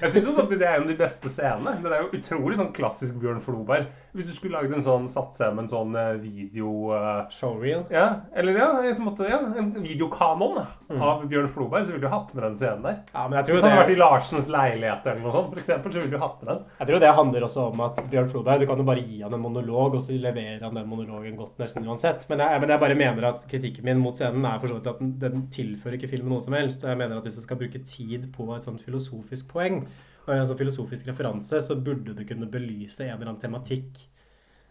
Jeg 0.00 0.14
jo 0.30 0.32
samtidig 0.38 0.62
det 0.62 0.70
er 0.70 0.78
en 0.78 0.86
av 0.86 0.88
de 0.94 0.96
beste 1.02 1.28
scenene. 1.34 1.74
Det 1.84 1.92
er 1.92 2.00
jo 2.06 2.08
utrolig 2.16 2.56
sånn 2.62 2.72
klassisk 2.78 3.18
Bjørn 3.20 3.42
Floberg. 3.44 3.90
Hvis 4.16 4.26
du 4.30 4.32
skulle 4.32 4.56
lagd 4.56 4.72
en 4.72 4.82
sånn 4.84 5.06
satt 5.12 5.36
med 5.52 5.66
en 5.66 5.70
sånn 5.70 5.96
eh, 6.00 6.14
video 6.22 6.70
Uh, 6.96 7.26
Showreel? 7.34 7.84
Ja, 7.92 8.22
eller 8.34 8.56
ja, 8.56 8.68
en, 8.80 9.02
måte, 9.04 9.28
ja, 9.28 9.38
en 9.60 9.74
videokanon 9.84 10.64
Mm. 10.86 11.00
av 11.02 11.24
Bjørn 11.26 11.48
Floberg, 11.50 11.82
så 11.82 11.90
ville 11.96 12.06
du 12.06 12.12
hatt 12.12 12.28
med 12.34 12.44
den 12.44 12.52
scenen 12.54 12.84
der. 12.84 12.98
Ja, 13.10 13.24
men 13.26 13.34
jeg 13.40 13.46
tror 13.48 13.56
Hvis 13.56 13.64
han 13.64 13.72
hadde 13.72 13.80
vært 13.80 13.94
i 13.96 13.98
Larsens 13.98 14.46
leilighet 14.54 15.06
eller 15.10 15.24
noe 15.24 15.32
sånt, 15.34 15.48
for 15.50 15.58
eksempel, 15.58 15.92
så 15.92 15.98
ville 16.04 16.12
du 16.14 16.22
hatt 16.22 16.36
med 16.44 16.50
den. 16.52 16.60
jeg 16.78 16.86
tror 16.90 17.00
det 17.02 17.10
handler 17.16 17.46
også 17.48 17.64
om 17.72 17.80
at 17.88 17.98
Bjørn 18.12 18.28
Floberg 18.30 18.60
Du 18.62 18.66
kan 18.70 18.78
jo 18.78 18.86
bare 18.86 19.02
gi 19.02 19.18
han 19.24 19.34
en 19.34 19.42
monolog, 19.42 19.96
og 19.98 20.04
så 20.06 20.14
leverer 20.14 20.62
han 20.62 20.78
den 20.78 20.86
monologen 20.88 21.34
godt 21.40 21.58
nesten 21.58 21.88
uansett. 21.90 22.28
Men 22.30 22.38
jeg, 22.44 22.60
men 22.62 22.70
jeg 22.70 22.82
bare 22.84 22.94
mener 23.02 23.26
at 23.32 23.42
kritikken 23.50 23.84
min 23.90 23.98
mot 23.98 24.14
scenen 24.14 24.46
er 24.46 24.60
for 24.62 24.70
så 24.70 24.78
vidt 24.78 24.86
at 24.92 25.02
den, 25.02 25.10
den 25.18 25.42
tilfører 25.50 25.98
ikke 25.98 26.12
filmen 26.14 26.30
noe 26.36 26.44
som 26.46 26.54
helst. 26.54 26.84
Og 26.86 26.92
jeg 26.94 27.00
mener 27.02 27.18
at 27.18 27.26
hvis 27.26 27.40
du 27.40 27.42
skal 27.42 27.58
bruke 27.58 27.82
tid 27.82 28.30
på 28.36 28.46
et 28.54 28.62
sånt 28.62 28.86
filosofisk 28.86 29.50
poeng, 29.56 29.88
og 30.26 30.34
en 30.34 30.46
sånn 30.46 30.58
filosofisk 30.58 31.06
referanse, 31.06 31.62
så 31.62 31.76
burde 31.78 32.14
du 32.16 32.24
kunne 32.26 32.50
belyse 32.50 33.00
en 33.06 33.14
eller 33.16 33.30
annen 33.30 33.40
tematikk. 33.42 34.06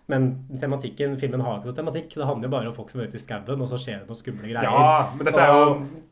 Men 0.08 0.26
tematikken, 0.62 1.16
filmen 1.18 1.42
har 1.42 1.56
ikke 1.58 1.72
noe 1.72 1.78
tematikk. 1.80 2.12
Det 2.14 2.26
handler 2.30 2.46
jo 2.46 2.54
bare 2.54 2.70
om 2.70 2.76
folk 2.78 2.92
som 2.94 3.02
er 3.02 3.08
ute 3.10 3.18
i 3.18 3.22
skauen, 3.24 3.62
og 3.64 3.70
så 3.72 3.80
skjer 3.82 4.04
det 4.04 4.10
noen 4.12 4.20
skumle 4.20 4.52
greier. 4.52 4.68
Ja, 4.70 5.14
men 5.16 5.26
dette 5.26 5.42
er 5.42 5.54
jo 5.54 5.64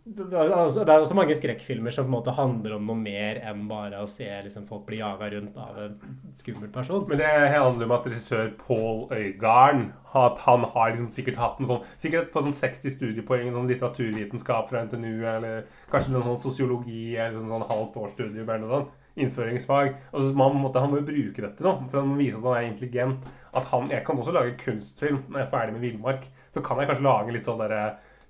Og 0.03 0.15
det 0.17 0.33
er 0.33 0.49
altså- 0.49 0.83
det 0.83 0.89
er 0.89 0.99
også 0.99 1.15
mange 1.15 1.35
skrekkfilmer 1.37 1.93
som 1.93 2.05
på 2.05 2.09
en 2.09 2.23
måte 2.23 2.35
handler 2.35 2.73
om 2.75 2.87
noe 2.87 2.95
mer 2.95 3.35
enn 3.39 3.67
bare 3.69 4.01
å 4.01 4.09
se 4.09 4.25
liksom, 4.43 4.67
folk 4.67 4.85
bli 4.85 4.97
jaga 4.97 5.29
rundt 5.31 5.55
av 5.55 5.77
en 5.77 5.99
skummel 6.35 6.71
person. 6.73 7.05
Men 7.07 7.19
det 7.19 7.53
handler 7.53 7.85
om 7.85 7.91
at 7.91 8.03
regissør 8.03 8.51
Pål 8.57 9.09
Øygarden 9.11 9.93
at 10.13 10.37
han 10.39 10.63
har 10.63 10.91
liksom 10.91 11.09
sikkert 11.09 11.37
hatt 11.37 11.59
en 11.59 11.67
sånn 11.67 11.83
Sikkert 11.97 12.31
på 12.33 12.43
sånn 12.43 12.53
60 12.53 12.89
studiepoeng 12.89 13.47
i 13.47 13.51
sånn 13.51 13.69
litteraturvitenskap 13.69 14.69
fra 14.69 14.81
NTNU, 14.85 15.23
eller 15.23 15.63
kanskje 15.89 16.11
noe 16.11 16.23
sånn 16.23 16.41
sosiologi, 16.51 17.15
eller 17.15 17.37
sånn, 17.39 17.47
sånn 17.47 17.69
halvt 17.69 17.95
årsstudium, 17.95 18.49
eller 18.49 18.59
noe 18.59 18.69
sånt. 18.81 18.89
Innføringsfag. 19.19 19.93
Og 20.11 20.23
så 20.23 20.37
man, 20.37 20.55
måtte, 20.61 20.81
han 20.81 20.91
må 20.91 21.01
jo 21.01 21.07
bruke 21.09 21.43
dette 21.43 21.65
nå, 21.65 21.75
for 21.89 22.01
han 22.01 22.09
må 22.09 22.17
vise 22.21 22.39
at 22.39 22.47
han 22.47 22.57
er 22.57 22.69
intelligent. 22.69 23.27
At 23.53 23.67
han, 23.69 23.91
Jeg 23.93 24.05
kan 24.07 24.17
også 24.17 24.33
lage 24.33 24.57
kunstfilm 24.63 25.21
når 25.27 25.43
jeg 25.43 25.47
er 25.47 25.51
ferdig 25.51 25.75
med 25.75 25.85
Villmark. 25.85 26.25
Så 26.53 26.63
kan 26.65 26.81
jeg 26.81 26.89
kanskje 26.89 27.05
lage 27.05 27.35
litt 27.35 27.49
sånn 27.49 27.61
derre 27.61 27.83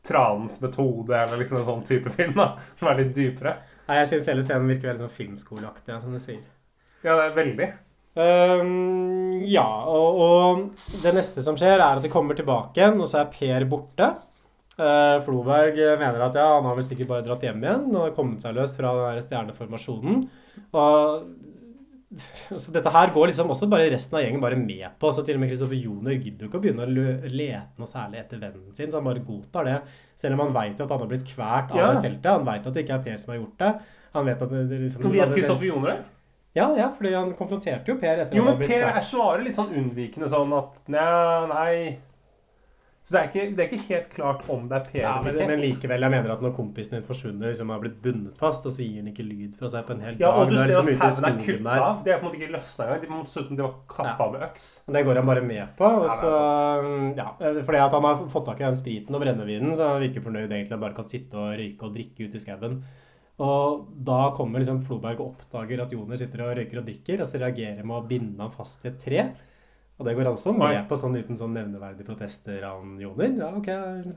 Tranens 0.03 0.57
metode, 0.59 1.15
eller 1.15 1.39
liksom 1.39 1.61
en 1.61 1.69
sånn 1.69 1.85
type 1.87 2.11
film, 2.11 2.33
da. 2.35 2.49
Som 2.75 2.89
er 2.91 2.99
litt 2.99 3.13
dypere. 3.15 3.53
Nei, 3.87 4.01
Jeg 4.01 4.09
syns 4.11 4.27
hele 4.31 4.43
scenen 4.43 4.67
virker 4.67 4.89
veldig 4.91 5.05
sånn 5.05 5.15
filmskoleaktig, 5.15 5.95
som 6.03 6.11
du 6.11 6.19
sier. 6.19 6.43
Ja, 7.03 7.15
det 7.15 7.23
er 7.29 7.37
veldig. 7.37 7.69
Um, 8.13 9.39
ja, 9.47 9.65
og, 9.89 10.19
og 10.21 10.99
det 11.01 11.15
neste 11.15 11.43
som 11.45 11.55
skjer, 11.59 11.79
er 11.79 11.97
at 11.97 12.03
de 12.03 12.11
kommer 12.11 12.35
tilbake 12.37 12.79
igjen, 12.81 12.99
og 12.99 13.07
så 13.09 13.23
er 13.23 13.31
Per 13.31 13.65
borte. 13.71 14.11
Uh, 14.73 15.21
Floberg 15.25 15.77
mener 16.01 16.21
at 16.27 16.37
ja, 16.37 16.47
han 16.57 16.67
har 16.67 16.77
vel 16.77 16.85
sikkert 16.85 17.11
bare 17.11 17.25
dratt 17.25 17.43
hjem 17.45 17.61
igjen 17.61 17.91
og 17.93 18.15
kommet 18.17 18.41
seg 18.41 18.55
løs 18.57 18.73
fra 18.77 18.91
den 18.97 19.17
der 19.19 19.25
stjerneformasjonen. 19.27 20.23
Og 20.73 22.59
så 22.61 22.69
dette 22.75 22.91
her 22.93 23.09
går 23.09 23.31
liksom 23.31 23.49
også 23.49 23.65
bare 23.71 23.87
resten 23.89 24.19
av 24.19 24.21
gjengen 24.21 24.41
bare 24.43 24.57
med 24.59 24.85
på. 25.01 25.09
Så 25.15 25.23
til 25.25 25.37
og 25.39 25.41
med 25.41 25.49
Kristoffer 25.49 25.79
Joner 25.79 26.13
gidder 26.19 26.45
jo 26.45 26.49
ikke 26.51 26.59
å 26.59 26.63
begynne 26.63 26.85
å 26.85 27.29
lete 27.33 27.81
noe 27.81 27.89
særlig 27.89 28.19
etter 28.21 28.41
vennen 28.43 28.75
sin, 28.77 28.91
så 28.91 28.99
han 28.99 29.07
bare 29.07 29.23
godtar 29.25 29.65
det. 29.65 29.77
Selv 30.21 30.37
om 30.37 30.43
han 30.45 30.53
veit 30.53 30.81
at 30.83 30.93
han 30.93 31.01
har 31.01 31.09
blitt 31.09 31.25
kvært 31.25 31.73
av 31.73 31.77
Ja. 31.79 31.87
det 31.93 32.03
teltet. 32.05 32.29
Han 32.31 32.45
veit 32.45 32.67
at 32.67 32.73
det 32.73 32.83
ikke 32.85 32.99
er 32.99 33.05
Per 33.07 33.17
som 33.17 33.33
har 33.33 33.39
gjort 33.41 33.57
det. 33.63 33.71
Han 34.13 34.25
vet 34.29 34.41
at 34.45 34.49
det, 34.53 34.61
det 34.69 34.79
liksom 34.83 35.11
Vet 35.11 35.33
Kristoffer 35.33 35.65
Joner 35.71 35.89
det? 35.89 35.99
Ja, 36.53 36.67
ja, 36.77 36.91
fordi 36.93 37.15
han 37.17 37.33
konfronterte 37.33 37.89
jo 37.89 37.95
Per 37.97 38.19
etter 38.21 38.35
Jo, 38.37 38.43
at 38.45 38.45
han 38.45 38.45
men 38.45 38.53
hadde 38.53 38.57
blitt 38.61 38.69
Per 38.69 38.85
men 38.85 38.93
Per 38.93 39.07
svarer 39.09 39.43
litt 39.47 39.55
sånn 39.57 39.73
unnvikende 39.73 40.29
sånn 40.29 40.53
at 40.53 40.83
nei, 40.93 41.47
nei. 41.49 41.99
Så 43.03 43.11
det 43.11 43.19
er, 43.19 43.25
ikke, 43.27 43.43
det 43.51 43.63
er 43.63 43.71
ikke 43.73 43.85
helt 43.89 44.05
klart 44.13 44.43
om 44.53 44.67
det 44.71 44.77
er 44.77 44.83
Per 44.87 45.01
Ja, 45.01 45.13
men, 45.25 45.35
men 45.35 45.59
likevel, 45.59 46.05
jeg 46.05 46.11
mener 46.13 46.31
at 46.37 46.43
når 46.45 46.53
kompisen 46.55 46.95
din 46.95 47.03
forsvunner, 47.03 47.49
liksom 47.49 47.73
har 47.73 47.81
blitt 47.83 47.97
bundet 48.05 48.37
fast, 48.39 48.63
og 48.69 48.71
så 48.71 48.85
gir 48.85 49.01
han 49.01 49.09
ikke 49.11 49.25
lyd 49.27 49.57
fra 49.59 49.71
seg 49.73 49.83
på 49.89 49.97
en 49.97 50.05
hel 50.05 50.21
Ja, 50.21 50.29
dag 50.29 50.39
og 50.39 50.53
du 50.53 50.55
er 50.55 50.71
ser 50.71 50.79
at 50.79 50.87
liksom 50.87 50.93
i 50.93 50.95
tauene 51.01 51.31
er 51.33 51.41
kutta 51.43 51.75
av. 51.75 51.99
Det 52.05 52.13
er 52.13 52.21
på 52.21 52.23
en 52.23 52.29
måte 52.29 52.39
ikke 52.39 52.55
løsna 52.55 52.87
engang. 52.87 53.03
De 53.03 53.11
måtte 53.11 53.33
se 53.33 53.43
ut 53.43 53.51
som 53.51 53.59
de 53.59 53.65
var 53.65 53.75
kappa 53.91 54.29
ja. 54.29 54.31
med 54.31 54.47
øks. 54.47 54.69
Men 54.87 54.97
Det 54.97 55.03
går 55.09 55.19
han 55.19 55.29
bare 55.33 55.45
med 55.51 55.75
på. 55.81 55.91
Og 55.99 56.09
så, 56.23 56.33
ja, 57.19 57.29
fordi 57.59 57.83
at 57.83 57.99
han 57.99 58.07
har 58.07 58.25
fått 58.37 58.49
tak 58.53 58.63
i 58.63 58.67
den 58.69 58.81
spriten 58.85 59.19
og 59.19 59.27
brennevinen, 59.27 59.75
så 59.75 59.91
han 59.91 60.03
virker 60.07 60.23
fornøyd 60.23 60.47
egentlig. 60.47 60.77
Han 60.77 60.85
bare 60.87 60.99
kan 61.01 61.11
sitte 61.11 61.43
og 61.43 61.57
røyke 61.59 61.89
og 61.89 61.97
drikke 61.99 62.29
ute 62.29 62.39
i 62.39 62.45
skauen. 62.47 62.83
Og 63.43 63.87
da 64.07 64.19
kommer 64.37 64.63
liksom 64.63 64.83
Floberg 64.87 65.19
og 65.19 65.33
oppdager 65.33 65.83
at 65.83 65.91
Joner 65.91 66.19
sitter 66.21 66.45
og 66.45 66.55
røyker 66.55 66.79
og 66.79 66.87
drikker, 66.87 67.19
og 67.19 67.27
så 67.27 67.41
reagerer 67.41 67.83
med 67.83 67.99
å 67.99 68.05
binde 68.07 68.39
ham 68.39 68.53
fast 68.53 68.87
i 68.87 68.93
et 68.93 69.01
tre. 69.03 69.25
Og 70.03 70.09
det 70.09 70.17
går 70.17 70.27
han 70.27 70.35
også 70.35 70.51
med 70.59 70.81
på 70.89 70.97
sånn 70.99 71.13
uten 71.15 71.37
sånn 71.39 71.53
nevneverdige 71.55 72.03
protester 72.09 72.59
av 72.67 72.83
Joner. 72.99 73.29
Ja, 73.39 73.47
ok, 73.55 73.69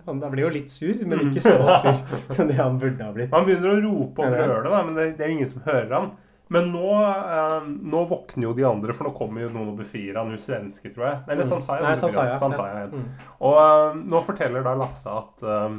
Han 0.08 0.18
da 0.18 0.30
blir 0.32 0.48
jo 0.48 0.52
litt 0.56 0.72
sur, 0.74 0.98
men 1.06 1.28
ikke 1.28 1.44
så 1.46 1.78
sur 1.78 2.00
som 2.34 2.50
det 2.50 2.56
han 2.58 2.80
burde 2.82 3.06
ha 3.06 3.14
blitt. 3.14 3.30
Han 3.30 3.46
begynner 3.46 3.76
å 3.76 3.82
rope 3.84 4.26
og 4.26 4.34
brøle, 4.34 4.64
da, 4.72 4.80
men 4.82 4.98
det, 4.98 5.12
det 5.14 5.22
er 5.22 5.30
jo 5.30 5.36
ingen 5.38 5.52
som 5.52 5.62
hører 5.68 5.94
han. 5.94 6.10
Men 6.50 6.72
nå, 6.74 6.90
eh, 6.98 7.70
nå 7.94 8.02
våkner 8.10 8.48
jo 8.48 8.52
de 8.58 8.66
andre, 8.66 8.94
for 8.94 9.06
nå 9.08 9.14
kommer 9.14 9.46
jo 9.46 9.52
noen 9.54 9.72
og 9.72 9.78
befrir 9.80 10.18
han, 10.18 10.34
hun 10.34 10.42
svenske, 10.42 10.90
tror 10.94 11.06
jeg. 11.08 11.22
Eller 11.28 11.42
er 11.42 11.46
Mm. 11.46 11.50
Samsaya. 11.54 11.82
Nei, 11.86 11.96
Samsaya. 12.02 12.38
Samsaya 12.42 12.74
ja. 12.74 12.84
ja. 12.86 12.90
Mm. 12.90 13.30
Og 13.46 13.56
eh, 13.62 14.02
nå 14.10 14.24
forteller 14.26 14.66
da 14.66 14.74
Lasse 14.78 15.10
at 15.22 15.46
eh, 15.46 15.78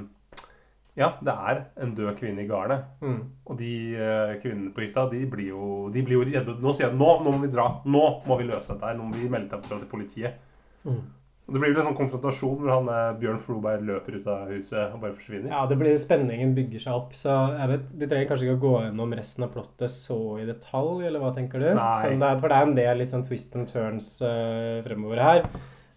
ja, 0.98 1.12
det 1.22 1.34
er 1.34 1.60
en 1.84 1.92
død 1.98 2.16
kvinne 2.18 2.42
i 2.42 2.48
garnet. 2.50 2.88
Mm. 3.06 3.20
Og 3.46 3.60
de 3.60 3.74
eh, 3.94 4.32
kvinnene 4.42 4.74
på 4.74 4.82
hytta, 4.82 5.06
de 5.12 5.22
blir 5.30 5.52
jo, 5.52 5.68
de 5.94 6.02
blir 6.06 6.18
jo 6.18 6.24
redde. 6.26 6.58
Nå 6.64 6.74
sier 6.74 6.90
de 6.90 6.98
nå, 6.98 7.12
nå 7.22 7.36
må 7.36 7.44
vi 7.44 7.52
dra. 7.54 7.68
Nå 7.86 8.06
må 8.26 8.40
vi 8.40 8.48
løse 8.50 8.74
dette 8.74 8.90
her. 8.90 8.98
Nå 8.98 9.06
må 9.12 9.20
vi 9.20 9.30
melde 9.30 9.62
fra 9.62 9.78
til 9.78 9.92
politiet. 9.92 10.42
Mm. 10.88 11.06
Og 11.48 11.56
det 11.56 11.62
blir 11.62 11.72
vel 11.72 11.80
en 11.80 11.88
sånn 11.88 11.96
konfrontasjon 11.96 12.58
hvor 12.60 12.72
han 12.74 12.90
eh, 12.92 13.14
Bjørn 13.22 13.38
Floberg 13.40 13.86
løper 13.88 14.18
ut 14.18 14.26
av 14.34 14.50
huset 14.52 14.90
og 14.90 15.00
bare 15.06 15.16
forsvinner. 15.16 15.54
Ja, 15.54 15.62
det 15.70 15.78
blir, 15.80 15.94
spenningen 16.02 16.52
bygger 16.58 16.84
seg 16.84 16.98
opp, 16.98 17.14
så 17.16 17.38
jeg 17.54 17.72
vet, 17.72 17.86
vi 17.94 18.10
trenger 18.12 18.28
kanskje 18.34 18.50
ikke 18.50 18.58
å 18.58 18.64
gå 18.66 18.74
gjennom 18.84 19.16
resten 19.16 19.46
av 19.48 19.54
plottet 19.54 19.94
så 19.94 20.20
i 20.42 20.50
detalj, 20.50 21.06
eller 21.08 21.24
hva 21.24 21.32
tenker 21.38 21.64
du? 21.64 21.70
Nei. 21.78 21.94
Så 22.04 22.12
det 22.12 22.34
er, 22.34 22.42
for 22.42 22.52
det 22.52 22.58
er 22.58 22.68
en 22.68 22.78
del 22.82 23.00
litt 23.00 23.14
sånn 23.14 23.24
twist 23.24 23.56
and 23.56 23.72
turns 23.72 24.10
eh, 24.28 24.82
fremover 24.84 25.24
her. 25.24 25.48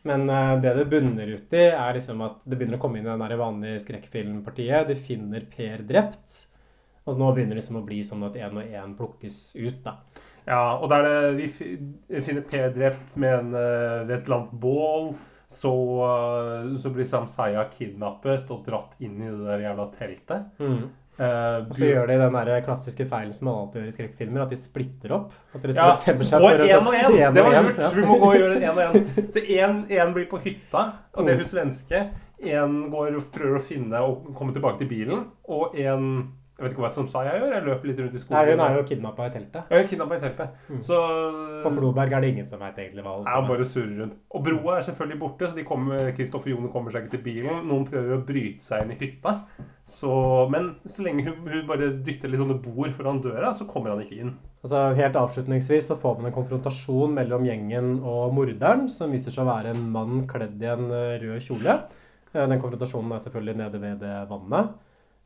Men 0.09 0.30
eh, 0.30 0.55
det 0.62 0.74
det 0.78 0.86
bunner 0.88 1.34
ut 1.34 1.53
i, 1.53 1.64
er 1.68 1.96
liksom 1.96 2.22
at 2.24 2.40
det 2.44 2.57
begynner 2.57 2.78
å 2.78 2.82
komme 2.82 3.01
inn 3.01 3.09
i 3.09 3.11
den 3.11 3.24
der 3.24 3.40
vanlige 3.40 3.82
skrekkfilmpartiet. 3.84 4.88
De 4.88 4.96
finner 4.96 5.44
Per 5.51 5.84
drept. 5.88 6.46
Og 7.09 7.18
nå 7.18 7.30
begynner 7.34 7.57
det 7.57 7.62
liksom 7.62 7.80
å 7.80 7.86
bli 7.86 8.01
sånn 8.07 8.24
at 8.28 8.38
én 8.38 8.61
og 8.61 8.76
én 8.76 8.94
plukkes 8.96 9.40
ut, 9.59 9.80
da. 9.84 9.98
Ja, 10.48 10.78
og 10.80 10.88
der 10.90 11.05
det, 11.05 11.16
vi 11.36 12.22
finner 12.24 12.46
Per 12.48 12.72
drept 12.76 13.18
med 13.20 13.36
en, 13.38 13.53
eh, 13.55 14.07
ved 14.07 14.16
et 14.16 14.24
eller 14.24 14.38
annet 14.38 14.57
bål. 14.62 15.12
Så, 15.51 15.72
eh, 16.07 16.76
så 16.78 16.92
blir 16.94 17.05
Samsaya 17.05 17.64
kidnappet 17.74 18.51
og 18.55 18.64
dratt 18.64 18.94
inn 19.03 19.18
i 19.18 19.30
det 19.30 19.46
der 19.48 19.64
jævla 19.66 19.88
teltet. 19.96 20.61
Mm. 20.62 20.84
Eh, 21.20 21.56
Og 21.68 21.74
så 21.76 21.84
gjør 21.90 22.06
de 22.08 22.14
den 22.16 22.32
der 22.32 22.60
klassiske 22.64 23.04
feilen 23.10 23.32
som 23.36 23.48
man 23.50 23.58
alltid 23.60 23.82
gjør 23.82 23.88
i 23.90 23.96
skrekkfilmer, 23.98 24.42
at 24.46 24.50
de 24.54 24.56
splitter 24.56 25.12
opp. 25.12 25.34
At 25.54 25.60
de 25.62 25.68
liksom 25.68 25.84
ja, 25.84 25.90
bestemmer 25.92 26.24
seg 26.30 26.40
for 26.40 26.64
én 26.64 26.86
og 26.86 26.94
en 27.20 27.34
Det 27.36 27.44
var 27.44 27.62
lurt. 27.62 27.78
ja. 27.84 27.90
Vi 27.98 28.06
må 28.08 28.16
gå 28.22 28.30
og 28.30 28.36
gjøre 28.40 28.56
én 28.60 28.70
og 28.72 28.82
én. 28.96 29.08
Så 29.34 29.44
én 29.44 30.14
blir 30.16 30.28
på 30.30 30.40
hytta, 30.40 30.86
og 31.14 31.26
det 31.26 31.34
er 31.34 31.36
Mm. 31.36 31.44
hun 31.44 31.50
svenske. 31.52 32.02
Én 32.40 32.76
går 32.90 33.16
og 33.18 33.26
prøver 33.34 33.58
å 33.58 33.62
finne 33.62 34.00
og 34.00 34.30
komme 34.34 34.54
tilbake 34.56 34.78
til 34.80 34.88
bilen. 34.88 35.26
Og 35.48 35.74
én 35.76 36.06
Jeg 36.61 36.66
vet 36.66 36.74
ikke 36.74 36.82
hva 36.84 36.88
Samsaya 36.92 37.30
gjør. 37.38 37.52
Jeg 37.54 37.64
løper 37.64 37.88
litt 37.88 38.00
rundt 38.02 38.16
i 38.18 38.20
skogen. 38.20 38.36
Nei, 38.36 38.52
hun 38.52 38.62
er 38.66 38.74
jo 38.76 38.82
kidnappa 38.90 39.28
i 39.30 39.32
teltet. 39.32 39.70
Ja, 39.72 39.78
kidnappa 39.88 40.18
i 40.18 40.20
teltet. 40.20 40.58
Mm. 40.68 40.82
Så 40.84 40.98
På 41.64 41.70
Floberg 41.72 42.12
er 42.12 42.20
det 42.20 42.32
ingen 42.34 42.50
som 42.50 42.61
veit 42.61 42.76
egentlig 42.82 43.04
hva 43.06 43.14
Ja, 43.24 43.38
bare 43.48 43.64
surrer 43.64 43.94
rundt. 44.02 44.18
Og 44.28 44.44
broa 44.44 44.74
er 44.76 44.84
selvfølgelig 44.84 45.20
borte, 45.22 45.48
så 45.48 45.64
kommer, 45.64 46.11
Kristoffer 46.18 46.52
Jone 46.52 46.68
kommer 46.68 46.92
seg 46.92 47.06
ikke 47.06 47.14
til 47.14 47.22
bilen. 47.30 47.62
Noen 47.70 47.86
prøver 47.88 48.18
å 48.18 48.20
bryte 48.28 48.66
seg 48.66 48.84
inn 48.84 48.92
i 48.92 48.98
hytta. 49.00 49.32
Så, 49.88 50.11
men 50.52 50.74
så 50.84 51.06
lenge 51.06 51.24
hun, 51.30 51.48
hun 51.48 51.64
bare 51.66 51.88
dytter 52.04 52.28
litt 52.28 52.42
sånne 52.42 52.58
bord 52.61 52.92
foran 52.98 53.22
døra, 53.24 53.54
så 53.56 53.64
kommer 53.70 53.94
han 53.94 54.04
ikke 54.04 54.20
inn. 54.20 54.34
Altså, 54.61 54.82
helt 55.00 55.16
avslutningsvis 55.16 55.88
så 55.88 55.96
får 55.96 56.20
man 56.20 56.28
en 56.28 56.36
konfrontasjon 56.36 57.16
mellom 57.16 57.48
gjengen 57.48 57.94
og 58.04 58.36
morderen, 58.36 58.84
som 58.92 59.16
viser 59.16 59.32
seg 59.32 59.46
å 59.46 59.48
være 59.48 59.72
en 59.72 59.88
mann 59.96 60.26
kledd 60.28 60.61
i 60.61 60.68
en 60.68 60.92
eh, 60.92 61.16
rød 61.24 61.40
kjole. 61.48 61.78
Eh, 62.34 62.44
Den 62.44 62.61
konfrontasjonen 62.61 63.16
er 63.16 63.24
selvfølgelig 63.24 63.56
nede 63.64 63.80
ved 63.80 64.04
det 64.04 64.14
vannet. 64.28 64.76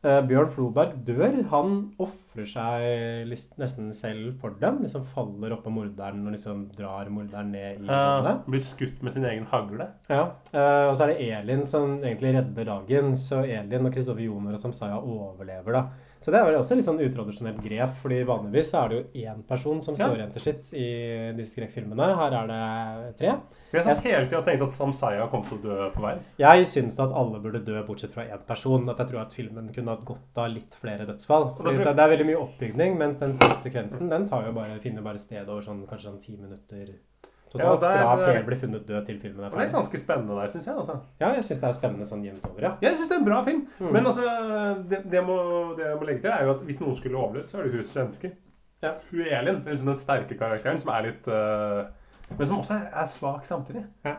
Eh, 0.04 0.20
Bjørn 0.28 0.50
Floberg 0.52 0.96
dør. 1.06 1.38
Han 1.48 1.76
ofrer 2.02 2.48
seg 2.50 3.30
nesten 3.30 3.92
selv 3.96 4.34
for 4.42 4.56
dem. 4.60 4.82
Liksom 4.84 5.06
faller 5.14 5.54
oppå 5.56 5.72
morderen 5.72 6.26
og 6.26 6.34
liksom 6.36 6.66
drar 6.76 7.08
morderen 7.12 7.52
ned 7.54 7.80
i 7.80 7.88
vannet. 7.88 8.44
blir 8.46 8.60
skutt 8.64 9.02
med 9.02 9.14
sin 9.14 9.24
egen 9.24 9.46
hagle. 9.48 9.88
Ja, 10.10 10.26
eh, 10.52 10.88
og 10.90 10.96
så 10.96 11.06
er 11.06 11.14
det 11.14 11.28
Elin 11.30 11.64
som 11.66 12.02
egentlig 12.02 12.34
redder 12.36 12.68
dagen. 12.68 13.14
Så 13.16 13.44
Elin 13.44 13.86
og 13.86 13.94
Kristoffer 13.94 14.26
Joner 14.26 14.52
og 14.52 14.60
Samsaya 14.60 15.00
overlever, 15.00 15.72
da. 15.72 15.86
Så 16.24 16.32
det 16.32 16.38
er 16.40 16.46
vel 16.48 16.54
også 16.56 16.78
litt 16.78 16.86
sånn 16.86 17.02
utradisjonelt 17.04 17.58
grep, 17.60 17.98
fordi 18.00 18.22
vanligvis 18.24 18.70
er 18.80 18.88
det 18.88 18.96
jo 18.96 19.24
én 19.28 19.42
person 19.44 19.82
som 19.84 19.98
står 19.98 20.14
igjen 20.16 20.30
til 20.32 20.44
slutt 20.46 20.70
i 20.72 20.86
disse 21.36 21.52
skrekkfilmene. 21.52 22.06
Her 22.16 22.36
er 22.38 22.48
det 22.48 23.10
tre. 23.18 23.34
Har 23.74 23.84
satt 23.90 24.06
hele 24.08 24.30
tida 24.30 24.40
tenkt 24.46 24.64
at 24.64 24.72
Samsaya 24.72 25.26
kom 25.28 25.44
til 25.44 25.58
å 25.58 25.62
dø 25.66 25.90
på 25.92 26.04
vei. 26.06 26.14
Jeg 26.40 26.64
syns 26.70 26.96
at 27.04 27.12
alle 27.12 27.42
burde 27.44 27.60
dø, 27.66 27.76
bortsett 27.84 28.14
fra 28.16 28.24
én 28.24 28.40
person. 28.48 28.88
At 28.88 29.02
jeg 29.02 29.12
tror 29.12 29.24
at 29.26 29.36
filmen 29.36 29.68
kunne 29.74 29.98
hatt 29.98 30.06
godt 30.08 30.40
av 30.40 30.48
litt 30.54 30.78
flere 30.80 31.04
dødsfall. 31.10 31.50
Det, 31.60 31.76
det 31.84 31.92
er 31.92 32.14
veldig 32.14 32.30
mye 32.30 32.40
oppbygning, 32.46 32.96
mens 33.04 33.20
den 33.20 33.36
siste 33.36 33.66
sekvensen 33.66 34.08
den 34.08 34.24
tar 34.30 34.48
jo 34.48 34.56
bare, 34.56 34.80
finner 34.80 35.04
bare 35.04 35.20
sted 35.20 35.44
over 35.44 35.66
sånn, 35.66 35.84
kanskje 35.90 36.08
sånn 36.08 36.22
ti 36.24 36.38
minutter 36.38 36.94
totalt. 37.54 37.86
Ja, 37.86 37.90
er- 37.94 38.04
fra 38.04 38.28
Per 38.28 38.46
blir 38.48 38.60
funnet 38.60 38.86
død 38.88 39.06
til 39.06 39.18
filmen 39.22 39.44
er 39.44 39.50
Og 39.52 39.58
det 39.58 39.66
er 39.68 39.72
ganske 39.72 40.00
spennende 40.02 40.38
der, 40.40 40.52
syns 40.52 40.66
jeg. 40.66 40.76
altså. 40.82 40.98
Ja, 41.20 41.32
jeg 41.38 41.44
syns 41.48 41.60
det 41.60 41.68
er 41.70 41.76
spennende 41.78 42.08
sånn 42.10 42.24
jevnt 42.26 42.48
over, 42.50 42.66
ja. 42.66 42.72
Jeg 42.82 42.98
syns 42.98 43.08
det 43.08 43.16
er 43.16 43.22
en 43.22 43.28
bra 43.30 43.42
film. 43.46 43.62
Mm. 43.78 43.92
Men 43.92 44.06
altså, 44.10 44.24
det, 44.90 45.02
det, 45.10 45.24
må, 45.26 45.36
det 45.78 45.86
jeg 45.86 46.00
må 46.00 46.08
legge 46.10 46.24
til, 46.26 46.30
er 46.34 46.44
jo 46.44 46.54
at 46.56 46.66
hvis 46.68 46.80
noen 46.82 46.98
skulle 46.98 47.20
overlevd, 47.22 47.48
så 47.50 47.58
er 47.60 47.68
det 47.68 47.76
hun 47.78 47.84
svenske. 47.88 48.32
Ja. 48.84 48.92
Hun 49.10 49.20
Elin, 49.20 49.62
liksom 49.64 49.86
den 49.86 49.96
sterke 49.96 50.36
karakteren, 50.38 50.78
som 50.82 50.90
er 50.92 51.06
litt 51.08 51.28
uh, 51.28 51.84
Men 52.36 52.46
som 52.48 52.58
også 52.58 52.74
er, 52.74 52.90
er 53.00 53.06
svak 53.06 53.46
samtidig. 53.48 53.84
Ja. 54.04 54.18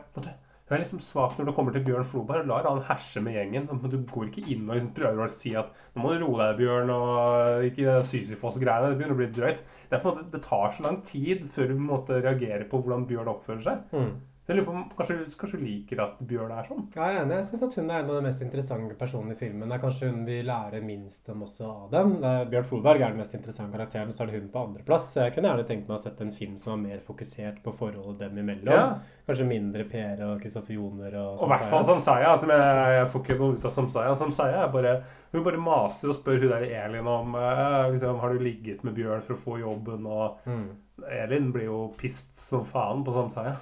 Hun 0.66 0.74
er 0.76 0.82
liksom 0.82 1.02
svak 1.04 1.36
når 1.38 1.46
det 1.46 1.54
kommer 1.54 1.76
til 1.76 1.84
Bjørn 1.86 2.08
Floberg. 2.10 2.42
og 2.42 2.48
Lar 2.50 2.66
han 2.66 2.86
herse 2.88 3.22
med 3.22 3.36
gjengen. 3.38 3.68
Du 3.86 4.00
går 4.10 4.32
ikke 4.32 4.46
inn 4.50 4.64
og 4.66 4.80
liksom 4.80 4.94
prøver 4.98 5.28
å 5.28 5.36
si 5.38 5.52
at 5.60 5.74
nå 5.94 6.02
må 6.02 6.14
du 6.14 6.24
roe 6.24 6.40
deg, 6.42 6.62
Bjørn, 6.64 6.94
og 6.96 7.68
ikke 7.68 8.00
Sysifos-greiene. 8.10 8.90
Det 8.90 8.98
begynner 8.98 9.14
å 9.14 9.20
bli 9.20 9.28
drøyt. 9.36 9.62
Det, 9.92 10.00
måte, 10.02 10.26
det 10.34 10.42
tar 10.48 10.74
så 10.74 10.88
lang 10.88 11.04
tid 11.06 11.46
før 11.54 11.70
du 11.70 11.76
på 11.76 11.84
en 11.84 11.92
måte 11.92 12.18
reagerer 12.18 12.66
på 12.72 12.82
hvordan 12.82 13.06
Bjørn 13.12 13.30
oppfører 13.36 13.62
seg. 13.68 13.86
Mm. 13.94 14.16
Så 14.46 14.52
jeg 14.54 14.60
lurer 14.60 14.66
på 14.68 14.74
om 14.78 14.82
kanskje, 14.94 15.16
kanskje 15.42 15.58
du 15.58 15.64
liker 15.66 16.00
at 16.04 16.20
Bjørn 16.30 16.52
er 16.54 16.68
sånn? 16.70 16.84
Ja, 16.94 17.06
jeg 17.10 17.16
er 17.18 17.24
enig. 17.24 17.38
Jeg 17.40 17.46
syns 17.48 17.64
at 17.66 17.76
hun 17.80 17.88
er 17.90 18.04
en 18.04 18.10
av 18.12 18.18
de 18.20 18.26
mest 18.28 18.44
interessante 18.46 18.94
personene 19.00 19.34
i 19.34 19.40
filmen. 19.40 19.72
Det 19.72 19.74
er 19.80 19.82
kanskje 19.82 20.10
hun 20.12 20.20
vi 20.28 20.36
lærer 20.46 20.84
minst 20.86 21.32
om 21.34 21.42
også 21.48 21.66
av 21.72 21.88
dem. 21.96 22.12
Er 22.30 22.46
Bjørn 22.52 22.68
Folberg 22.70 23.02
er 23.02 23.16
den 23.16 23.24
mest 23.24 23.34
interessante 23.34 23.74
karakteren, 23.74 24.14
så 24.14 24.22
er 24.22 24.30
det 24.30 24.38
hun 24.44 24.52
på 24.54 24.62
andreplass. 24.68 25.08
Så 25.16 25.24
jeg 25.26 25.34
kunne 25.34 25.50
gjerne 25.50 25.66
tenkt 25.66 25.90
meg 25.90 25.98
å 25.98 26.04
sette 26.04 26.22
en 26.28 26.36
film 26.38 26.60
som 26.62 26.76
var 26.76 26.84
mer 26.84 27.02
fokusert 27.08 27.58
på 27.66 27.74
forholdet 27.82 28.22
dem 28.28 28.38
imellom. 28.44 28.70
Ja. 28.78 28.86
Kanskje 29.26 29.50
mindre 29.50 29.88
Per 29.90 30.22
og 30.30 30.38
Kristoffer 30.46 30.78
Joner 30.78 31.18
og 31.24 31.42
Og 31.42 31.48
i 31.50 31.52
hvert 31.56 31.70
fall 31.74 31.90
Samsaya. 31.90 32.38
Som 32.38 32.54
jeg, 32.54 32.80
jeg 33.00 33.10
får 33.16 33.26
ikke 33.26 33.40
noe 33.42 33.58
ut 33.58 33.66
av 33.66 33.74
Samsaya. 33.82 34.14
Samsaya 34.22 34.64
er 34.68 34.74
bare 34.78 34.96
Hun 35.34 35.42
bare 35.44 35.58
maser 35.60 36.14
og 36.14 36.16
spør 36.22 36.38
hun 36.46 36.52
der 36.54 36.70
Elin 36.86 37.08
om 37.10 37.34
eh, 37.36 37.90
liksom, 37.98 38.20
Har 38.22 38.30
du 38.38 38.46
ligget 38.46 38.86
med 38.86 38.94
Bjørn 38.96 39.26
for 39.26 39.34
å 39.34 39.42
få 39.42 39.58
jobben. 39.66 40.06
Og 40.06 40.38
Mm. 40.46 40.68
Elin 41.10 41.50
blir 41.52 41.66
jo 41.66 41.80
pissed 41.98 42.38
som 42.40 42.62
faen 42.70 43.02
på 43.04 43.12
Samsaya. 43.12 43.58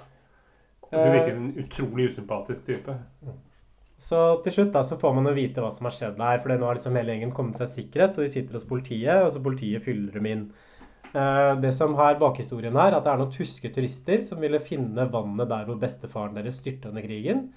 Hun 0.90 1.00
Eh. 1.00 1.12
virker 1.12 1.36
en 1.36 1.52
utrolig 1.64 2.08
usympatisk 2.10 2.66
type. 2.66 2.94
Så 3.98 4.42
til 4.44 4.52
slutt 4.52 4.72
da, 4.72 4.82
så 4.82 4.98
får 5.00 5.14
man 5.14 5.24
jo 5.30 5.32
vite 5.34 5.62
hva 5.62 5.70
som 5.72 5.86
har 5.86 5.92
skjedd 5.96 6.18
her, 6.18 6.38
for 6.42 6.48
nå 6.52 6.66
har 6.66 6.74
liksom 6.76 6.96
hele 6.98 7.12
gjengen 7.14 7.32
kommet 7.32 7.56
seg 7.56 7.68
sikkerhet, 7.70 8.12
så 8.12 8.22
de 8.24 8.28
sitter 8.28 8.52
hos 8.58 8.66
politiet, 8.68 9.22
og 9.24 9.30
så 9.32 9.42
politiet 9.42 9.82
fyller 9.82 10.12
dem 10.12 10.26
inn. 10.26 10.50
Eh, 11.14 11.54
Det 11.60 11.72
som 11.72 11.94
har 11.94 12.16
bakhistorien 12.16 12.74
her, 12.74 12.94
at 12.96 13.04
det 13.04 13.12
er 13.12 13.16
noen 13.18 13.32
tyske 13.32 13.72
turister 13.72 14.20
som 14.22 14.40
ville 14.40 14.58
finne 14.58 15.08
vannet 15.10 15.48
der 15.48 15.64
hvor 15.64 15.78
bestefaren 15.78 16.34
deres 16.34 16.58
styrte 16.60 16.88
under 16.88 17.02
krigen. 17.02 17.52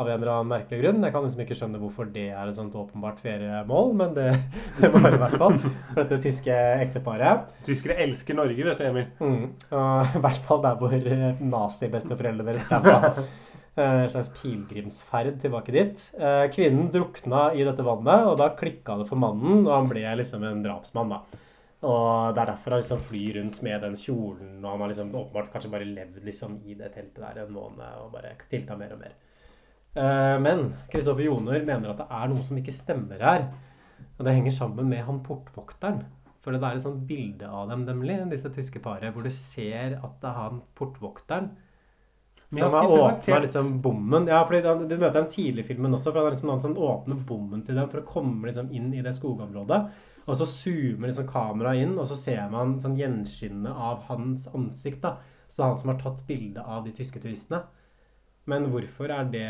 Av 0.00 0.08
en 0.08 0.14
eller 0.16 0.30
annen 0.32 0.48
merkelig 0.48 0.78
grunn. 0.80 1.02
Jeg 1.04 1.12
kan 1.12 1.24
liksom 1.26 1.40
ikke 1.44 1.56
skjønne 1.58 1.80
hvorfor 1.82 2.06
det 2.14 2.30
er 2.32 2.48
et 2.48 2.56
sånt 2.56 2.76
åpenbart 2.80 3.18
feriemål, 3.20 3.90
men 3.98 4.14
det, 4.16 4.28
det 4.78 4.88
var 4.94 5.04
det 5.04 5.18
i 5.18 5.20
hvert 5.20 5.38
fall 5.42 5.58
for 5.60 5.98
dette 6.00 6.18
tyske 6.24 6.56
ekteparet. 6.86 7.50
Tyskere 7.66 7.98
elsker 8.06 8.38
Norge, 8.38 8.64
vet 8.70 8.80
du, 8.80 8.86
Emil. 8.88 9.10
Mm. 9.20 9.44
Og 9.76 10.16
I 10.16 10.22
hvert 10.24 10.46
fall 10.48 10.62
der 10.64 10.78
hvor 10.80 10.96
eh, 10.96 11.42
nazibesteforeldrene 11.44 12.48
deres 12.54 12.68
daua. 12.72 13.26
En 13.72 14.08
slags 14.12 14.28
pilegrimsferd 14.36 15.38
tilbake 15.40 15.72
dit. 15.72 16.02
Eh, 16.16 16.42
Kvinnen 16.52 16.90
drukna 16.92 17.46
i 17.56 17.64
dette 17.64 17.84
vannet, 17.86 18.26
og 18.28 18.36
da 18.40 18.50
klikka 18.56 18.98
det 19.00 19.06
for 19.08 19.20
mannen, 19.20 19.62
og 19.64 19.72
han 19.72 19.88
ble 19.88 20.02
liksom 20.20 20.44
en 20.44 20.60
drapsmann. 20.64 21.12
da. 21.14 21.42
Og 21.82 22.34
Det 22.34 22.42
er 22.42 22.50
derfor 22.52 22.76
han 22.76 22.82
liksom 22.82 23.00
flyr 23.08 23.38
rundt 23.40 23.60
med 23.64 23.80
den 23.82 23.96
kjolen, 23.96 24.58
og 24.62 24.70
han 24.70 24.84
har 24.84 24.92
liksom 24.92 25.14
åpenbart 25.14 25.52
kanskje 25.52 25.72
bare 25.72 25.88
levd 25.88 26.20
liksom 26.24 26.60
i 26.64 26.76
det 26.78 26.92
teltet 26.94 27.22
der 27.24 27.42
en 27.42 27.52
måned 27.52 28.02
og 28.04 28.12
bare 28.12 28.36
tilta 28.50 28.76
mer 28.76 28.92
og 28.94 29.00
mer. 29.00 29.16
Eh, 29.96 30.38
Men 30.40 30.74
Kristoffer 30.90 31.22
Joner 31.26 31.64
mener 31.64 31.90
at 31.90 31.98
det 31.98 32.06
er 32.10 32.28
noe 32.32 32.42
som 32.42 32.56
ikke 32.56 32.72
stemmer 32.72 33.20
her. 33.20 33.48
Og 34.18 34.24
det 34.26 34.34
henger 34.34 34.52
sammen 34.52 34.88
med 34.88 35.04
han 35.04 35.20
portvokteren. 35.24 36.04
For 36.42 36.50
det 36.52 36.62
er 36.62 36.76
et 36.76 36.82
sånt 36.82 37.06
bilde 37.06 37.46
av 37.46 37.68
dem, 37.70 37.84
nemlig, 37.86 38.16
disse 38.30 38.50
tyske 38.50 38.80
paret, 38.82 39.12
hvor 39.14 39.22
du 39.22 39.30
ser 39.30 39.98
at 40.02 40.16
det 40.20 40.28
er 40.30 40.38
han 40.40 40.62
portvokteren 40.74 41.50
som 42.52 42.72
har 42.74 42.88
åpna 42.90 43.38
liksom 43.40 43.80
bommen. 43.82 44.26
Ja, 44.28 44.42
fordi 44.44 44.62
han- 44.66 44.88
Du 44.88 44.96
møter 44.98 45.20
ham 45.22 45.26
tidlig 45.28 45.60
i 45.60 45.74
filmen 45.74 45.92
også, 45.94 46.12
for 46.12 46.18
han 46.18 46.26
er 46.26 46.30
liksom 46.36 46.50
han 46.50 46.60
som 46.60 46.74
åpner 46.74 47.24
bommen 47.26 47.64
til 47.64 47.74
dem 47.76 47.88
for 47.88 48.00
å 48.00 48.06
komme 48.06 48.44
liksom 48.46 48.70
inn 48.72 48.92
i 48.92 49.00
det 49.02 49.14
skogområdet. 49.14 49.90
Og 50.26 50.36
så 50.36 50.46
zoomer 50.46 51.08
liksom 51.08 51.26
kameraet 51.28 51.82
inn, 51.82 51.98
og 51.98 52.06
så 52.06 52.16
ser 52.16 52.50
man 52.50 52.78
sånn 52.80 52.96
gjenskinnet 52.98 53.74
av 53.74 54.02
hans 54.02 54.48
ansikt. 54.48 55.00
da. 55.00 55.16
Så 55.48 55.62
han 55.64 55.76
som 55.76 55.90
har 55.90 55.98
tatt 56.02 56.26
bilde 56.26 56.58
av 56.64 56.84
de 56.84 56.90
tyske 56.92 57.20
turistene. 57.20 57.62
Men 58.50 58.66
hvorfor 58.72 59.12
er 59.14 59.28
det 59.30 59.44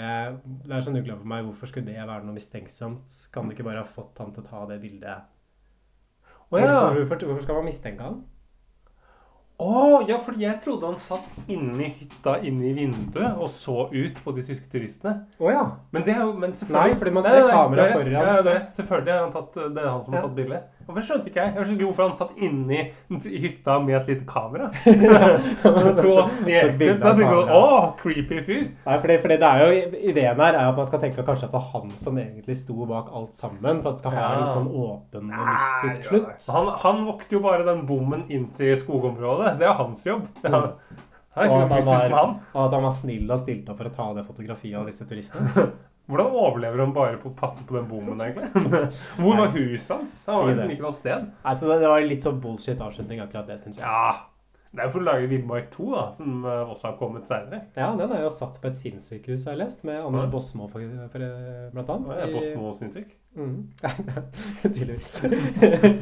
Det 0.66 0.74
er 0.74 0.82
sånn 0.84 0.98
uklart 1.00 1.22
for 1.22 1.30
meg. 1.32 1.46
Hvorfor 1.46 1.70
skulle 1.70 1.88
det 1.88 1.96
være 2.00 2.26
noe 2.26 2.36
mistenksomt? 2.36 3.14
Kan 3.32 3.48
du 3.48 3.56
ikke 3.56 3.66
bare 3.66 3.84
ha 3.84 3.88
fått 3.88 4.20
han 4.20 4.34
til 4.34 4.44
å 4.44 4.48
ta 4.50 4.66
det 4.68 4.82
bildet? 4.82 5.30
Å 6.52 6.60
ja. 6.60 6.68
Hvorfor, 6.68 6.98
hvorfor, 6.98 7.26
hvorfor 7.30 7.46
skal 7.46 7.60
man 7.60 7.70
mistenke 7.70 8.04
han? 8.04 8.20
Å, 9.62 10.00
ja, 10.08 10.16
fordi 10.18 10.42
jeg 10.42 10.58
trodde 10.64 10.88
han 10.88 10.96
satt 10.98 11.50
inne 11.52 11.84
i 11.86 11.90
hytta 12.00 12.34
inne 12.42 12.66
i 12.66 12.72
vinduet 12.74 13.36
og 13.38 13.50
så 13.52 13.84
ut 13.92 14.16
på 14.24 14.34
de 14.34 14.42
tyske 14.48 14.66
turistene. 14.72 15.28
Å 15.38 15.52
ja. 15.52 15.62
Men 15.94 16.06
det 16.06 16.16
er 16.16 16.24
jo 16.24 16.32
men 16.40 16.54
Nei, 16.74 16.88
fordi 16.98 17.12
man 17.14 17.26
ser 17.26 17.44
kameraet 17.46 17.94
foran. 17.94 18.10
Ja, 18.10 18.24
det 18.40 18.40
er 18.40 18.56
rett. 18.58 18.72
Selvfølgelig 18.74 19.18
han 19.20 19.34
tatt, 19.36 19.60
det 19.60 19.84
er 19.84 19.90
han 19.90 20.02
som 20.02 20.16
har 20.16 20.26
tatt 20.26 20.38
bildet. 20.40 20.81
Hvorfor 20.86 21.04
skjønte 21.06 21.30
ikke 21.30 21.40
jeg? 21.42 21.54
Jeg 21.56 21.66
skjønte 21.66 21.78
ikke 21.78 21.88
hvorfor 21.90 22.08
han 22.08 22.16
satt 22.18 22.38
inni 22.42 22.80
hytta 23.44 23.76
med 23.84 23.96
et 23.98 24.10
lite 24.10 24.26
kamera. 24.28 24.70
Og 26.12 26.30
snekte. 26.30 26.96
Da 27.02 27.12
tenkte 27.12 27.28
jeg 27.28 27.58
å, 27.58 27.62
creepy 28.00 28.40
fyr. 28.46 28.64
Nei, 28.86 28.96
fordi, 29.04 29.18
fordi 29.24 29.38
det 29.42 29.50
er 29.50 29.62
jo, 29.62 30.00
Ideen 30.12 30.42
her 30.42 30.58
er 30.58 30.70
at 30.70 30.80
man 30.80 30.88
skal 30.90 31.04
tenke 31.04 31.26
kanskje 31.26 31.48
at 31.48 31.54
det 31.54 31.58
var 31.60 31.68
han 31.74 31.94
som 32.00 32.18
egentlig 32.22 32.58
sto 32.58 32.88
bak 32.88 33.12
alt 33.12 33.38
sammen. 33.38 33.82
For 33.84 33.92
at 33.92 34.00
det 34.00 34.04
skal 34.04 34.16
ha 34.18 34.26
en 34.26 34.42
litt 34.42 34.56
sånn 34.56 34.72
åpen 34.86 35.30
og 35.30 35.46
mystisk 35.52 36.10
slutt. 36.10 36.50
Han, 36.56 36.74
han 36.82 37.06
vokter 37.08 37.38
jo 37.38 37.44
bare 37.46 37.68
den 37.68 37.86
bommen 37.88 38.26
inn 38.32 38.50
til 38.58 38.74
skogområdet. 38.80 39.56
Det 39.62 39.70
er 39.70 39.78
hans 39.78 40.04
jobb. 40.06 40.26
Det 40.42 40.50
er, 40.50 40.68
er 41.36 41.48
Og 41.48 41.56
at, 41.62 41.78
han 41.78 42.12
var, 42.12 42.36
og 42.52 42.60
at 42.66 42.76
han 42.76 42.84
var 42.88 42.98
snill 42.98 43.30
og 43.30 43.40
stilte 43.40 43.72
opp 43.72 43.80
for 43.80 43.88
å 43.88 43.96
ta 43.96 44.10
det 44.18 44.26
fotografiet 44.28 44.80
av 44.80 44.90
disse 44.90 45.06
turistene. 45.08 45.70
Hvordan 46.12 46.34
overlever 46.36 46.82
han 46.84 46.92
bare 46.92 47.16
på 47.22 47.30
å 47.30 47.36
passe 47.36 47.64
på 47.64 47.78
den 47.78 47.86
bommen, 47.88 48.20
egentlig? 48.20 48.82
Hvor 49.22 49.38
var 49.38 49.54
huset 49.56 49.94
hans? 49.96 50.18
Han 50.28 50.42
var 50.42 50.52
liksom 50.52 50.74
ikke 50.74 50.84
noe 50.84 50.98
sted. 50.98 51.30
Altså, 51.40 51.70
det, 51.72 51.88
var 51.88 52.04
litt 52.04 52.26
sånn 52.26 52.42
bullshit 52.42 52.82
avslutning, 52.84 53.22
akkurat 53.24 53.48
det, 53.48 53.56
syns 53.62 53.80
jeg. 53.80 53.86
Ja, 53.86 54.28
det 54.72 54.80
er 54.80 54.86
jo 54.88 54.92
for 54.94 55.02
å 55.02 55.04
lage 55.04 55.26
Villmark 55.28 55.66
2, 55.74 55.86
da, 55.92 56.02
som 56.16 56.44
eh, 56.48 56.60
også 56.72 56.86
har 56.86 56.94
kommet 56.96 57.28
seinere. 57.28 57.58
Ja, 57.76 57.90
den 57.98 58.14
er 58.16 58.22
jo 58.24 58.30
satt 58.32 58.54
på 58.56 58.70
et 58.70 58.78
sinnssykehus, 58.78 59.44
har 59.44 59.52
jeg 59.52 59.60
lest, 59.66 59.82
med 59.84 59.98
Anders 60.00 60.24
Ja. 60.24 60.30
Bosmo, 60.32 60.68
for, 60.72 60.86
for, 61.12 61.24
blant 61.74 61.92
annet. 61.92 62.14
Ja, 62.16 62.24
er 62.24 62.32
Bosmo 62.32 62.72
sinnssyk. 62.78 63.10
Mm. 63.36 63.68
Tydeligvis. 64.62 65.12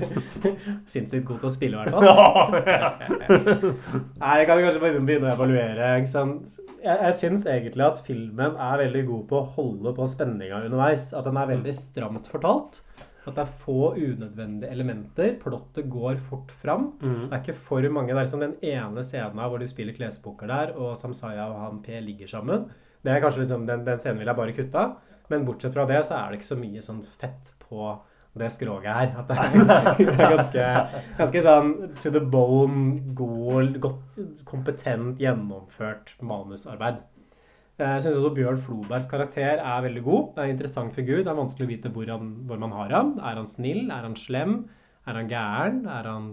Sinnssykt 0.93 1.27
god 1.27 1.43
til 1.43 1.51
å 1.51 1.53
spille, 1.55 1.83
i 1.83 1.91
hvert 1.91 1.99
fall. 1.99 3.75
Nei, 4.23 4.39
jeg 4.39 4.49
kan 4.53 4.63
kanskje 4.63 4.85
begynne, 4.85 5.03
begynne 5.09 5.33
å 5.33 5.35
evaluere. 5.35 5.91
Ikke 6.05 6.13
sant? 6.15 6.63
Jeg, 6.81 6.95
jeg 6.95 7.19
syns 7.25 7.51
egentlig 7.51 7.89
at 7.89 8.03
filmen 8.07 8.55
er 8.55 8.83
veldig 8.85 9.07
god 9.11 9.27
på 9.33 9.41
å 9.41 9.49
holde 9.59 9.99
på 9.99 10.11
spenninga 10.15 10.63
underveis. 10.69 11.11
At 11.11 11.27
den 11.27 11.43
er 11.43 11.51
veldig 11.57 11.75
stramt 11.75 12.31
fortalt. 12.31 12.85
At 13.27 13.37
det 13.37 13.43
er 13.43 13.57
få 13.61 13.95
unødvendige 13.95 14.71
elementer. 14.73 15.35
Plottet 15.43 15.91
går 15.93 16.21
fort 16.29 16.53
fram. 16.63 16.93
Mm. 17.01 17.27
Det 17.29 17.33
er 17.37 17.43
ikke 17.43 17.65
for 17.69 17.89
mange. 17.93 18.15
Det 18.15 18.19
er 18.19 18.29
liksom 18.29 18.45
den 18.45 18.57
ene 18.63 19.05
scenen 19.05 19.43
hvor 19.43 19.61
de 19.61 19.69
spiller 19.69 19.97
klespoker 19.97 20.49
der, 20.49 20.73
og 20.77 20.97
Samsaya 20.97 21.51
og 21.51 21.61
han 21.61 21.83
P 21.85 22.01
ligger 22.01 22.31
sammen. 22.31 22.71
Det 23.05 23.13
er 23.13 23.21
kanskje 23.21 23.45
liksom, 23.45 23.67
den, 23.69 23.85
den 23.87 24.01
scenen 24.01 24.21
vil 24.21 24.31
jeg 24.33 24.37
bare 24.37 24.57
kutta. 24.57 24.87
Men 25.31 25.45
bortsett 25.47 25.75
fra 25.77 25.87
det 25.87 26.01
så 26.07 26.17
er 26.19 26.31
det 26.31 26.41
ikke 26.41 26.53
så 26.53 26.59
mye 26.59 26.83
sånn 26.83 27.05
fett 27.21 27.53
på 27.69 27.93
det 28.41 28.51
skroget 28.55 28.91
her. 28.95 29.13
At 29.21 29.31
det 29.31 29.37
er, 29.37 29.55
det 29.99 30.15
er 30.15 30.35
ganske, 30.37 30.67
ganske 31.19 31.43
sånn 31.45 31.73
to 32.01 32.13
the 32.15 32.23
bone, 32.23 33.15
god, 33.19 33.79
godt, 33.83 34.21
kompetent 34.49 35.21
gjennomført 35.23 36.15
manusarbeid. 36.23 37.03
Eh, 37.81 37.95
Jeg 37.97 38.03
syns 38.05 38.17
også 38.21 38.35
Bjørn 38.37 38.61
Flobergs 38.65 39.09
karakter 39.11 39.59
er 39.63 39.83
veldig 39.87 40.03
god. 40.05 40.29
Det 40.35 40.39
er 40.43 40.49
en 40.51 40.55
interessant 40.57 40.95
figur. 40.95 41.23
Det 41.25 41.33
er 41.33 41.39
vanskelig 41.41 41.67
å 41.67 41.71
vite 41.73 41.93
hvor, 41.95 42.07
han, 42.13 42.31
hvor 42.47 42.59
man 42.61 42.73
har 42.77 42.91
ham. 42.99 43.15
Er 43.19 43.41
han 43.41 43.47
snill? 43.49 43.87
Er 43.91 44.07
han 44.07 44.17
slem? 44.17 44.55
Er 45.09 45.17
han 45.21 45.29
gæren? 45.31 45.83
Er 45.89 46.09
han 46.11 46.31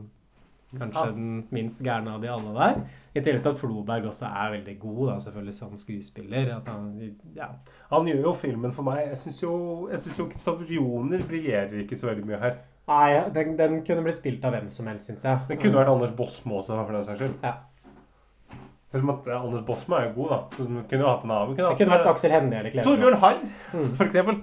kanskje 0.78 1.06
Ja. 1.06 1.12
den 1.16 1.48
minst 1.56 1.80
gærne 1.82 2.12
av 2.18 2.22
de 2.22 2.28
alle 2.28 2.54
der? 2.54 2.82
I 3.16 3.22
tillegg 3.24 3.42
til 3.46 3.54
at 3.54 3.58
Floberg 3.62 4.04
også 4.10 4.28
er 4.28 4.52
veldig 4.58 4.80
god, 4.80 5.08
da, 5.10 5.16
selvfølgelig 5.24 5.54
som 5.56 5.78
skuespiller. 5.80 6.52
At 6.58 6.68
han, 6.68 6.90
ja. 7.36 7.48
Han 7.92 8.06
gjør 8.06 8.22
jo 8.28 8.34
filmen 8.34 8.72
for 8.76 8.84
meg. 8.84 9.08
Jeg 9.08 9.18
syns 9.18 9.40
jo, 9.44 9.54
jeg 9.90 10.00
synes 10.00 10.20
jo 10.20 10.26
Kristoffer 10.34 10.74
Joner 10.76 11.24
briljerer 11.24 11.80
ikke 11.86 11.98
så 11.98 12.08
veldig 12.12 12.26
mye 12.28 12.42
her. 12.44 12.60
Nei, 12.88 13.30
den, 13.36 13.56
den 13.58 13.82
kunne 13.88 14.04
blitt 14.04 14.16
spilt 14.20 14.44
av 14.48 14.54
hvem 14.54 14.70
som 14.72 14.88
helst, 14.88 15.08
syns 15.10 15.24
jeg. 15.26 15.40
Det 15.50 15.58
kunne 15.60 15.76
vært 15.80 15.90
Anders 15.92 16.14
Bosmo 16.16 16.60
også, 16.62 16.76
for 16.86 16.94
den 16.96 17.06
saks 17.08 17.20
skyld. 17.20 17.34
Ja. 17.44 17.56
Selv 18.88 19.04
om 19.04 19.10
at 19.18 19.26
eh, 19.28 19.36
Anders 19.42 19.66
Bosma 19.68 19.98
er 20.00 20.06
jo 20.10 20.14
god, 20.22 20.30
da. 20.32 20.38
Så 20.56 20.64
du 20.68 20.76
kunne 20.88 21.04
jo 21.04 21.08
hatt 21.10 21.24
en 21.28 21.32
annen. 21.36 21.56
Kunne 21.58 21.72
Det 21.74 21.80
kunne 21.82 21.92
hatt, 21.92 22.00
vært 22.00 22.06
eh, 22.08 22.14
Aksel 22.14 22.32
Hennie 22.32 22.60
eller 22.62 22.72
Kleveland. 22.72 22.88
Torbjørn 22.88 23.18
Harr, 23.24 23.42
Mm. 23.74 23.90
for 23.98 24.06
eksempel. 24.06 24.38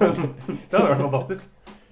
det 0.00 0.74
hadde 0.74 0.88
vært 0.90 1.04
fantastisk. 1.06 1.44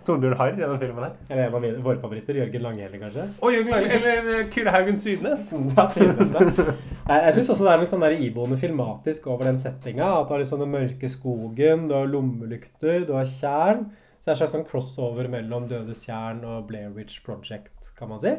Torbjørn 0.04 0.34
Harr 0.36 0.52
i 0.52 0.60
den 0.60 0.74
filmen 0.82 1.04
her. 1.06 1.12
Eller 1.30 1.46
en 1.46 1.54
av 1.56 1.62
mine, 1.64 1.78
våre 1.86 2.00
favoritter. 2.02 2.36
Jørgen 2.42 2.64
Langhelle, 2.66 2.98
kanskje. 3.00 3.22
Og 3.40 3.54
Jørgen 3.54 3.70
Lange, 3.72 3.92
eller 3.94 4.18
Kulehaugen 4.20 4.50
Kyrre 4.52 4.74
Haugen 4.74 4.98
Sydnes. 5.00 5.44
Ja, 5.78 5.86
synes 5.94 6.34
jeg. 6.34 6.74
Nei, 7.08 7.20
Jeg 7.28 7.34
syns 7.38 7.50
også 7.54 7.64
det 7.64 7.72
er 7.72 7.80
litt 7.84 7.92
sånn 7.94 8.04
der 8.04 8.16
iboende 8.26 8.58
filmatisk 8.60 9.26
over 9.32 9.48
den 9.48 9.60
settinga. 9.62 10.10
At 10.20 10.28
du 10.28 10.34
har 10.34 10.42
liksom 10.42 10.60
den 10.64 10.74
mørke 10.74 11.08
skogen, 11.12 11.86
du 11.88 11.94
har 11.96 12.10
lommelykter, 12.10 13.06
du 13.08 13.14
har 13.16 13.24
tjern. 13.30 13.86
Så 14.18 14.28
det 14.28 14.32
er 14.32 14.34
en 14.34 14.40
slags 14.42 14.54
sånn 14.58 14.66
crossover 14.68 15.28
mellom 15.32 15.70
Dødes 15.70 16.04
tjern 16.04 16.42
og 16.48 16.66
Blair 16.68 16.90
Witch 16.96 17.22
Project, 17.24 17.92
kan 17.96 18.08
man 18.12 18.20
si. 18.20 18.34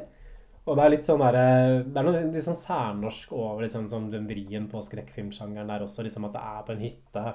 Og 0.66 0.78
det 0.78 0.84
er 0.84 0.92
litt 0.96 1.06
sånn 1.06 1.22
der, 1.22 1.36
det 1.86 2.00
er 2.00 2.08
noe 2.08 2.22
litt 2.34 2.46
sånn 2.46 2.58
særnorsk 2.58 3.34
over 3.38 3.66
liksom, 3.66 3.86
sånn 3.92 4.08
den 4.14 4.26
vrien 4.30 4.66
på 4.72 4.82
skrekkfilmsjangeren 4.82 5.70
der 5.70 5.86
også. 5.86 6.06
liksom 6.06 6.26
At 6.26 6.38
det 6.38 6.46
er 6.54 6.64
på 6.66 6.74
en 6.74 6.82
hytte. 6.82 7.26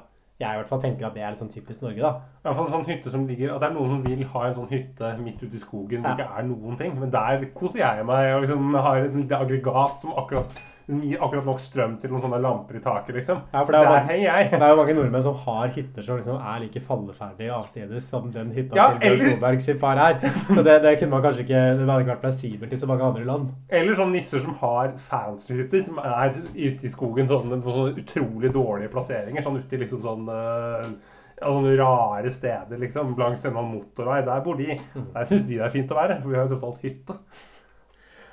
Jeg 0.41 0.57
i 0.57 0.57
hvert 0.63 0.69
fall 0.71 0.81
tenker 0.81 1.07
at 1.07 1.15
det 1.15 1.23
er 1.23 1.35
sånn 1.37 1.51
typisk 1.53 1.83
Norge, 1.85 2.01
da. 2.01 2.11
I 2.41 2.49
hvert 2.49 2.57
fall 2.57 2.67
en 2.71 2.73
sånn 2.79 2.87
hytte 2.89 3.11
som 3.13 3.27
ligger 3.29 3.51
At 3.53 3.61
det 3.61 3.69
er 3.69 3.75
noen 3.75 3.91
som 3.93 4.03
vil 4.07 4.23
ha 4.33 4.45
en 4.49 4.55
sånn 4.57 4.71
hytte 4.73 5.11
midt 5.21 5.43
ute 5.43 5.59
i 5.59 5.61
skogen 5.61 6.01
hvor 6.01 6.17
det 6.17 6.25
ikke 6.25 6.39
er 6.41 6.47
noen 6.49 6.79
ting. 6.81 6.95
Men 6.99 7.13
der 7.13 7.45
koser 7.55 7.83
jeg 7.85 8.07
meg 8.09 8.35
og 8.35 8.47
liksom 8.47 8.75
har 8.81 9.03
et 9.05 9.17
lite 9.21 9.37
aggregat 9.45 10.01
som 10.01 10.17
akkurat 10.17 10.63
gir 10.91 11.21
akkurat 11.23 11.45
nok 11.47 11.61
strøm 11.63 11.93
til 12.03 12.11
noen 12.11 12.23
sånne 12.25 12.41
lamper 12.43 12.75
i 12.75 12.81
taket, 12.83 13.15
liksom. 13.21 13.43
Ja, 13.53 13.61
for 13.63 13.71
det 13.71 13.79
er, 13.79 13.85
Der 13.85 14.07
mange, 14.09 14.17
det 14.51 14.59
er 14.67 14.73
jo 14.73 14.79
mange 14.81 14.95
nordmenn 14.97 15.23
som 15.23 15.37
har 15.45 15.69
hytter 15.77 16.03
som 16.03 16.17
liksom 16.19 16.41
er 16.41 16.59
like 16.65 16.81
falleferdige 16.83 17.53
avsides 17.55 18.09
som 18.11 18.27
den 18.35 18.51
hytta 18.57 18.75
Ja, 18.75 18.87
til 18.99 19.21
Bjørn 19.21 19.45
eller- 19.45 19.61
sin 19.61 19.79
far 19.79 20.01
er. 20.03 20.19
Så 20.49 20.65
det, 20.67 20.81
det 20.83 20.97
kunne 20.99 21.11
man 21.11 21.23
kanskje 21.23 21.45
ikke 21.45 21.61
Det 21.79 21.87
hadde 21.87 22.01
ikke 22.03 22.13
vært 22.15 22.25
plausibelt 22.25 22.73
i 22.75 22.81
så 22.81 22.89
mange 22.91 23.07
andre 23.07 23.25
land. 23.29 23.49
Eller 23.69 23.95
sånne 23.95 24.17
nisser 24.17 24.43
som 24.43 24.55
har 24.65 24.93
fancy-hytter, 24.97 25.85
som 25.87 25.99
er 26.03 26.35
ute 26.57 26.87
i 26.89 26.91
skogen 26.91 27.29
sånn, 27.31 27.63
på 27.63 27.77
sånne 27.77 28.03
utrolig 28.03 28.51
dårlige 28.55 28.91
plasseringer. 28.91 29.43
Sånn 29.47 29.61
ute 29.63 29.77
i 29.79 29.83
liksom 29.85 30.03
sånn 30.03 30.27
ja, 30.31 31.47
sånne 31.47 31.77
rare 31.81 32.33
steder, 32.35 32.81
liksom. 32.83 33.15
Langs 33.21 33.47
en 33.49 33.57
motorvei. 33.57 34.21
Der 34.27 34.43
bor 34.45 34.59
de. 34.61 34.75
Der 35.15 35.31
syns 35.31 35.47
de 35.47 35.57
det 35.57 35.65
er 35.67 35.73
fint 35.75 35.93
å 35.93 36.01
være, 36.01 36.21
for 36.21 36.33
vi 36.33 36.39
har 36.39 36.47
jo 36.47 36.57
tross 36.57 36.69
alt 36.69 36.85
hytte. 36.87 37.17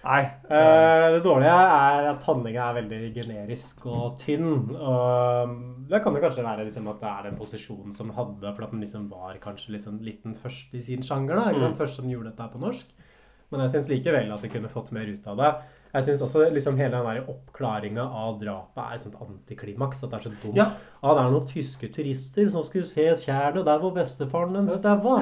Nei. 0.08 0.22
Uh, 0.48 1.18
det 1.18 1.24
dårlige 1.26 1.52
er 1.52 2.06
at 2.14 2.24
handlinga 2.24 2.68
er 2.70 2.78
veldig 2.78 3.00
generisk 3.16 3.88
og 3.92 4.20
tynn. 4.22 4.70
Og 4.76 5.56
det 5.90 6.00
kan 6.04 6.16
jo 6.16 6.24
kanskje 6.24 6.46
være 6.46 6.68
liksom 6.68 6.88
at 6.94 7.02
det 7.04 7.10
er 7.12 7.28
den 7.28 7.40
posisjonen 7.40 7.98
som 7.98 8.14
hadde, 8.16 8.54
for 8.54 8.68
at 8.68 8.76
den 8.76 8.86
liksom 8.86 9.10
var 9.12 9.40
kanskje 9.44 9.76
liksom 9.76 10.00
litt 10.06 10.24
den 10.24 10.38
første 10.40 10.80
i 10.80 10.86
sin 10.86 11.04
sjanger. 11.04 11.36
da, 11.36 11.50
ikke 11.52 11.66
sant? 11.66 11.76
Mm. 11.76 11.82
Først 11.82 12.00
som 12.00 12.12
gjorde 12.12 12.32
dette 12.32 12.50
på 12.54 12.64
norsk. 12.64 12.96
Men 13.52 13.64
jeg 13.64 13.78
syns 13.78 13.90
likevel 13.92 14.32
at 14.36 14.44
de 14.44 14.52
kunne 14.52 14.72
fått 14.72 14.94
mer 14.96 15.08
ut 15.08 15.28
av 15.32 15.40
det. 15.40 15.52
Jeg 15.94 16.04
syns 16.04 16.24
også 16.26 16.50
liksom 16.52 16.76
hele 16.78 17.00
den 17.00 17.30
oppklaringa 17.32 18.04
av 18.04 18.36
drapet 18.42 18.82
er 18.84 18.98
et 18.98 19.04
sånt 19.06 19.22
antiklimaks. 19.24 20.04
At 20.04 20.12
det 20.12 20.20
er 20.20 20.26
så 20.28 20.32
dumt. 20.44 20.60
Ja. 20.60 20.68
Ah, 21.00 21.14
det 21.16 21.24
er 21.24 21.32
noen 21.32 21.48
tyske 21.48 21.90
turister 21.96 22.50
som 22.54 22.66
skulle 22.68 22.90
se 22.90 23.08
tjernet 23.24 23.66
der 23.66 23.80
hvor 23.82 23.96
bestefaren 23.96 24.58
deres 24.58 24.84
daua. 24.84 25.22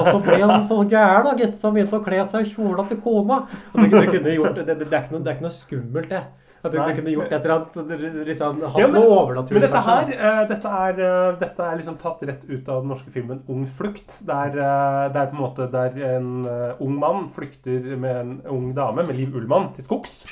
Og 0.00 0.08
så 0.08 0.18
ble 0.24 0.40
han 0.42 0.66
så 0.66 0.80
gæren, 0.88 1.28
og 1.28 1.44
han 1.44 1.76
begynte 1.76 2.00
å 2.00 2.04
kle 2.06 2.24
seg 2.32 2.48
i 2.48 2.52
kjola 2.54 2.88
til 2.88 3.02
kona. 3.04 3.42
Det, 3.74 3.90
det, 3.92 4.04
kunne 4.14 4.36
gjort, 4.38 4.56
det, 4.56 4.66
det, 4.70 4.78
det, 4.86 4.88
er 4.96 5.12
noe, 5.12 5.22
det 5.22 5.32
er 5.32 5.38
ikke 5.38 5.48
noe 5.50 5.58
skummelt, 5.60 6.12
det. 6.14 6.24
At 6.68 6.76
du, 6.76 7.00
kunne 7.00 7.14
gjort 7.14 7.32
et 7.32 7.46
eller 7.48 7.54
annet 7.56 8.26
liksom, 8.28 8.60
Ja, 8.64 8.88
men-. 8.92 9.40
Men 9.50 9.64
dette 9.64 9.82
her, 9.88 10.12
uh, 10.12 10.42
dette 10.50 10.74
er, 10.82 11.00
uh, 11.02 11.38
dette 11.40 11.68
er 11.68 11.80
liksom 11.80 11.96
tatt 12.00 12.22
rett 12.28 12.44
ut 12.48 12.68
av 12.68 12.84
den 12.84 12.92
norske 12.92 13.12
filmen 13.14 13.42
'Ung 13.48 13.64
flukt'. 13.78 14.20
Der, 14.28 14.54
uh, 14.54 15.08
det 15.12 15.22
er 15.22 15.32
på 15.32 15.38
en 15.38 15.42
måte 15.42 15.68
der 15.72 15.96
en 16.14 16.46
eh, 16.48 16.82
ung 16.84 16.94
mann 16.98 17.26
flykter 17.32 17.96
med 17.96 18.20
en 18.20 18.36
ung 18.50 18.70
dame, 18.76 19.02
med 19.06 19.16
Liv 19.16 19.34
Ullmann, 19.36 19.72
til 19.74 19.84
skogs. 19.84 20.22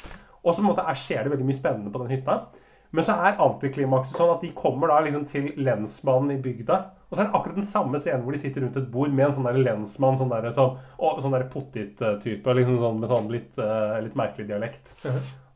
Og 0.45 0.55
så 0.55 0.63
måte 0.63 0.85
er, 0.87 0.99
skjer 0.99 1.25
det 1.25 1.35
veldig 1.35 1.47
mye 1.49 1.59
spennende 1.59 1.93
på 1.93 2.03
den 2.03 2.15
hytta. 2.15 2.47
Men 2.95 3.05
så 3.05 3.17
er 3.19 3.41
antiklimakset 3.43 4.17
sånn 4.17 4.35
at 4.37 4.45
de 4.45 4.53
kommer 4.57 4.93
da 4.93 5.01
liksom 5.05 5.27
til 5.29 5.49
lensmannen 5.59 6.37
i 6.37 6.43
bygda. 6.43 6.79
Og 7.07 7.15
så 7.15 7.23
er 7.23 7.27
det 7.29 7.39
akkurat 7.39 7.59
den 7.59 7.67
samme 7.67 8.01
scenen 8.03 8.25
hvor 8.27 8.35
de 8.35 8.41
sitter 8.41 8.65
rundt 8.65 8.79
et 8.81 8.91
bord 8.93 9.13
med 9.15 9.29
en 9.29 9.35
sånn 9.37 9.49
der 9.49 9.59
lensmann, 9.63 10.19
sånn 10.19 10.33
der, 10.33 10.49
sånn, 10.55 10.79
og, 10.99 11.19
sånn 11.23 11.35
der 11.37 11.47
pottit-type, 11.53 12.55
liksom 12.59 12.79
sånn, 12.83 13.03
med 13.03 13.13
sånn 13.13 13.29
litt, 13.35 13.53
eh, 13.63 13.99
litt 14.07 14.17
merkelig 14.19 14.49
dialekt. 14.49 14.95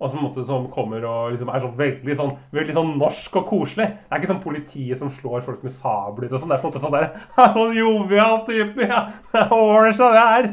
Og 0.01 0.09
som, 0.09 0.23
måtte, 0.25 0.43
som 0.49 0.65
kommer 0.73 1.05
og 1.05 1.35
liksom 1.35 1.51
er 1.53 1.61
sånn 1.61 1.75
veldig, 1.77 2.15
sånn 2.17 2.31
veldig 2.57 2.77
sånn 2.77 2.93
norsk 3.01 3.35
og 3.37 3.51
koselig. 3.51 3.87
Det 4.01 4.17
er 4.17 4.23
ikke 4.23 4.31
sånn 4.31 4.43
politiet 4.45 5.03
som 5.03 5.11
slår 5.13 5.45
folk 5.45 5.67
med 5.67 5.75
sabler 5.75 6.33
og 6.33 6.41
sånn. 6.41 6.49
Det 6.49 6.57
er 6.57 6.63
på 6.63 6.71
en 6.71 6.73
måte 6.73 6.85
sånn 6.87 6.97
der 6.97 7.53
Sånn 7.59 7.77
jovial 7.77 8.41
type. 8.47 8.87
Ja, 8.89 9.03
det 9.35 9.45
ordner 9.53 9.93
seg, 9.99 10.17
det 10.17 10.25
her. 10.31 10.49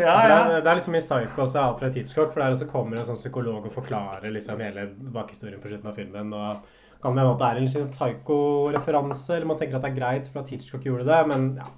Ja, 0.00 0.16
ja. 0.30 0.40
Det, 0.54 0.62
er, 0.62 0.78
liksom 0.80 0.96
i 0.98 1.04
Psycho 1.04 1.44
også 1.44 1.60
Alfred 1.66 2.00
Hitchcock, 2.00 2.32
for 2.32 2.40
der 2.40 2.56
også 2.56 2.70
kommer 2.72 2.96
en 2.96 3.08
sånn 3.10 3.20
psykolog 3.20 3.68
og 3.68 3.76
forklarer 3.76 4.32
liksom 4.32 4.64
hele 4.64 4.88
bakhistorien 5.12 5.60
på 5.60 5.74
slutten 5.74 5.92
av 5.92 6.00
filmen. 6.00 6.32
og 6.32 6.82
kan 7.02 7.14
det 7.14 7.22
hende 7.22 7.34
at 7.34 7.42
det 7.42 7.48
er 7.48 7.58
en 7.60 7.90
psycho-referanse, 7.92 9.34
eller 9.36 9.50
man 9.50 9.58
tenker 9.60 9.76
at 9.76 9.84
det 9.84 9.92
er 9.92 9.98
greit 9.98 10.30
for 10.32 10.40
at 10.40 10.48
Hitchcock 10.50 10.86
gjorde 10.88 11.04
det, 11.06 11.20
men 11.28 11.50
ja. 11.60 11.68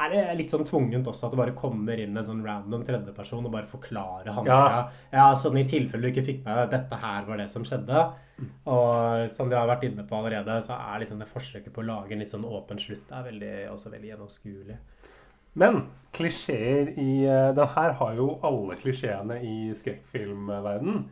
Er 0.00 0.10
det 0.10 0.22
litt 0.38 0.50
sånn 0.50 0.66
tvungent 0.66 1.06
også 1.10 1.28
at 1.28 1.34
det 1.34 1.38
bare 1.38 1.54
kommer 1.56 2.00
inn 2.02 2.16
en 2.16 2.26
sånn 2.26 2.42
random 2.44 2.82
tredjeperson 2.86 3.46
og 3.46 3.52
bare 3.54 3.70
forklarer 3.70 4.32
handlinga? 4.34 4.80
Ja. 5.14 5.28
sånn 5.38 5.58
i 5.60 5.66
tilfelle 5.70 6.02
du 6.02 6.10
ikke 6.10 6.26
fikk 6.26 6.40
med 6.46 6.58
deg 6.58 6.72
dette 6.74 6.98
her 6.98 7.28
var 7.28 7.38
det 7.38 7.46
som 7.52 7.66
skjedde. 7.66 8.06
Og 8.66 9.30
som 9.30 9.50
vi 9.50 9.54
har 9.54 9.68
vært 9.70 9.86
inne 9.86 10.06
på 10.08 10.18
allerede, 10.18 10.56
så 10.66 10.74
er 10.74 11.04
liksom 11.04 11.20
det 11.22 11.30
forsøket 11.30 11.74
på 11.74 11.84
å 11.84 11.86
lage 11.86 12.16
en 12.16 12.24
litt 12.24 12.32
sånn 12.32 12.46
åpen 12.48 12.82
slutt 12.82 13.12
er 13.14 13.28
veldig, 13.28 13.54
også 13.74 13.92
veldig 13.94 14.10
gjennomskuelig. 14.10 14.78
Men 15.54 15.84
klisjeer 16.14 16.90
i 16.98 17.10
eh, 17.30 17.52
Den 17.54 17.70
her 17.76 17.92
har 18.00 18.16
jo 18.18 18.32
alle 18.42 18.74
klisjeene 18.80 19.38
i 19.46 19.70
skrekkfilmverdenen. 19.78 21.04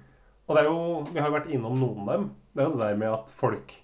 Og 0.48 0.56
det 0.56 0.64
er 0.64 0.66
jo 0.66 0.80
Vi 1.12 1.20
har 1.20 1.30
jo 1.30 1.36
vært 1.36 1.52
innom 1.54 1.78
noen 1.78 2.02
av 2.02 2.12
dem. 2.16 2.24
Det 2.52 2.64
er 2.64 2.68
jo 2.68 2.74
det 2.74 2.88
der 2.88 2.98
med 3.04 3.14
at 3.14 3.30
folk 3.38 3.74